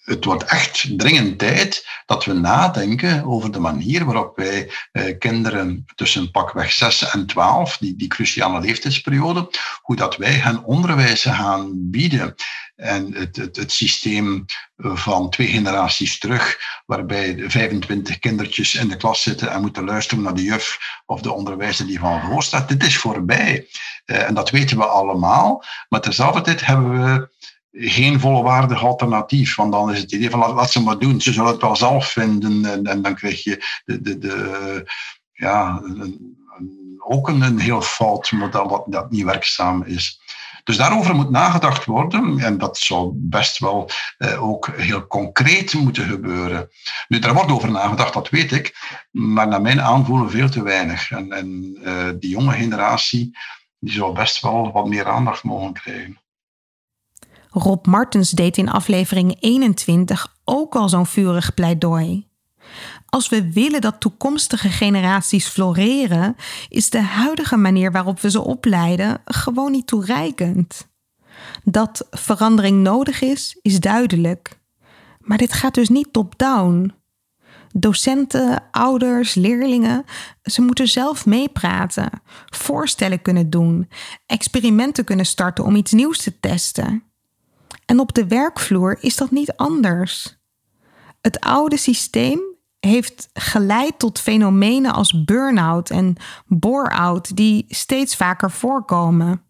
het 0.09 0.25
wordt 0.25 0.45
echt 0.45 0.99
dringend 0.99 1.39
tijd 1.39 1.87
dat 2.07 2.25
we 2.25 2.33
nadenken 2.33 3.25
over 3.25 3.53
de 3.53 3.59
manier 3.59 4.05
waarop 4.05 4.37
wij 4.37 4.71
eh, 4.93 5.19
kinderen 5.19 5.85
tussen 5.95 6.31
pakweg 6.31 6.73
6 6.73 7.11
en 7.11 7.27
12, 7.27 7.77
die, 7.77 7.97
die 7.97 8.09
cruciale 8.09 8.61
leeftijdsperiode, 8.61 9.51
hoe 9.83 9.97
dat 9.97 10.17
wij 10.17 10.33
hen 10.33 10.65
onderwijs 10.65 11.23
gaan 11.23 11.91
bieden. 11.91 12.35
En 12.77 13.15
het, 13.15 13.37
het, 13.37 13.57
het 13.57 13.73
systeem 13.73 14.45
van 14.77 15.31
twee 15.31 15.47
generaties 15.47 16.19
terug, 16.19 16.59
waarbij 16.87 17.45
25 17.47 18.19
kindertjes 18.19 18.75
in 18.75 18.89
de 18.89 18.97
klas 18.97 19.23
zitten 19.23 19.51
en 19.51 19.61
moeten 19.61 19.85
luisteren 19.85 20.25
naar 20.25 20.35
de 20.35 20.43
juf 20.43 20.79
of 21.07 21.21
de 21.21 21.33
onderwijzer 21.33 21.87
die 21.87 21.99
van 21.99 22.21
voor 22.21 22.43
staat, 22.43 22.69
dit 22.69 22.85
is 22.85 22.97
voorbij. 22.97 23.67
Uh, 24.07 24.29
en 24.29 24.35
dat 24.35 24.51
weten 24.51 24.77
we 24.77 24.87
allemaal. 24.87 25.65
Maar 25.89 26.01
tezelfde 26.01 26.41
tijd 26.41 26.67
hebben 26.67 26.91
we 26.91 27.29
geen 27.81 28.21
volwaardig 28.21 28.85
alternatief. 28.85 29.57
Want 29.57 29.73
dan 29.73 29.93
is 29.93 30.01
het 30.01 30.13
idee 30.13 30.31
van 30.31 30.55
laat, 30.55 30.71
ze 30.71 30.83
maar 30.83 30.99
doen. 30.99 31.21
Ze 31.21 31.33
zullen 31.33 31.53
het 31.53 31.63
wel 31.63 31.77
zelf 31.77 32.07
vinden. 32.07 32.87
En, 32.87 33.03
dan 33.03 33.15
krijg 33.15 33.45
je 33.45 33.81
de, 33.85 34.01
de, 34.01 34.19
de, 34.19 34.91
ja, 35.33 35.83
ook 36.99 37.29
een, 37.29 37.59
heel 37.59 37.83
fout 37.83 38.33
model 38.33 38.69
dat, 38.69 38.85
dat 38.87 39.11
niet 39.11 39.25
werkzaam 39.25 39.83
is. 39.83 40.21
Dus 40.65 40.77
daarover 40.77 41.15
moet 41.15 41.31
nagedacht 41.31 41.85
worden 41.85 42.39
en 42.39 42.59
dat 42.59 42.79
zou 42.79 43.11
best 43.15 43.59
wel 43.59 43.91
eh, 44.19 44.43
ook 44.43 44.67
heel 44.77 45.07
concreet 45.07 45.75
moeten 45.75 46.05
gebeuren. 46.09 46.71
Nu, 47.09 47.19
daar 47.19 47.35
wordt 47.35 47.51
over 47.51 47.71
nagedacht, 47.71 48.13
dat 48.13 48.29
weet 48.29 48.53
ik, 48.53 48.75
maar 49.11 49.49
naar 49.49 49.61
mijn 49.61 49.81
aanvoelen 49.81 50.31
veel 50.31 50.49
te 50.49 50.63
weinig. 50.63 51.11
En, 51.11 51.33
en 51.33 51.79
uh, 51.83 52.09
die 52.19 52.31
jonge 52.31 52.53
generatie 52.53 53.39
die 53.79 53.93
zou 53.93 54.15
best 54.15 54.41
wel 54.41 54.73
wat 54.73 54.89
meer 54.89 55.09
aandacht 55.09 55.43
mogen 55.43 55.73
krijgen. 55.73 56.21
Rob 57.51 57.87
Martens 57.87 58.31
deed 58.31 58.57
in 58.57 58.71
aflevering 58.71 59.37
21 59.41 60.37
ook 60.45 60.75
al 60.75 60.89
zo'n 60.89 61.07
vurig 61.07 61.55
pleidooi. 61.55 62.27
Als 63.07 63.29
we 63.29 63.53
willen 63.53 63.81
dat 63.81 64.01
toekomstige 64.01 64.69
generaties 64.69 65.47
floreren, 65.47 66.37
is 66.69 66.91
de 66.91 67.03
huidige 67.03 67.57
manier 67.57 67.93
waarop 67.93 68.21
we 68.21 68.31
ze 68.31 68.41
opleiden 68.41 69.21
gewoon 69.25 69.71
niet 69.71 69.87
toereikend. 69.87 70.89
Dat 71.65 72.07
verandering 72.11 72.83
nodig 72.83 73.21
is, 73.21 73.59
is 73.63 73.81
duidelijk. 73.81 74.59
Maar 75.21 75.39
dit 75.39 75.53
gaat 75.53 75.75
dus 75.75 75.89
niet 75.89 76.13
top-down. 76.13 76.93
Docenten, 77.73 78.63
ouders, 78.71 79.35
leerlingen, 79.35 80.05
ze 80.43 80.63
moeten 80.63 80.89
zelf 80.89 81.27
meepraten, 81.27 82.11
voorstellen 82.47 83.23
kunnen 83.23 83.51
doen, 83.51 83.89
experimenten 84.27 85.05
kunnen 85.05 85.27
starten 85.27 85.65
om 85.65 85.77
iets 85.77 85.93
nieuws 85.93 86.23
te 86.23 86.41
testen. 86.41 87.08
En 87.89 88.01
op 88.01 88.15
de 88.15 88.27
werkvloer 88.27 88.99
is 89.01 89.17
dat 89.17 89.31
niet 89.31 89.53
anders. 89.57 90.39
Het 91.21 91.41
oude 91.41 91.77
systeem 91.77 92.41
heeft 92.81 93.29
geleid 93.33 93.99
tot 93.99 94.21
fenomenen 94.21 94.93
als 94.93 95.25
burn-out 95.25 95.91
en 95.91 96.17
bore-out 96.47 97.37
die 97.37 97.65
steeds 97.69 98.17
vaker 98.17 98.51
voorkomen. 98.51 99.43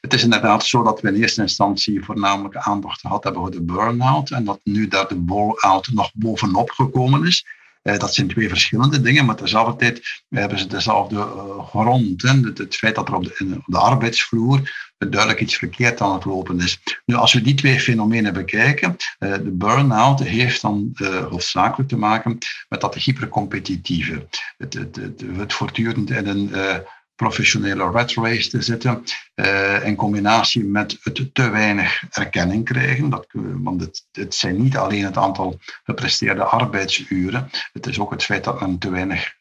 Het 0.00 0.14
is 0.14 0.22
inderdaad 0.22 0.64
zo 0.64 0.82
dat 0.82 1.00
we 1.00 1.08
in 1.08 1.14
eerste 1.14 1.42
instantie 1.42 2.04
voornamelijk 2.04 2.56
aandacht 2.56 3.00
gehad 3.00 3.24
hebben 3.24 3.42
voor 3.42 3.50
de 3.50 3.62
burn-out 3.62 4.30
en 4.30 4.44
dat 4.44 4.60
nu 4.62 4.88
daar 4.88 5.08
de 5.08 5.16
bore-out 5.16 5.88
nog 5.92 6.10
bovenop 6.14 6.70
gekomen 6.70 7.26
is. 7.26 7.46
Eh, 7.82 7.98
dat 7.98 8.14
zijn 8.14 8.28
twee 8.28 8.48
verschillende 8.48 9.00
dingen, 9.00 9.24
maar 9.24 9.36
tezelfde 9.36 9.76
tijd 9.76 10.22
hebben 10.28 10.58
ze 10.58 10.66
dezelfde 10.66 11.16
uh, 11.16 11.66
grond. 11.66 12.22
Het, 12.22 12.76
feit 12.76 12.94
dat 12.94 13.08
er 13.08 13.14
op 13.14 13.24
de 13.66 13.78
arbeidsvloer 13.78 14.91
duidelijk 15.08 15.40
iets 15.40 15.56
verkeerd 15.56 16.00
aan 16.00 16.14
het 16.14 16.24
lopen 16.24 16.60
is. 16.60 16.82
Nu, 17.04 17.14
als 17.14 17.32
we 17.32 17.40
die 17.40 17.54
twee 17.54 17.80
fenomenen 17.80 18.32
bekijken, 18.32 18.96
uh, 19.18 19.32
de 19.32 19.50
burn-out 19.50 20.22
heeft 20.22 20.60
dan 20.60 20.90
hoofdzakelijk 21.30 21.88
te 21.88 21.96
maken 21.96 22.38
met 22.68 22.80
dat 22.80 22.94
hypercompetitieve. 22.94 24.26
Het, 24.58 24.74
het, 24.74 25.52
voortdurend 25.52 26.10
in 26.10 26.26
een 26.26 26.50
professionele 27.16 27.84
rat 27.84 28.12
race 28.14 28.48
te 28.48 28.62
zitten, 28.62 29.02
in 29.84 29.96
combinatie 29.96 30.64
met 30.64 30.98
het 31.02 31.34
te 31.34 31.50
weinig 31.50 32.02
erkenning 32.10 32.64
krijgen. 32.64 33.10
Dat, 33.10 33.26
want 33.32 33.80
het, 33.80 34.06
het 34.12 34.34
zijn 34.34 34.62
niet 34.62 34.76
alleen 34.76 35.04
het 35.04 35.16
aantal 35.16 35.58
gepresteerde 35.84 36.44
arbeidsuren, 36.44 37.50
het 37.72 37.86
is 37.86 37.98
ook 37.98 38.10
het 38.10 38.24
feit 38.24 38.44
dat 38.44 38.60
men 38.60 38.78
te 38.78 38.90
weinig 38.90 39.34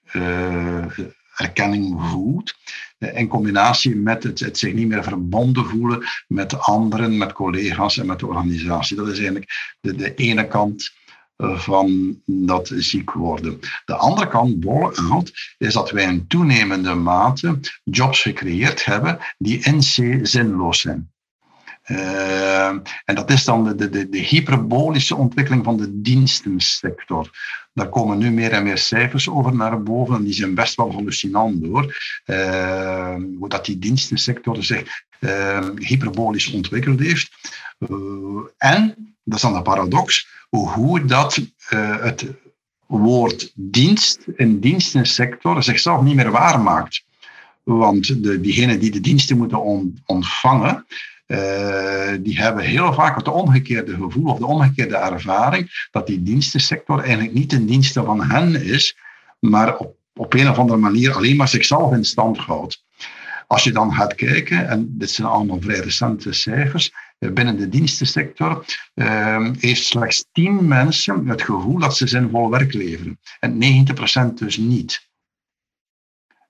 erkenning 1.42 2.02
voelt. 2.02 2.56
In 2.98 3.28
combinatie 3.28 3.96
met 3.96 4.24
het, 4.24 4.40
het, 4.40 4.58
zich 4.58 4.74
niet 4.74 4.88
meer 4.88 5.04
verbonden 5.04 5.66
voelen 5.66 6.04
met 6.28 6.60
anderen, 6.60 7.18
met 7.18 7.34
collega's 7.34 7.98
en 7.98 8.06
met 8.06 8.20
de 8.20 8.28
organisatie. 8.28 8.98
Dat 8.98 9.08
is 9.08 9.18
eigenlijk 9.18 9.52
de, 9.80 9.96
de 9.96 10.14
ene 10.14 10.48
kant 10.48 10.92
van 11.42 12.20
dat 12.26 12.72
ziek 12.76 13.12
worden. 13.12 13.60
De 13.86 13.96
andere 13.96 14.28
kant, 14.28 14.60
bolle 14.60 15.24
is 15.58 15.74
dat 15.74 15.92
wij 15.92 16.04
in 16.04 16.28
toenemende 16.28 16.94
mate 16.94 17.60
jobs 17.84 18.22
gecreëerd 18.22 18.86
hebben 18.86 19.18
die 19.38 19.60
in 19.64 19.80
C 19.80 20.20
zinloos 20.28 20.82
zijn. 20.82 21.12
Uh, 21.92 22.68
en 23.06 23.16
dat 23.16 23.32
is 23.32 23.44
dan 23.44 23.64
de, 23.64 23.90
de, 23.90 24.10
de, 24.10 24.18
hyperbolische 24.18 25.16
ontwikkeling 25.16 25.64
van 25.64 25.78
de 25.78 26.02
dienstensector. 26.02 27.30
Daar 27.74 27.90
komen 27.90 28.18
nu 28.18 28.32
meer 28.32 28.52
en 28.52 28.64
meer 28.64 28.78
cijfers 28.78 29.30
over 29.30 29.56
naar 29.56 29.84
boven 29.84 30.16
en 30.16 30.24
die 30.24 30.34
zijn 30.34 30.56
best 30.56 30.76
wel 30.76 30.92
hallucinant 30.92 31.64
door. 31.64 31.96
Uh, 32.26 33.16
hoe 33.38 33.50
dat 33.50 33.66
die 33.66 33.80
dienstensector 33.80 34.64
zich 34.64 35.04
uh, 35.20 35.70
hyperbolisch 35.76 36.52
ontwikkeld 36.52 37.00
heeft. 37.00 37.32
en, 38.58 39.16
dat 39.24 39.36
is 39.36 39.42
dan 39.42 39.54
de 39.54 39.62
paradox, 39.62 40.28
hoe 40.50 41.06
dat 41.06 41.40
het 42.00 42.26
woord 42.88 43.52
dienst 43.56 44.28
in 44.36 44.60
dienstensector 44.60 45.64
zichzelf 45.64 46.02
niet 46.02 46.16
meer 46.16 46.32
waarmaakt. 46.32 47.04
Want 47.64 48.24
de, 48.24 48.42
diegenen 48.42 48.80
die 48.80 48.92
de 48.92 49.00
diensten 49.00 49.38
moeten 49.38 49.96
ontvangen, 50.06 50.86
uh, 51.32 52.18
die 52.20 52.40
hebben 52.40 52.64
heel 52.64 52.94
vaak 52.94 53.16
het 53.16 53.28
omgekeerde 53.28 53.96
gevoel 53.96 54.32
of 54.32 54.38
de 54.38 54.46
omgekeerde 54.46 54.96
ervaring 54.96 55.88
dat 55.92 56.08
die 56.08 56.24
dienstensector 56.24 57.00
eigenlijk 57.00 57.34
niet 57.34 57.54
een 57.54 57.66
diensten 57.66 58.06
van 58.06 58.24
hen 58.24 58.64
is, 58.64 58.98
maar 59.40 59.78
op, 59.78 59.96
op 60.14 60.34
een 60.34 60.50
of 60.50 60.58
andere 60.58 60.80
manier 60.80 61.16
alleen 61.16 61.36
maar 61.36 61.48
zichzelf 61.48 61.94
in 61.94 62.06
stand 62.06 62.38
houdt. 62.38 62.84
Als 63.48 63.64
je 63.64 63.72
dan 63.72 63.94
gaat 63.94 64.16
kijken, 64.16 64.68
en 64.68 64.98
dit 64.98 65.12
zijn 65.12 65.28
allemaal 65.28 65.62
vrij 65.62 65.80
recente 65.80 66.34
cijfers, 66.34 66.92
eh, 67.20 67.32
binnen 67.32 67.58
de 67.58 67.70
dienstensector 67.70 68.66
uh, 68.96 69.50
heeft 69.60 69.84
slechts 69.84 70.26
10 70.32 70.68
mensen 70.68 71.28
het 71.28 71.42
gevoel 71.42 71.80
dat 71.80 71.98
ze 71.98 72.08
zinvol 72.08 72.50
werk 72.50 72.74
leveren. 72.74 73.20
En 73.40 73.58
90% 74.32 74.34
dus 74.34 74.58
niet. 74.58 75.10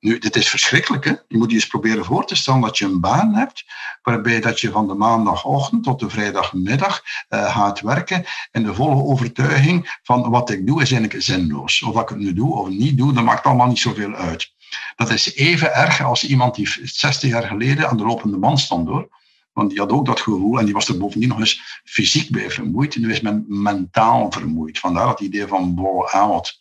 Nu, 0.01 0.17
dit 0.17 0.35
is 0.35 0.49
verschrikkelijk. 0.49 1.05
Hè? 1.05 1.13
Je 1.27 1.37
moet 1.37 1.49
je 1.49 1.55
eens 1.55 1.67
proberen 1.67 2.05
voor 2.05 2.25
te 2.25 2.35
stellen 2.35 2.61
dat 2.61 2.77
je 2.77 2.85
een 2.85 2.99
baan 2.99 3.33
hebt 3.33 3.65
waarbij 4.01 4.39
dat 4.39 4.59
je 4.59 4.71
van 4.71 4.87
de 4.87 4.93
maandagochtend 4.93 5.83
tot 5.83 5.99
de 5.99 6.09
vrijdagmiddag 6.09 7.03
uh, 7.29 7.55
gaat 7.55 7.81
werken 7.81 8.25
in 8.51 8.63
de 8.63 8.73
volle 8.73 9.03
overtuiging 9.03 9.99
van 10.03 10.29
wat 10.29 10.49
ik 10.49 10.67
doe 10.67 10.81
is 10.81 10.91
eigenlijk 10.91 11.23
zinloos. 11.23 11.81
Of 11.81 11.93
wat 11.93 12.03
ik 12.03 12.09
het 12.09 12.17
nu 12.17 12.33
doe 12.33 12.53
of 12.53 12.69
niet 12.69 12.97
doe, 12.97 13.13
dat 13.13 13.23
maakt 13.23 13.45
allemaal 13.45 13.67
niet 13.67 13.79
zoveel 13.79 14.13
uit. 14.13 14.53
Dat 14.95 15.09
is 15.09 15.35
even 15.35 15.73
erg 15.73 16.03
als 16.03 16.23
iemand 16.23 16.55
die 16.55 16.69
60 16.83 17.29
jaar 17.29 17.47
geleden 17.47 17.89
aan 17.89 17.97
de 17.97 18.05
lopende 18.05 18.37
band 18.37 18.59
stond 18.59 18.87
hoor. 18.87 19.09
Want 19.53 19.69
die 19.69 19.79
had 19.79 19.91
ook 19.91 20.05
dat 20.05 20.19
gevoel 20.19 20.59
en 20.59 20.65
die 20.65 20.73
was 20.73 20.87
er 20.87 20.97
bovendien 20.97 21.29
nog 21.29 21.39
eens 21.39 21.81
fysiek 21.83 22.29
bij 22.29 22.51
vermoeid. 22.51 22.95
Nu 22.95 23.11
is 23.11 23.21
men 23.21 23.45
mentaal 23.47 24.31
vermoeid. 24.31 24.79
Vandaar 24.79 25.07
het 25.07 25.19
idee 25.19 25.47
van 25.47 25.75
bore-out. 25.75 26.59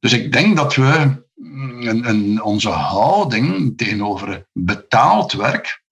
Dus 0.00 0.12
ik 0.12 0.32
denk 0.32 0.56
dat 0.56 0.74
we 0.74 1.24
en, 1.36 2.42
onze 2.42 2.68
houding 2.68 3.76
tegenover 3.76 4.46
betaald 4.52 5.32
werk, 5.32 5.82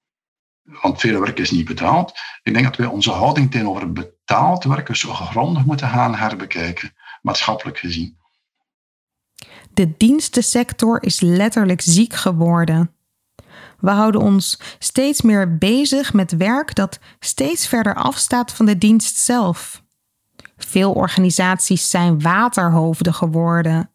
want 0.83 1.01
veel 1.01 1.21
werk 1.21 1.39
is 1.39 1.51
niet 1.51 1.65
betaald, 1.65 2.13
ik 2.43 2.53
denk 2.53 2.65
dat 2.65 2.77
we 2.77 2.91
onze 2.91 3.11
houding 3.11 3.51
tegenover 3.51 3.93
betaald 3.93 4.65
werk 4.65 4.97
zo 4.97 5.13
grondig 5.13 5.65
moeten 5.65 5.89
gaan 5.89 6.15
herbekijken, 6.15 6.95
maatschappelijk 7.23 7.79
gezien. 7.79 8.17
De 9.73 9.97
dienstensector 9.97 11.03
is 11.03 11.21
letterlijk 11.21 11.81
ziek 11.81 12.15
geworden. 12.15 12.95
We 13.79 13.91
houden 13.91 14.21
ons 14.21 14.61
steeds 14.79 15.23
meer 15.23 15.59
bezig 15.59 16.13
met 16.13 16.37
werk 16.37 16.75
dat 16.75 16.99
steeds 17.19 17.67
verder 17.67 17.95
afstaat 17.95 18.53
van 18.53 18.67
de 18.67 18.79
dienst 18.79 19.17
zelf. 19.17 19.83
Veel 20.57 20.93
organisaties 20.93 21.91
zijn 21.91 22.21
waterhoofden 22.21 23.15
geworden 23.15 23.94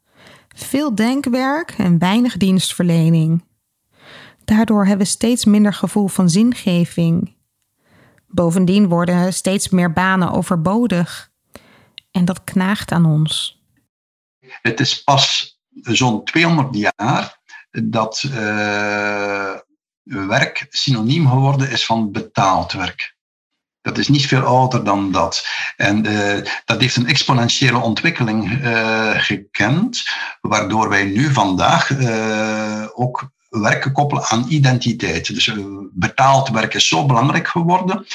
veel 0.66 0.96
denkwerk 0.96 1.74
en 1.78 2.00
weinig 2.00 2.38
dienstverlening. 2.38 3.44
Daardoor 4.46 4.86
hebben 4.86 5.06
we 5.06 5.12
steeds 5.12 5.46
minder 5.46 5.74
gevoel 5.74 6.08
van 6.08 6.30
zingeving. 6.30 7.36
Bovendien 8.28 8.88
worden 8.88 9.34
steeds 9.34 9.70
meer 9.70 9.94
banen 9.94 10.32
overbodig. 10.32 11.32
En 12.12 12.26
dat 12.26 12.44
knaagt 12.44 12.92
aan 12.92 13.06
ons. 13.06 13.62
Het 14.62 14.80
is 14.80 15.04
pas 15.04 15.58
zo'n 15.82 16.24
200 16.24 16.76
jaar 16.76 17.40
dat 17.72 18.24
uh, 18.26 19.56
werk 20.04 20.68
synoniem 20.70 21.28
geworden 21.28 21.72
is 21.72 21.86
van 21.86 22.12
betaald 22.12 22.72
werk. 22.72 23.18
Dat 23.82 23.98
is 23.98 24.08
niet 24.08 24.26
veel 24.26 24.42
ouder 24.42 24.84
dan 24.84 25.12
dat. 25.12 25.48
En 25.76 26.06
uh, 26.06 26.46
dat 26.66 26.82
heeft 26.82 26.96
een 26.96 27.08
exponentiële 27.08 27.78
ontwikkeling 27.78 28.52
uh, 28.52 29.12
gekend, 29.16 30.04
waardoor 30.42 30.90
wij 30.90 31.04
nu 31.04 31.34
vandaag 31.34 31.90
uh, 31.90 32.86
ook 32.94 33.30
werken 33.50 33.92
koppelen 33.92 34.24
aan 34.24 34.46
identiteit. 34.48 35.34
Dus 35.34 35.52
betaald 35.92 36.50
werk 36.50 36.74
is 36.74 36.88
zo 36.88 37.06
belangrijk 37.06 37.48
geworden 37.48 38.06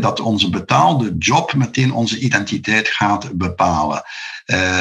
dat 0.00 0.20
onze 0.20 0.50
betaalde 0.50 1.14
job 1.18 1.54
meteen 1.54 1.92
onze 1.92 2.18
identiteit 2.18 2.88
gaat 2.88 3.32
bepalen. 3.32 4.02
Uh, 4.46 4.80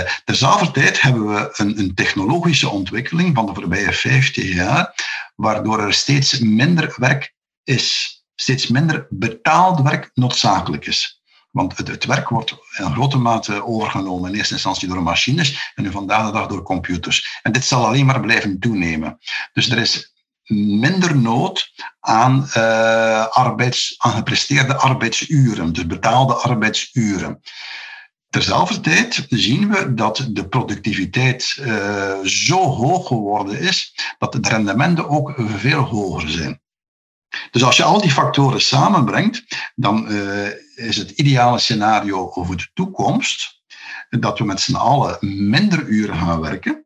tijd 0.72 1.02
hebben 1.02 1.28
we 1.28 1.50
een, 1.54 1.80
een, 1.80 1.94
technologische 1.94 2.70
ontwikkeling 2.70 3.36
van 3.36 3.46
de 3.46 3.54
voorbije 3.54 3.94
50 3.94 4.54
jaar, 4.54 4.94
waardoor 5.36 5.80
er 5.80 5.94
steeds 5.94 6.40
minder 6.40 6.94
werk 6.98 7.34
is 7.64 8.17
steeds 8.40 8.68
minder 8.68 9.08
betaald 9.10 9.82
werk 9.82 10.12
noodzakelijk 10.14 10.86
is. 10.86 11.22
Want 11.52 11.78
het, 11.78 12.06
werk 12.06 12.30
wordt 12.30 12.52
in 12.78 12.92
grote 12.92 13.18
mate 13.18 13.66
overgenomen 13.66 14.30
in 14.30 14.38
eerste 14.38 14.54
instantie 14.54 14.88
door 14.88 15.04
machines 15.04 15.72
en 15.76 15.84
nu 15.84 15.92
vandaag 15.92 16.26
de 16.26 16.32
dag 16.32 16.48
door 16.48 16.64
computers. 16.64 17.40
En 17.42 17.52
dit 17.52 17.66
zal 17.66 17.86
alleen 17.86 18.06
maar 18.06 18.20
blijven 18.20 18.60
toenemen. 18.60 19.18
Dus 19.54 19.70
er 19.70 19.78
is 19.78 20.14
minder 20.80 21.18
nood 21.18 21.72
aan, 22.00 22.50
uh, 22.58 23.28
arbeids, 23.28 23.96
aan 23.98 24.12
gepresteerde 24.12 24.76
arbeidsuren, 24.76 25.74
dus 25.74 25.86
betaalde 25.86 26.34
arbeidsuren. 26.34 27.42
Terzelfde 28.30 28.80
tijd 28.80 29.26
zien 29.30 29.70
we 29.70 29.94
dat 29.94 30.28
de 30.30 30.48
productiviteit 30.48 31.58
uh, 31.60 32.20
zo 32.24 32.58
hoog 32.58 33.08
geworden 33.08 33.60
is 33.60 33.96
dat 34.18 34.32
de 34.32 34.50
rendementen 34.50 35.10
ook 35.10 35.34
veel 35.38 35.82
hoger 35.82 36.30
zijn. 36.30 36.62
Dus 37.52 37.64
als 37.64 37.78
je 37.78 37.84
al 37.84 38.02
die 38.02 38.12
factoren 38.12 38.62
samenbrengt, 38.62 39.44
dan 39.76 40.12
uh, 40.12 40.48
is 40.76 40.98
het 40.98 41.12
ideale 41.12 41.60
scenario 41.60 42.32
over 42.34 42.58
de 42.58 42.68
toekomst 42.74 43.62
dat 44.10 44.40
we 44.40 44.46
met 44.46 44.62
z'n 44.62 44.76
allen 44.76 45.18
minder 45.50 45.86
uren 45.86 46.18
gaan 46.18 46.40
werken. 46.40 46.86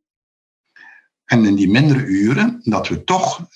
En 1.26 1.46
in 1.46 1.56
die 1.56 1.70
mindere 1.70 2.06
uren 2.06 2.60
dat 2.64 2.88
we 2.88 3.04
toch 3.04 3.48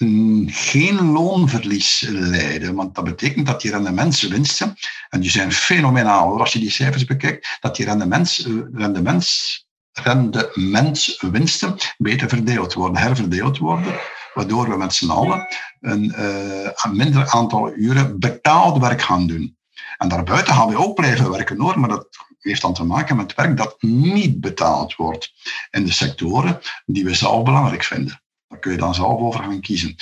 geen 0.45 1.11
loonverlies 1.11 2.05
leiden. 2.09 2.75
Want 2.75 2.95
dat 2.95 3.03
betekent 3.03 3.45
dat 3.45 3.61
die 3.61 3.71
rendementswinsten, 3.71 4.75
en 5.09 5.19
die 5.19 5.29
zijn 5.29 5.51
fenomenaal 5.51 6.39
als 6.39 6.53
je 6.53 6.59
die 6.59 6.69
cijfers 6.69 7.05
bekijkt, 7.05 7.57
dat 7.59 7.75
die 7.75 7.85
rendements, 7.85 8.47
rendements, 8.73 9.63
rendementswinsten 9.91 11.75
beter 11.97 12.29
verdeeld 12.29 12.73
worden, 12.73 12.97
herverdeeld 12.97 13.57
worden 13.57 13.95
waardoor 14.35 14.69
we 14.69 14.77
met 14.77 14.93
z'n 14.93 15.09
allen 15.09 15.47
een, 15.79 16.03
uh, 16.05 16.69
een 16.83 16.95
minder 16.95 17.27
aantal 17.27 17.73
uren 17.75 18.19
betaald 18.19 18.77
werk 18.77 19.01
gaan 19.01 19.27
doen. 19.27 19.57
En 19.97 20.07
daarbuiten 20.07 20.53
gaan 20.53 20.69
we 20.69 20.77
ook 20.77 20.95
blijven 20.95 21.31
werken 21.31 21.59
hoor, 21.59 21.79
maar 21.79 21.89
dat 21.89 22.07
heeft 22.39 22.61
dan 22.61 22.73
te 22.73 22.83
maken 22.83 23.15
met 23.15 23.35
werk 23.35 23.57
dat 23.57 23.75
niet 23.81 24.41
betaald 24.41 24.95
wordt 24.95 25.33
in 25.71 25.85
de 25.85 25.91
sectoren 25.91 26.59
die 26.85 27.03
we 27.03 27.13
zelf 27.13 27.43
belangrijk 27.43 27.83
vinden. 27.83 28.21
Daar 28.47 28.59
kun 28.59 28.71
je 28.71 28.77
dan 28.77 28.95
zelf 28.95 29.19
over 29.19 29.39
gaan 29.39 29.61
kiezen. 29.61 29.95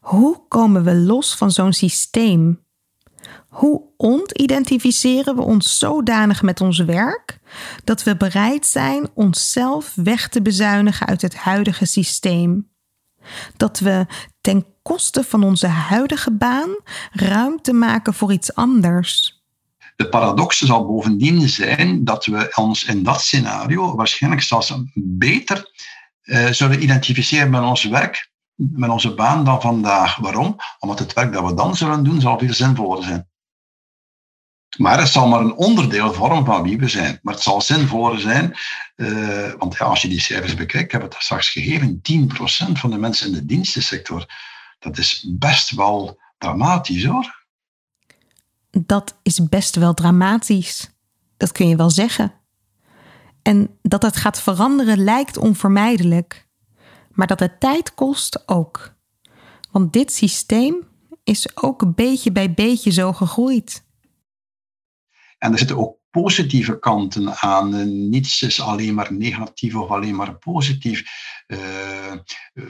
Hoe 0.00 0.40
komen 0.48 0.84
we 0.84 0.94
los 0.94 1.36
van 1.36 1.50
zo'n 1.50 1.72
systeem? 1.72 2.64
Hoe 3.48 3.82
ontidentificeren 3.96 5.36
we 5.36 5.42
ons 5.42 5.78
zodanig 5.78 6.42
met 6.42 6.60
ons 6.60 6.78
werk 6.78 7.38
dat 7.84 8.02
we 8.02 8.16
bereid 8.16 8.66
zijn 8.66 9.08
onszelf 9.14 9.92
weg 9.94 10.28
te 10.28 10.42
bezuinigen 10.42 11.06
uit 11.06 11.22
het 11.22 11.36
huidige 11.36 11.86
systeem? 11.86 12.68
Dat 13.56 13.78
we 13.78 14.06
ten 14.40 14.66
koste 14.82 15.24
van 15.24 15.42
onze 15.42 15.66
huidige 15.66 16.32
baan 16.32 16.76
ruimte 17.12 17.72
maken 17.72 18.14
voor 18.14 18.32
iets 18.32 18.54
anders. 18.54 19.40
De 19.96 20.08
paradox 20.08 20.58
zal 20.58 20.86
bovendien 20.86 21.48
zijn 21.48 22.04
dat 22.04 22.26
we 22.26 22.52
ons 22.54 22.84
in 22.84 23.02
dat 23.02 23.20
scenario 23.20 23.96
waarschijnlijk 23.96 24.42
zelfs 24.42 24.74
beter 24.94 25.70
uh, 26.22 26.46
zullen 26.46 26.82
identificeren 26.82 27.50
met 27.50 27.62
ons 27.62 27.84
werk 27.84 28.34
met 28.56 28.90
onze 28.90 29.14
baan 29.14 29.44
dan 29.44 29.60
vandaag. 29.60 30.16
Waarom? 30.16 30.56
Omdat 30.78 30.98
het 30.98 31.12
werk 31.12 31.32
dat 31.32 31.44
we 31.44 31.54
dan 31.54 31.76
zullen 31.76 32.04
doen, 32.04 32.20
zal 32.20 32.38
veel 32.38 32.52
zinvoller 32.52 33.02
zijn. 33.02 33.28
Maar 34.76 34.98
het 34.98 35.08
zal 35.08 35.28
maar 35.28 35.40
een 35.40 35.54
onderdeel 35.54 36.12
vormen 36.12 36.44
van 36.44 36.62
wie 36.62 36.78
we 36.78 36.88
zijn. 36.88 37.18
Maar 37.22 37.34
het 37.34 37.42
zal 37.42 37.60
zinvoller 37.60 38.20
zijn, 38.20 38.56
uh, 38.96 39.52
want 39.58 39.78
als 39.78 40.02
je 40.02 40.08
die 40.08 40.20
cijfers 40.20 40.54
bekijkt, 40.54 40.84
ik 40.84 40.92
heb 40.92 41.02
het 41.02 41.16
straks 41.18 41.48
gegeven, 41.48 42.00
10% 42.02 42.78
van 42.78 42.90
de 42.90 42.98
mensen 42.98 43.26
in 43.26 43.32
de 43.32 43.46
dienstensector. 43.46 44.26
Dat 44.78 44.98
is 44.98 45.26
best 45.28 45.70
wel 45.70 46.20
dramatisch 46.38 47.04
hoor. 47.04 47.44
Dat 48.70 49.16
is 49.22 49.48
best 49.48 49.76
wel 49.76 49.94
dramatisch. 49.94 50.90
Dat 51.36 51.52
kun 51.52 51.68
je 51.68 51.76
wel 51.76 51.90
zeggen. 51.90 52.32
En 53.42 53.78
dat 53.82 54.02
het 54.02 54.16
gaat 54.16 54.40
veranderen 54.40 55.04
lijkt 55.04 55.36
onvermijdelijk. 55.36 56.46
Maar 57.10 57.26
dat 57.26 57.40
het 57.40 57.60
tijd 57.60 57.94
kost 57.94 58.48
ook. 58.48 58.94
Want 59.70 59.92
dit 59.92 60.12
systeem 60.12 60.88
is 61.24 61.56
ook 61.56 61.94
beetje 61.94 62.32
bij 62.32 62.54
beetje 62.54 62.90
zo 62.90 63.12
gegroeid. 63.12 63.85
En 65.38 65.52
er 65.52 65.58
zitten 65.58 65.78
ook 65.78 65.98
positieve 66.22 66.78
kanten 66.78 67.34
aan. 67.34 68.08
Niets 68.08 68.42
is 68.42 68.60
alleen 68.60 68.94
maar 68.94 69.12
negatief 69.12 69.74
of 69.74 69.90
alleen 69.90 70.14
maar 70.14 70.38
positief. 70.38 71.04
Uh, 71.46 71.58
uh, 72.54 72.64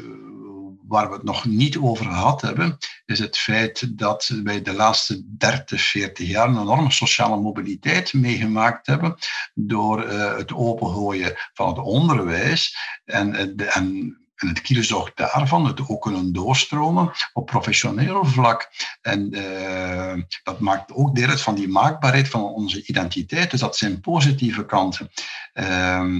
waar 0.86 1.08
we 1.08 1.14
het 1.14 1.22
nog 1.22 1.44
niet 1.44 1.78
over 1.78 2.04
gehad 2.04 2.40
hebben, 2.40 2.78
is 3.04 3.18
het 3.18 3.36
feit 3.36 3.98
dat 3.98 4.30
wij 4.44 4.62
de 4.62 4.72
laatste 4.72 5.22
30, 5.36 5.82
40 5.82 6.28
jaar 6.28 6.48
een 6.48 6.60
enorme 6.60 6.90
sociale 6.90 7.40
mobiliteit 7.40 8.12
meegemaakt 8.12 8.86
hebben 8.86 9.16
door 9.54 10.08
het 10.10 10.52
opengooien 10.52 11.34
van 11.52 11.68
het 11.68 11.78
onderwijs 11.78 12.76
en, 13.04 13.56
en 13.72 14.25
en 14.36 14.48
het 14.48 14.60
kielzog 14.60 15.14
daarvan, 15.14 15.66
het 15.66 15.88
ook 15.88 16.02
kunnen 16.02 16.32
doorstromen 16.32 17.12
op 17.32 17.46
professioneel 17.46 18.24
vlak. 18.24 18.70
En 19.00 19.34
uh, 19.36 20.22
dat 20.42 20.60
maakt 20.60 20.92
ook 20.92 21.14
deel 21.14 21.28
uit 21.28 21.40
van 21.40 21.54
die 21.54 21.68
maakbaarheid 21.68 22.28
van 22.28 22.42
onze 22.42 22.86
identiteit. 22.86 23.50
Dus 23.50 23.60
dat 23.60 23.76
zijn 23.76 24.00
positieve 24.00 24.66
kanten. 24.66 25.10
Uh, 25.54 26.16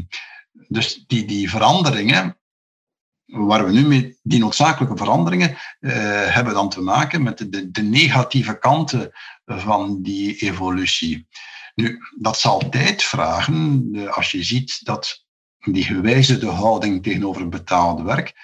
dus 0.68 1.04
die, 1.06 1.24
die 1.24 1.50
veranderingen, 1.50 2.38
waar 3.24 3.64
we 3.64 3.72
nu 3.72 3.86
mee, 3.86 4.18
die 4.22 4.38
noodzakelijke 4.38 4.96
veranderingen, 4.96 5.50
uh, 5.50 5.92
hebben 6.34 6.54
dan 6.54 6.68
te 6.68 6.80
maken 6.80 7.22
met 7.22 7.38
de, 7.38 7.70
de 7.70 7.82
negatieve 7.82 8.58
kanten 8.58 9.10
van 9.46 10.02
die 10.02 10.36
evolutie. 10.36 11.28
Nu, 11.74 11.98
dat 12.18 12.38
zal 12.38 12.68
tijd 12.68 13.02
vragen. 13.02 13.90
Als 14.10 14.30
je 14.30 14.42
ziet 14.42 14.84
dat 14.84 15.25
die 15.72 15.84
gewijzigde 15.84 16.50
houding 16.50 17.02
tegenover 17.02 17.48
betaalde 17.48 18.02
werk. 18.02 18.34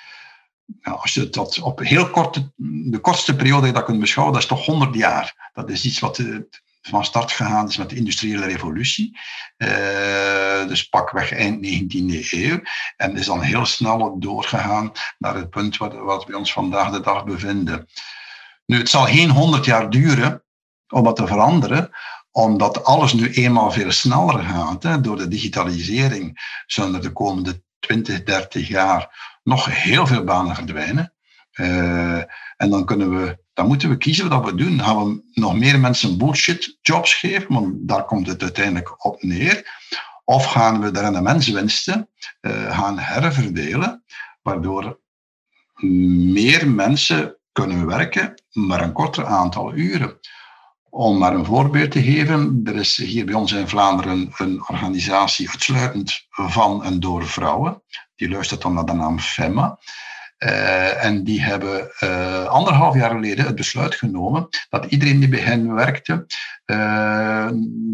Nou, 0.80 0.98
als 0.98 1.14
je 1.14 1.28
dat 1.28 1.60
op 1.60 1.78
heel 1.78 2.10
korte, 2.10 2.52
de 2.90 2.98
kortste 2.98 3.36
periode 3.36 3.72
dat 3.72 3.84
kunt 3.84 4.00
beschouwen, 4.00 4.34
dat 4.34 4.42
is 4.42 4.48
toch 4.48 4.66
100 4.66 4.94
jaar. 4.94 5.50
Dat 5.52 5.70
is 5.70 5.84
iets 5.84 5.98
wat 5.98 6.18
eh, 6.18 6.36
van 6.82 7.04
start 7.04 7.32
gegaan 7.32 7.68
is 7.68 7.76
met 7.76 7.90
de 7.90 7.96
industriële 7.96 8.46
revolutie. 8.46 9.18
Uh, 9.56 10.68
dus 10.68 10.88
pakweg 10.88 11.32
eind 11.32 11.66
19e 11.66 12.30
eeuw. 12.30 12.60
En 12.96 13.16
is 13.16 13.26
dan 13.26 13.40
heel 13.40 13.66
snel 13.66 14.18
doorgegaan 14.18 14.92
naar 15.18 15.34
het 15.34 15.50
punt 15.50 15.76
wat 15.76 16.24
we 16.26 16.36
ons 16.36 16.52
vandaag 16.52 16.90
de 16.90 17.00
dag 17.00 17.24
bevinden. 17.24 17.88
Nu, 18.66 18.78
het 18.78 18.88
zal 18.88 19.04
geen 19.04 19.30
100 19.30 19.64
jaar 19.64 19.90
duren 19.90 20.42
om 20.88 21.04
dat 21.04 21.16
te 21.16 21.26
veranderen, 21.26 21.90
omdat 22.32 22.84
alles 22.84 23.12
nu 23.12 23.30
eenmaal 23.30 23.70
veel 23.70 23.90
sneller 23.90 24.44
gaat. 24.44 24.82
Hè, 24.82 25.00
door 25.00 25.16
de 25.16 25.28
digitalisering 25.28 26.40
zullen 26.66 26.94
er 26.94 27.02
de 27.02 27.12
komende 27.12 27.62
20, 27.78 28.22
30 28.22 28.68
jaar 28.68 29.38
nog 29.42 29.64
heel 29.82 30.06
veel 30.06 30.24
banen 30.24 30.54
verdwijnen. 30.54 31.12
Uh, 31.54 32.16
en 32.56 32.70
dan, 32.70 32.84
kunnen 32.84 33.16
we, 33.16 33.38
dan 33.52 33.66
moeten 33.66 33.88
we 33.88 33.96
kiezen 33.96 34.28
wat 34.28 34.44
we 34.44 34.54
doen. 34.54 34.80
Gaan 34.80 35.04
we 35.04 35.22
nog 35.32 35.58
meer 35.58 35.80
mensen 35.80 36.18
bullshit 36.18 36.78
jobs 36.80 37.14
geven, 37.14 37.54
want 37.54 37.88
daar 37.88 38.04
komt 38.04 38.26
het 38.26 38.42
uiteindelijk 38.42 39.04
op 39.04 39.22
neer. 39.22 39.80
Of 40.24 40.44
gaan 40.44 40.80
we 40.80 40.90
de 40.90 41.00
rendementswinsten 41.00 42.08
uh, 42.40 42.76
gaan 42.76 42.98
herverdelen, 42.98 44.04
waardoor 44.42 45.00
meer 46.32 46.70
mensen 46.70 47.36
kunnen 47.52 47.86
werken, 47.86 48.42
maar 48.52 48.82
een 48.82 48.92
korter 48.92 49.26
aantal 49.26 49.74
uren. 49.74 50.18
Om 50.94 51.18
maar 51.18 51.34
een 51.34 51.44
voorbeeld 51.44 51.90
te 51.90 52.02
geven, 52.02 52.60
er 52.64 52.76
is 52.76 52.96
hier 52.96 53.24
bij 53.24 53.34
ons 53.34 53.52
in 53.52 53.68
Vlaanderen 53.68 54.32
een 54.36 54.60
organisatie 54.68 55.50
uitsluitend 55.50 56.26
van 56.30 56.84
en 56.84 57.00
door 57.00 57.26
vrouwen. 57.26 57.82
Die 58.16 58.28
luistert 58.28 58.62
dan 58.62 58.74
naar 58.74 58.84
de 58.84 58.92
naam 58.92 59.18
FEMA. 59.18 59.78
Uh, 60.38 61.04
en 61.04 61.24
die 61.24 61.42
hebben 61.42 61.92
uh, 62.00 62.44
anderhalf 62.44 62.94
jaar 62.94 63.10
geleden 63.10 63.46
het 63.46 63.54
besluit 63.54 63.94
genomen 63.94 64.48
dat 64.68 64.84
iedereen 64.84 65.20
die 65.20 65.28
bij 65.28 65.40
hen 65.40 65.74
werkte 65.74 66.26
uh, 66.66 66.76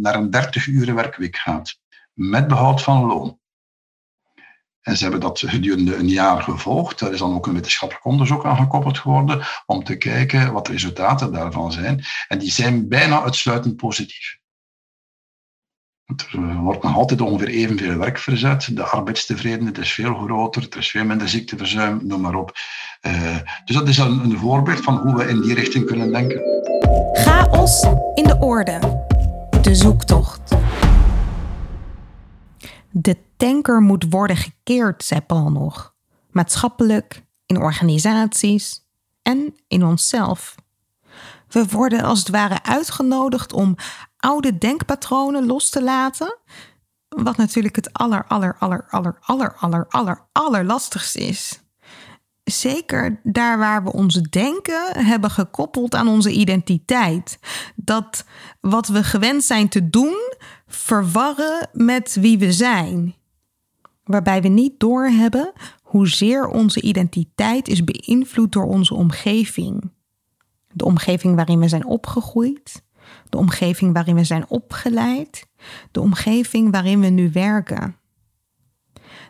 naar 0.00 0.14
een 0.14 0.30
30 0.30 0.66
uur 0.66 0.94
werkweek 0.94 1.36
gaat. 1.36 1.78
Met 2.12 2.48
behoud 2.48 2.82
van 2.82 3.04
loon. 3.04 3.37
En 4.82 4.96
ze 4.96 5.02
hebben 5.02 5.20
dat 5.20 5.42
gedurende 5.46 5.96
een 5.96 6.08
jaar 6.08 6.42
gevolgd. 6.42 6.98
Daar 6.98 7.12
is 7.12 7.18
dan 7.18 7.34
ook 7.34 7.46
een 7.46 7.54
wetenschappelijk 7.54 8.06
onderzoek 8.06 8.44
aan 8.44 8.56
gekoppeld 8.56 8.98
geworden 8.98 9.46
om 9.66 9.84
te 9.84 9.96
kijken 9.96 10.52
wat 10.52 10.66
de 10.66 10.72
resultaten 10.72 11.32
daarvan 11.32 11.72
zijn. 11.72 12.04
En 12.28 12.38
die 12.38 12.50
zijn 12.50 12.88
bijna 12.88 13.22
uitsluitend 13.22 13.76
positief. 13.76 14.38
Er 16.16 16.56
wordt 16.56 16.82
nog 16.82 16.96
altijd 16.96 17.20
ongeveer 17.20 17.48
evenveel 17.48 17.96
werk 17.96 18.18
verzet. 18.18 18.76
De 18.76 18.82
arbeidstevredenheid 18.82 19.78
is 19.78 19.92
veel 19.92 20.14
groter. 20.14 20.66
Er 20.70 20.78
is 20.78 20.90
veel 20.90 21.04
minder 21.04 21.28
ziekteverzuim, 21.28 22.00
noem 22.02 22.20
maar 22.20 22.34
op. 22.34 22.52
Uh, 23.02 23.36
dus 23.64 23.76
dat 23.76 23.88
is 23.88 23.98
een, 23.98 24.24
een 24.24 24.38
voorbeeld 24.38 24.80
van 24.80 24.96
hoe 24.96 25.16
we 25.16 25.28
in 25.28 25.40
die 25.40 25.54
richting 25.54 25.86
kunnen 25.86 26.12
denken. 26.12 26.40
Chaos 27.12 27.82
in 28.14 28.24
de 28.24 28.36
orde. 28.40 29.04
De 29.62 29.74
zoektocht. 29.74 30.56
De 32.90 33.16
tanker 33.36 33.80
moet 33.80 34.06
worden 34.10 34.36
gekeerd, 34.36 35.04
zei 35.04 35.20
Paul 35.20 35.50
nog. 35.50 35.94
Maatschappelijk, 36.30 37.22
in 37.46 37.56
organisaties 37.56 38.86
en 39.22 39.54
in 39.68 39.84
onszelf. 39.84 40.54
We 41.48 41.66
worden 41.66 42.02
als 42.02 42.18
het 42.18 42.28
ware 42.28 42.62
uitgenodigd 42.62 43.52
om 43.52 43.76
oude 44.16 44.58
denkpatronen 44.58 45.46
los 45.46 45.70
te 45.70 45.82
laten. 45.82 46.38
Wat 47.08 47.36
natuurlijk 47.36 47.76
het 47.76 47.92
aller, 47.92 48.24
aller, 48.26 48.56
aller, 48.58 48.86
aller, 48.88 49.18
aller, 49.20 49.86
aller, 49.88 50.26
aller, 50.32 50.66
is. 51.14 51.60
Zeker 52.44 53.20
daar 53.22 53.58
waar 53.58 53.84
we 53.84 53.92
ons 53.92 54.14
denken 54.14 55.04
hebben 55.06 55.30
gekoppeld 55.30 55.94
aan 55.94 56.08
onze 56.08 56.30
identiteit. 56.30 57.38
Dat 57.76 58.24
wat 58.60 58.88
we 58.88 59.04
gewend 59.04 59.44
zijn 59.44 59.68
te 59.68 59.90
doen, 59.90 60.16
verwarren 60.68 61.68
met 61.72 62.16
wie 62.20 62.38
we 62.38 62.52
zijn. 62.52 63.14
Waarbij 64.04 64.42
we 64.42 64.48
niet 64.48 64.80
doorhebben 64.80 65.52
hoezeer 65.82 66.46
onze 66.46 66.80
identiteit 66.80 67.68
is 67.68 67.84
beïnvloed 67.84 68.52
door 68.52 68.64
onze 68.64 68.94
omgeving. 68.94 69.90
De 70.72 70.84
omgeving 70.84 71.34
waarin 71.34 71.58
we 71.58 71.68
zijn 71.68 71.86
opgegroeid, 71.86 72.82
de 73.28 73.38
omgeving 73.38 73.92
waarin 73.92 74.14
we 74.14 74.24
zijn 74.24 74.48
opgeleid, 74.48 75.46
de 75.90 76.00
omgeving 76.00 76.72
waarin 76.72 77.00
we 77.00 77.06
nu 77.06 77.30
werken. 77.32 77.96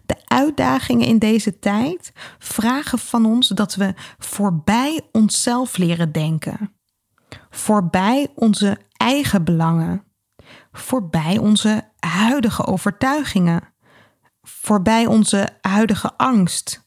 De 0.07 0.17
uitdagingen 0.25 1.07
in 1.07 1.19
deze 1.19 1.59
tijd 1.59 2.13
vragen 2.39 2.99
van 2.99 3.27
ons 3.27 3.49
dat 3.49 3.75
we 3.75 3.95
voorbij 4.19 5.01
onszelf 5.13 5.77
leren 5.77 6.13
denken, 6.13 6.73
voorbij 7.51 8.29
onze 8.35 8.79
eigen 8.97 9.45
belangen, 9.45 10.03
voorbij 10.81 11.39
onze 11.39 11.91
huidige 11.99 12.67
overtuigingen, 12.67 13.63
voorbij 14.43 15.07
onze 15.07 15.49
huidige 15.61 16.17
angst 16.17 16.87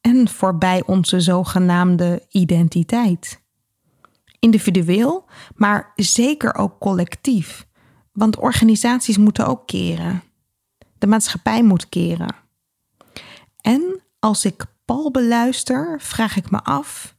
en 0.00 0.28
voorbij 0.28 0.82
onze 0.86 1.20
zogenaamde 1.20 2.26
identiteit. 2.28 3.42
Individueel, 4.38 5.24
maar 5.54 5.92
zeker 5.94 6.54
ook 6.54 6.78
collectief, 6.80 7.66
want 8.12 8.36
organisaties 8.36 9.18
moeten 9.18 9.46
ook 9.46 9.66
keren. 9.66 10.22
De 10.98 11.06
maatschappij 11.06 11.62
moet 11.62 11.88
keren. 11.88 12.34
En 13.60 14.02
als 14.18 14.44
ik 14.44 14.66
Paul 14.84 15.10
beluister, 15.10 16.00
vraag 16.00 16.36
ik 16.36 16.50
me 16.50 16.62
af: 16.62 17.16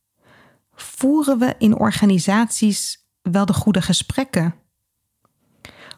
voeren 0.74 1.40
we 1.40 1.56
in 1.58 1.78
organisaties 1.78 3.08
wel 3.22 3.46
de 3.46 3.54
goede 3.54 3.82
gesprekken? 3.82 4.56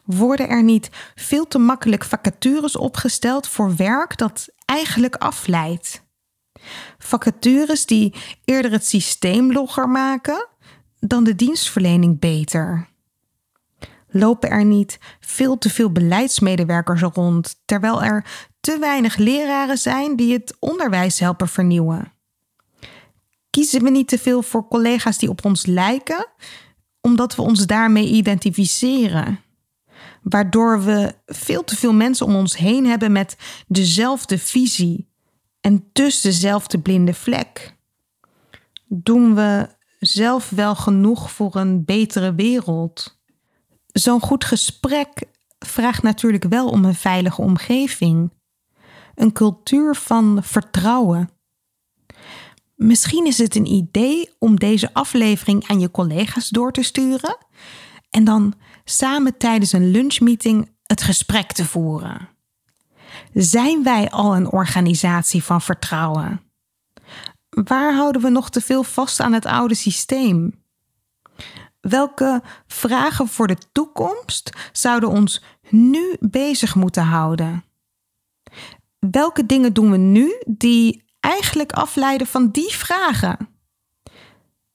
Worden 0.04 0.48
er 0.48 0.62
niet 0.62 0.90
veel 1.14 1.48
te 1.48 1.58
makkelijk 1.58 2.04
vacatures 2.04 2.76
opgesteld 2.76 3.48
voor 3.48 3.76
werk 3.76 4.16
dat 4.16 4.48
eigenlijk 4.64 5.16
afleidt? 5.16 6.02
Vacatures 6.98 7.86
die 7.86 8.14
eerder 8.44 8.70
het 8.70 8.86
systeem 8.86 9.52
logger 9.52 9.88
maken 9.88 10.48
dan 10.98 11.24
de 11.24 11.34
dienstverlening 11.34 12.18
beter? 12.18 12.88
Lopen 14.08 14.50
er 14.50 14.64
niet 14.64 14.98
veel 15.20 15.58
te 15.58 15.70
veel 15.70 15.92
beleidsmedewerkers 15.92 17.02
rond, 17.02 17.60
terwijl 17.64 18.02
er 18.02 18.24
te 18.60 18.78
weinig 18.78 19.16
leraren 19.16 19.78
zijn 19.78 20.16
die 20.16 20.32
het 20.32 20.56
onderwijs 20.58 21.18
helpen 21.18 21.48
vernieuwen? 21.48 22.12
Kiezen 23.50 23.82
we 23.82 23.90
niet 23.90 24.08
te 24.08 24.18
veel 24.18 24.42
voor 24.42 24.68
collega's 24.68 25.18
die 25.18 25.28
op 25.28 25.44
ons 25.44 25.66
lijken, 25.66 26.26
omdat 27.00 27.34
we 27.34 27.42
ons 27.42 27.66
daarmee 27.66 28.06
identificeren? 28.06 29.41
Waardoor 30.22 30.84
we 30.84 31.14
veel 31.26 31.64
te 31.64 31.76
veel 31.76 31.92
mensen 31.92 32.26
om 32.26 32.34
ons 32.34 32.56
heen 32.56 32.86
hebben 32.86 33.12
met 33.12 33.36
dezelfde 33.66 34.38
visie 34.38 35.08
en 35.60 35.88
dus 35.92 36.20
dezelfde 36.20 36.78
blinde 36.78 37.14
vlek. 37.14 37.76
Doen 38.88 39.34
we 39.34 39.68
zelf 39.98 40.50
wel 40.50 40.74
genoeg 40.74 41.30
voor 41.32 41.56
een 41.56 41.84
betere 41.84 42.34
wereld? 42.34 43.20
Zo'n 43.86 44.20
goed 44.20 44.44
gesprek 44.44 45.22
vraagt 45.58 46.02
natuurlijk 46.02 46.44
wel 46.44 46.68
om 46.68 46.84
een 46.84 46.94
veilige 46.94 47.40
omgeving. 47.40 48.30
Een 49.14 49.32
cultuur 49.32 49.94
van 49.94 50.38
vertrouwen. 50.42 51.30
Misschien 52.74 53.26
is 53.26 53.38
het 53.38 53.54
een 53.54 53.72
idee 53.72 54.30
om 54.38 54.58
deze 54.58 54.94
aflevering 54.94 55.68
aan 55.68 55.80
je 55.80 55.90
collega's 55.90 56.48
door 56.48 56.72
te 56.72 56.82
sturen 56.82 57.36
en 58.10 58.24
dan 58.24 58.54
samen 58.84 59.36
tijdens 59.36 59.72
een 59.72 59.90
lunchmeeting 59.90 60.70
het 60.82 61.02
gesprek 61.02 61.52
te 61.52 61.64
voeren. 61.64 62.28
Zijn 63.32 63.82
wij 63.82 64.10
al 64.10 64.36
een 64.36 64.50
organisatie 64.50 65.44
van 65.44 65.60
vertrouwen? 65.60 66.40
Waar 67.48 67.94
houden 67.94 68.22
we 68.22 68.28
nog 68.28 68.50
te 68.50 68.60
veel 68.60 68.82
vast 68.82 69.20
aan 69.20 69.32
het 69.32 69.46
oude 69.46 69.74
systeem? 69.74 70.62
Welke 71.80 72.42
vragen 72.66 73.28
voor 73.28 73.46
de 73.46 73.56
toekomst 73.72 74.52
zouden 74.72 75.08
ons 75.08 75.42
nu 75.68 76.16
bezig 76.20 76.74
moeten 76.74 77.04
houden? 77.04 77.64
Welke 78.98 79.46
dingen 79.46 79.72
doen 79.72 79.90
we 79.90 79.96
nu 79.96 80.42
die 80.46 81.04
eigenlijk 81.20 81.72
afleiden 81.72 82.26
van 82.26 82.50
die 82.50 82.70
vragen? 82.70 83.48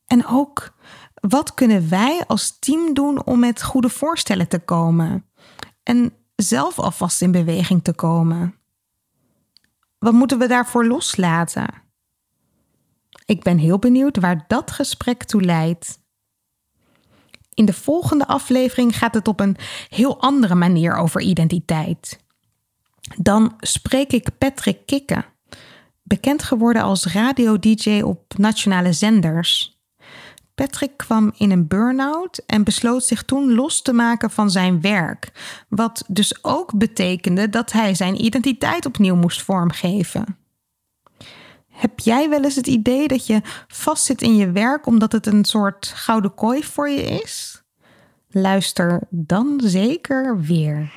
En 0.06 0.26
ook, 0.26 0.74
wat 1.30 1.54
kunnen 1.54 1.90
wij 1.90 2.24
als 2.28 2.60
team 2.60 2.94
doen 2.94 3.26
om 3.26 3.40
met 3.40 3.64
goede 3.64 3.90
voorstellen 3.90 4.48
te 4.48 4.60
komen? 4.60 5.26
En 5.84 6.14
zelf 6.36 6.80
alvast 6.80 7.22
in 7.22 7.32
beweging 7.32 7.84
te 7.84 7.94
komen? 7.94 8.56
Wat 10.00 10.14
moeten 10.14 10.40
we 10.40 10.48
daarvoor 10.48 10.86
loslaten? 10.86 11.68
Ik 13.26 13.44
ben 13.44 13.58
heel 13.58 13.80
benieuwd 13.80 14.18
waar 14.18 14.46
dat 14.48 14.72
gesprek 14.72 15.24
toe 15.24 15.42
leidt. 15.42 16.00
In 17.54 17.66
de 17.66 17.74
volgende 17.74 18.28
aflevering 18.28 18.98
gaat 18.98 19.14
het 19.14 19.28
op 19.28 19.40
een 19.40 19.58
heel 19.90 20.22
andere 20.22 20.56
manier 20.56 20.96
over 20.96 21.22
identiteit. 21.22 22.20
Dan 23.18 23.54
spreek 23.60 24.12
ik 24.12 24.38
Patrick 24.38 24.86
Kikke, 24.86 25.26
bekend 26.04 26.44
geworden 26.44 26.82
als 26.82 27.06
radio-dj 27.06 28.02
op 28.02 28.38
nationale 28.38 28.94
zenders. 28.94 29.77
Patrick 30.58 30.98
kwam 30.98 31.34
in 31.38 31.52
een 31.52 31.68
burn-out 31.68 32.42
en 32.46 32.64
besloot 32.64 33.04
zich 33.04 33.24
toen 33.24 33.54
los 33.54 33.82
te 33.82 33.94
maken 33.94 34.30
van 34.30 34.52
zijn 34.52 34.82
werk. 34.82 35.32
Wat 35.70 36.04
dus 36.08 36.44
ook 36.44 36.78
betekende 36.78 37.50
dat 37.50 37.72
hij 37.72 37.96
zijn 37.96 38.24
identiteit 38.24 38.86
opnieuw 38.86 39.16
moest 39.16 39.42
vormgeven. 39.42 40.38
Heb 41.70 42.00
jij 42.00 42.30
wel 42.30 42.44
eens 42.44 42.56
het 42.56 42.68
idee 42.68 43.08
dat 43.08 43.28
je 43.28 43.42
vastzit 43.68 44.22
in 44.22 44.36
je 44.36 44.52
werk 44.52 44.86
omdat 44.86 45.12
het 45.12 45.26
een 45.26 45.46
soort 45.46 45.92
gouden 45.96 46.34
kooi 46.34 46.64
voor 46.64 46.90
je 46.90 47.04
is? 47.04 47.64
Luister 48.30 49.02
dan 49.10 49.62
zeker 49.64 50.42
weer. 50.42 50.92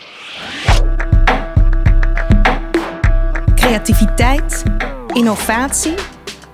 Creativiteit, 3.55 4.63
innovatie. 5.13 5.95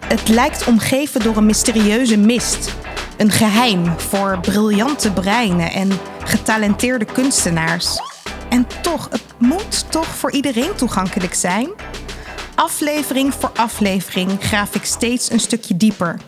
Het 0.07 0.29
lijkt 0.29 0.67
omgeven 0.67 1.21
door 1.21 1.37
een 1.37 1.47
mysterieuze 1.47 2.19
mist. 2.19 2.86
Een 3.17 3.31
geheim 3.31 4.01
voor 4.01 4.39
briljante 4.41 5.13
breinen 5.13 5.73
en 5.73 5.91
getalenteerde 6.25 7.05
kunstenaars. 7.05 8.01
En 8.49 8.67
toch, 8.83 9.09
het 9.11 9.23
moet 9.39 9.93
toch 9.93 10.07
voor 10.07 10.33
iedereen 10.33 10.75
toegankelijk 10.75 11.35
zijn? 11.35 11.69
Aflevering 12.55 13.35
voor 13.35 13.51
aflevering 13.55 14.31
graaf 14.41 14.75
ik 14.75 14.85
steeds 14.85 15.31
een 15.31 15.41
stukje 15.41 15.77
dieper. 15.77 16.21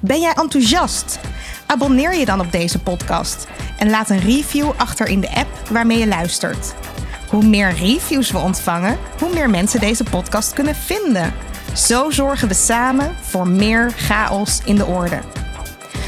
Ben 0.00 0.20
jij 0.20 0.32
enthousiast? 0.32 1.18
Abonneer 1.66 2.14
je 2.14 2.24
dan 2.24 2.40
op 2.40 2.52
deze 2.52 2.78
podcast 2.78 3.46
en 3.78 3.90
laat 3.90 4.10
een 4.10 4.20
review 4.20 4.70
achter 4.76 5.06
in 5.06 5.20
de 5.20 5.34
app 5.34 5.68
waarmee 5.70 5.98
je 5.98 6.06
luistert. 6.06 6.74
Hoe 7.30 7.44
meer 7.44 7.72
reviews 7.72 8.30
we 8.30 8.38
ontvangen, 8.38 8.98
hoe 9.18 9.34
meer 9.34 9.50
mensen 9.50 9.80
deze 9.80 10.04
podcast 10.04 10.52
kunnen 10.52 10.74
vinden. 10.74 11.32
Zo 11.72 12.10
zorgen 12.10 12.48
we 12.48 12.54
samen 12.54 13.14
voor 13.20 13.48
meer 13.48 13.92
chaos 13.96 14.60
in 14.64 14.76
de 14.76 14.84
orde. 14.84 15.20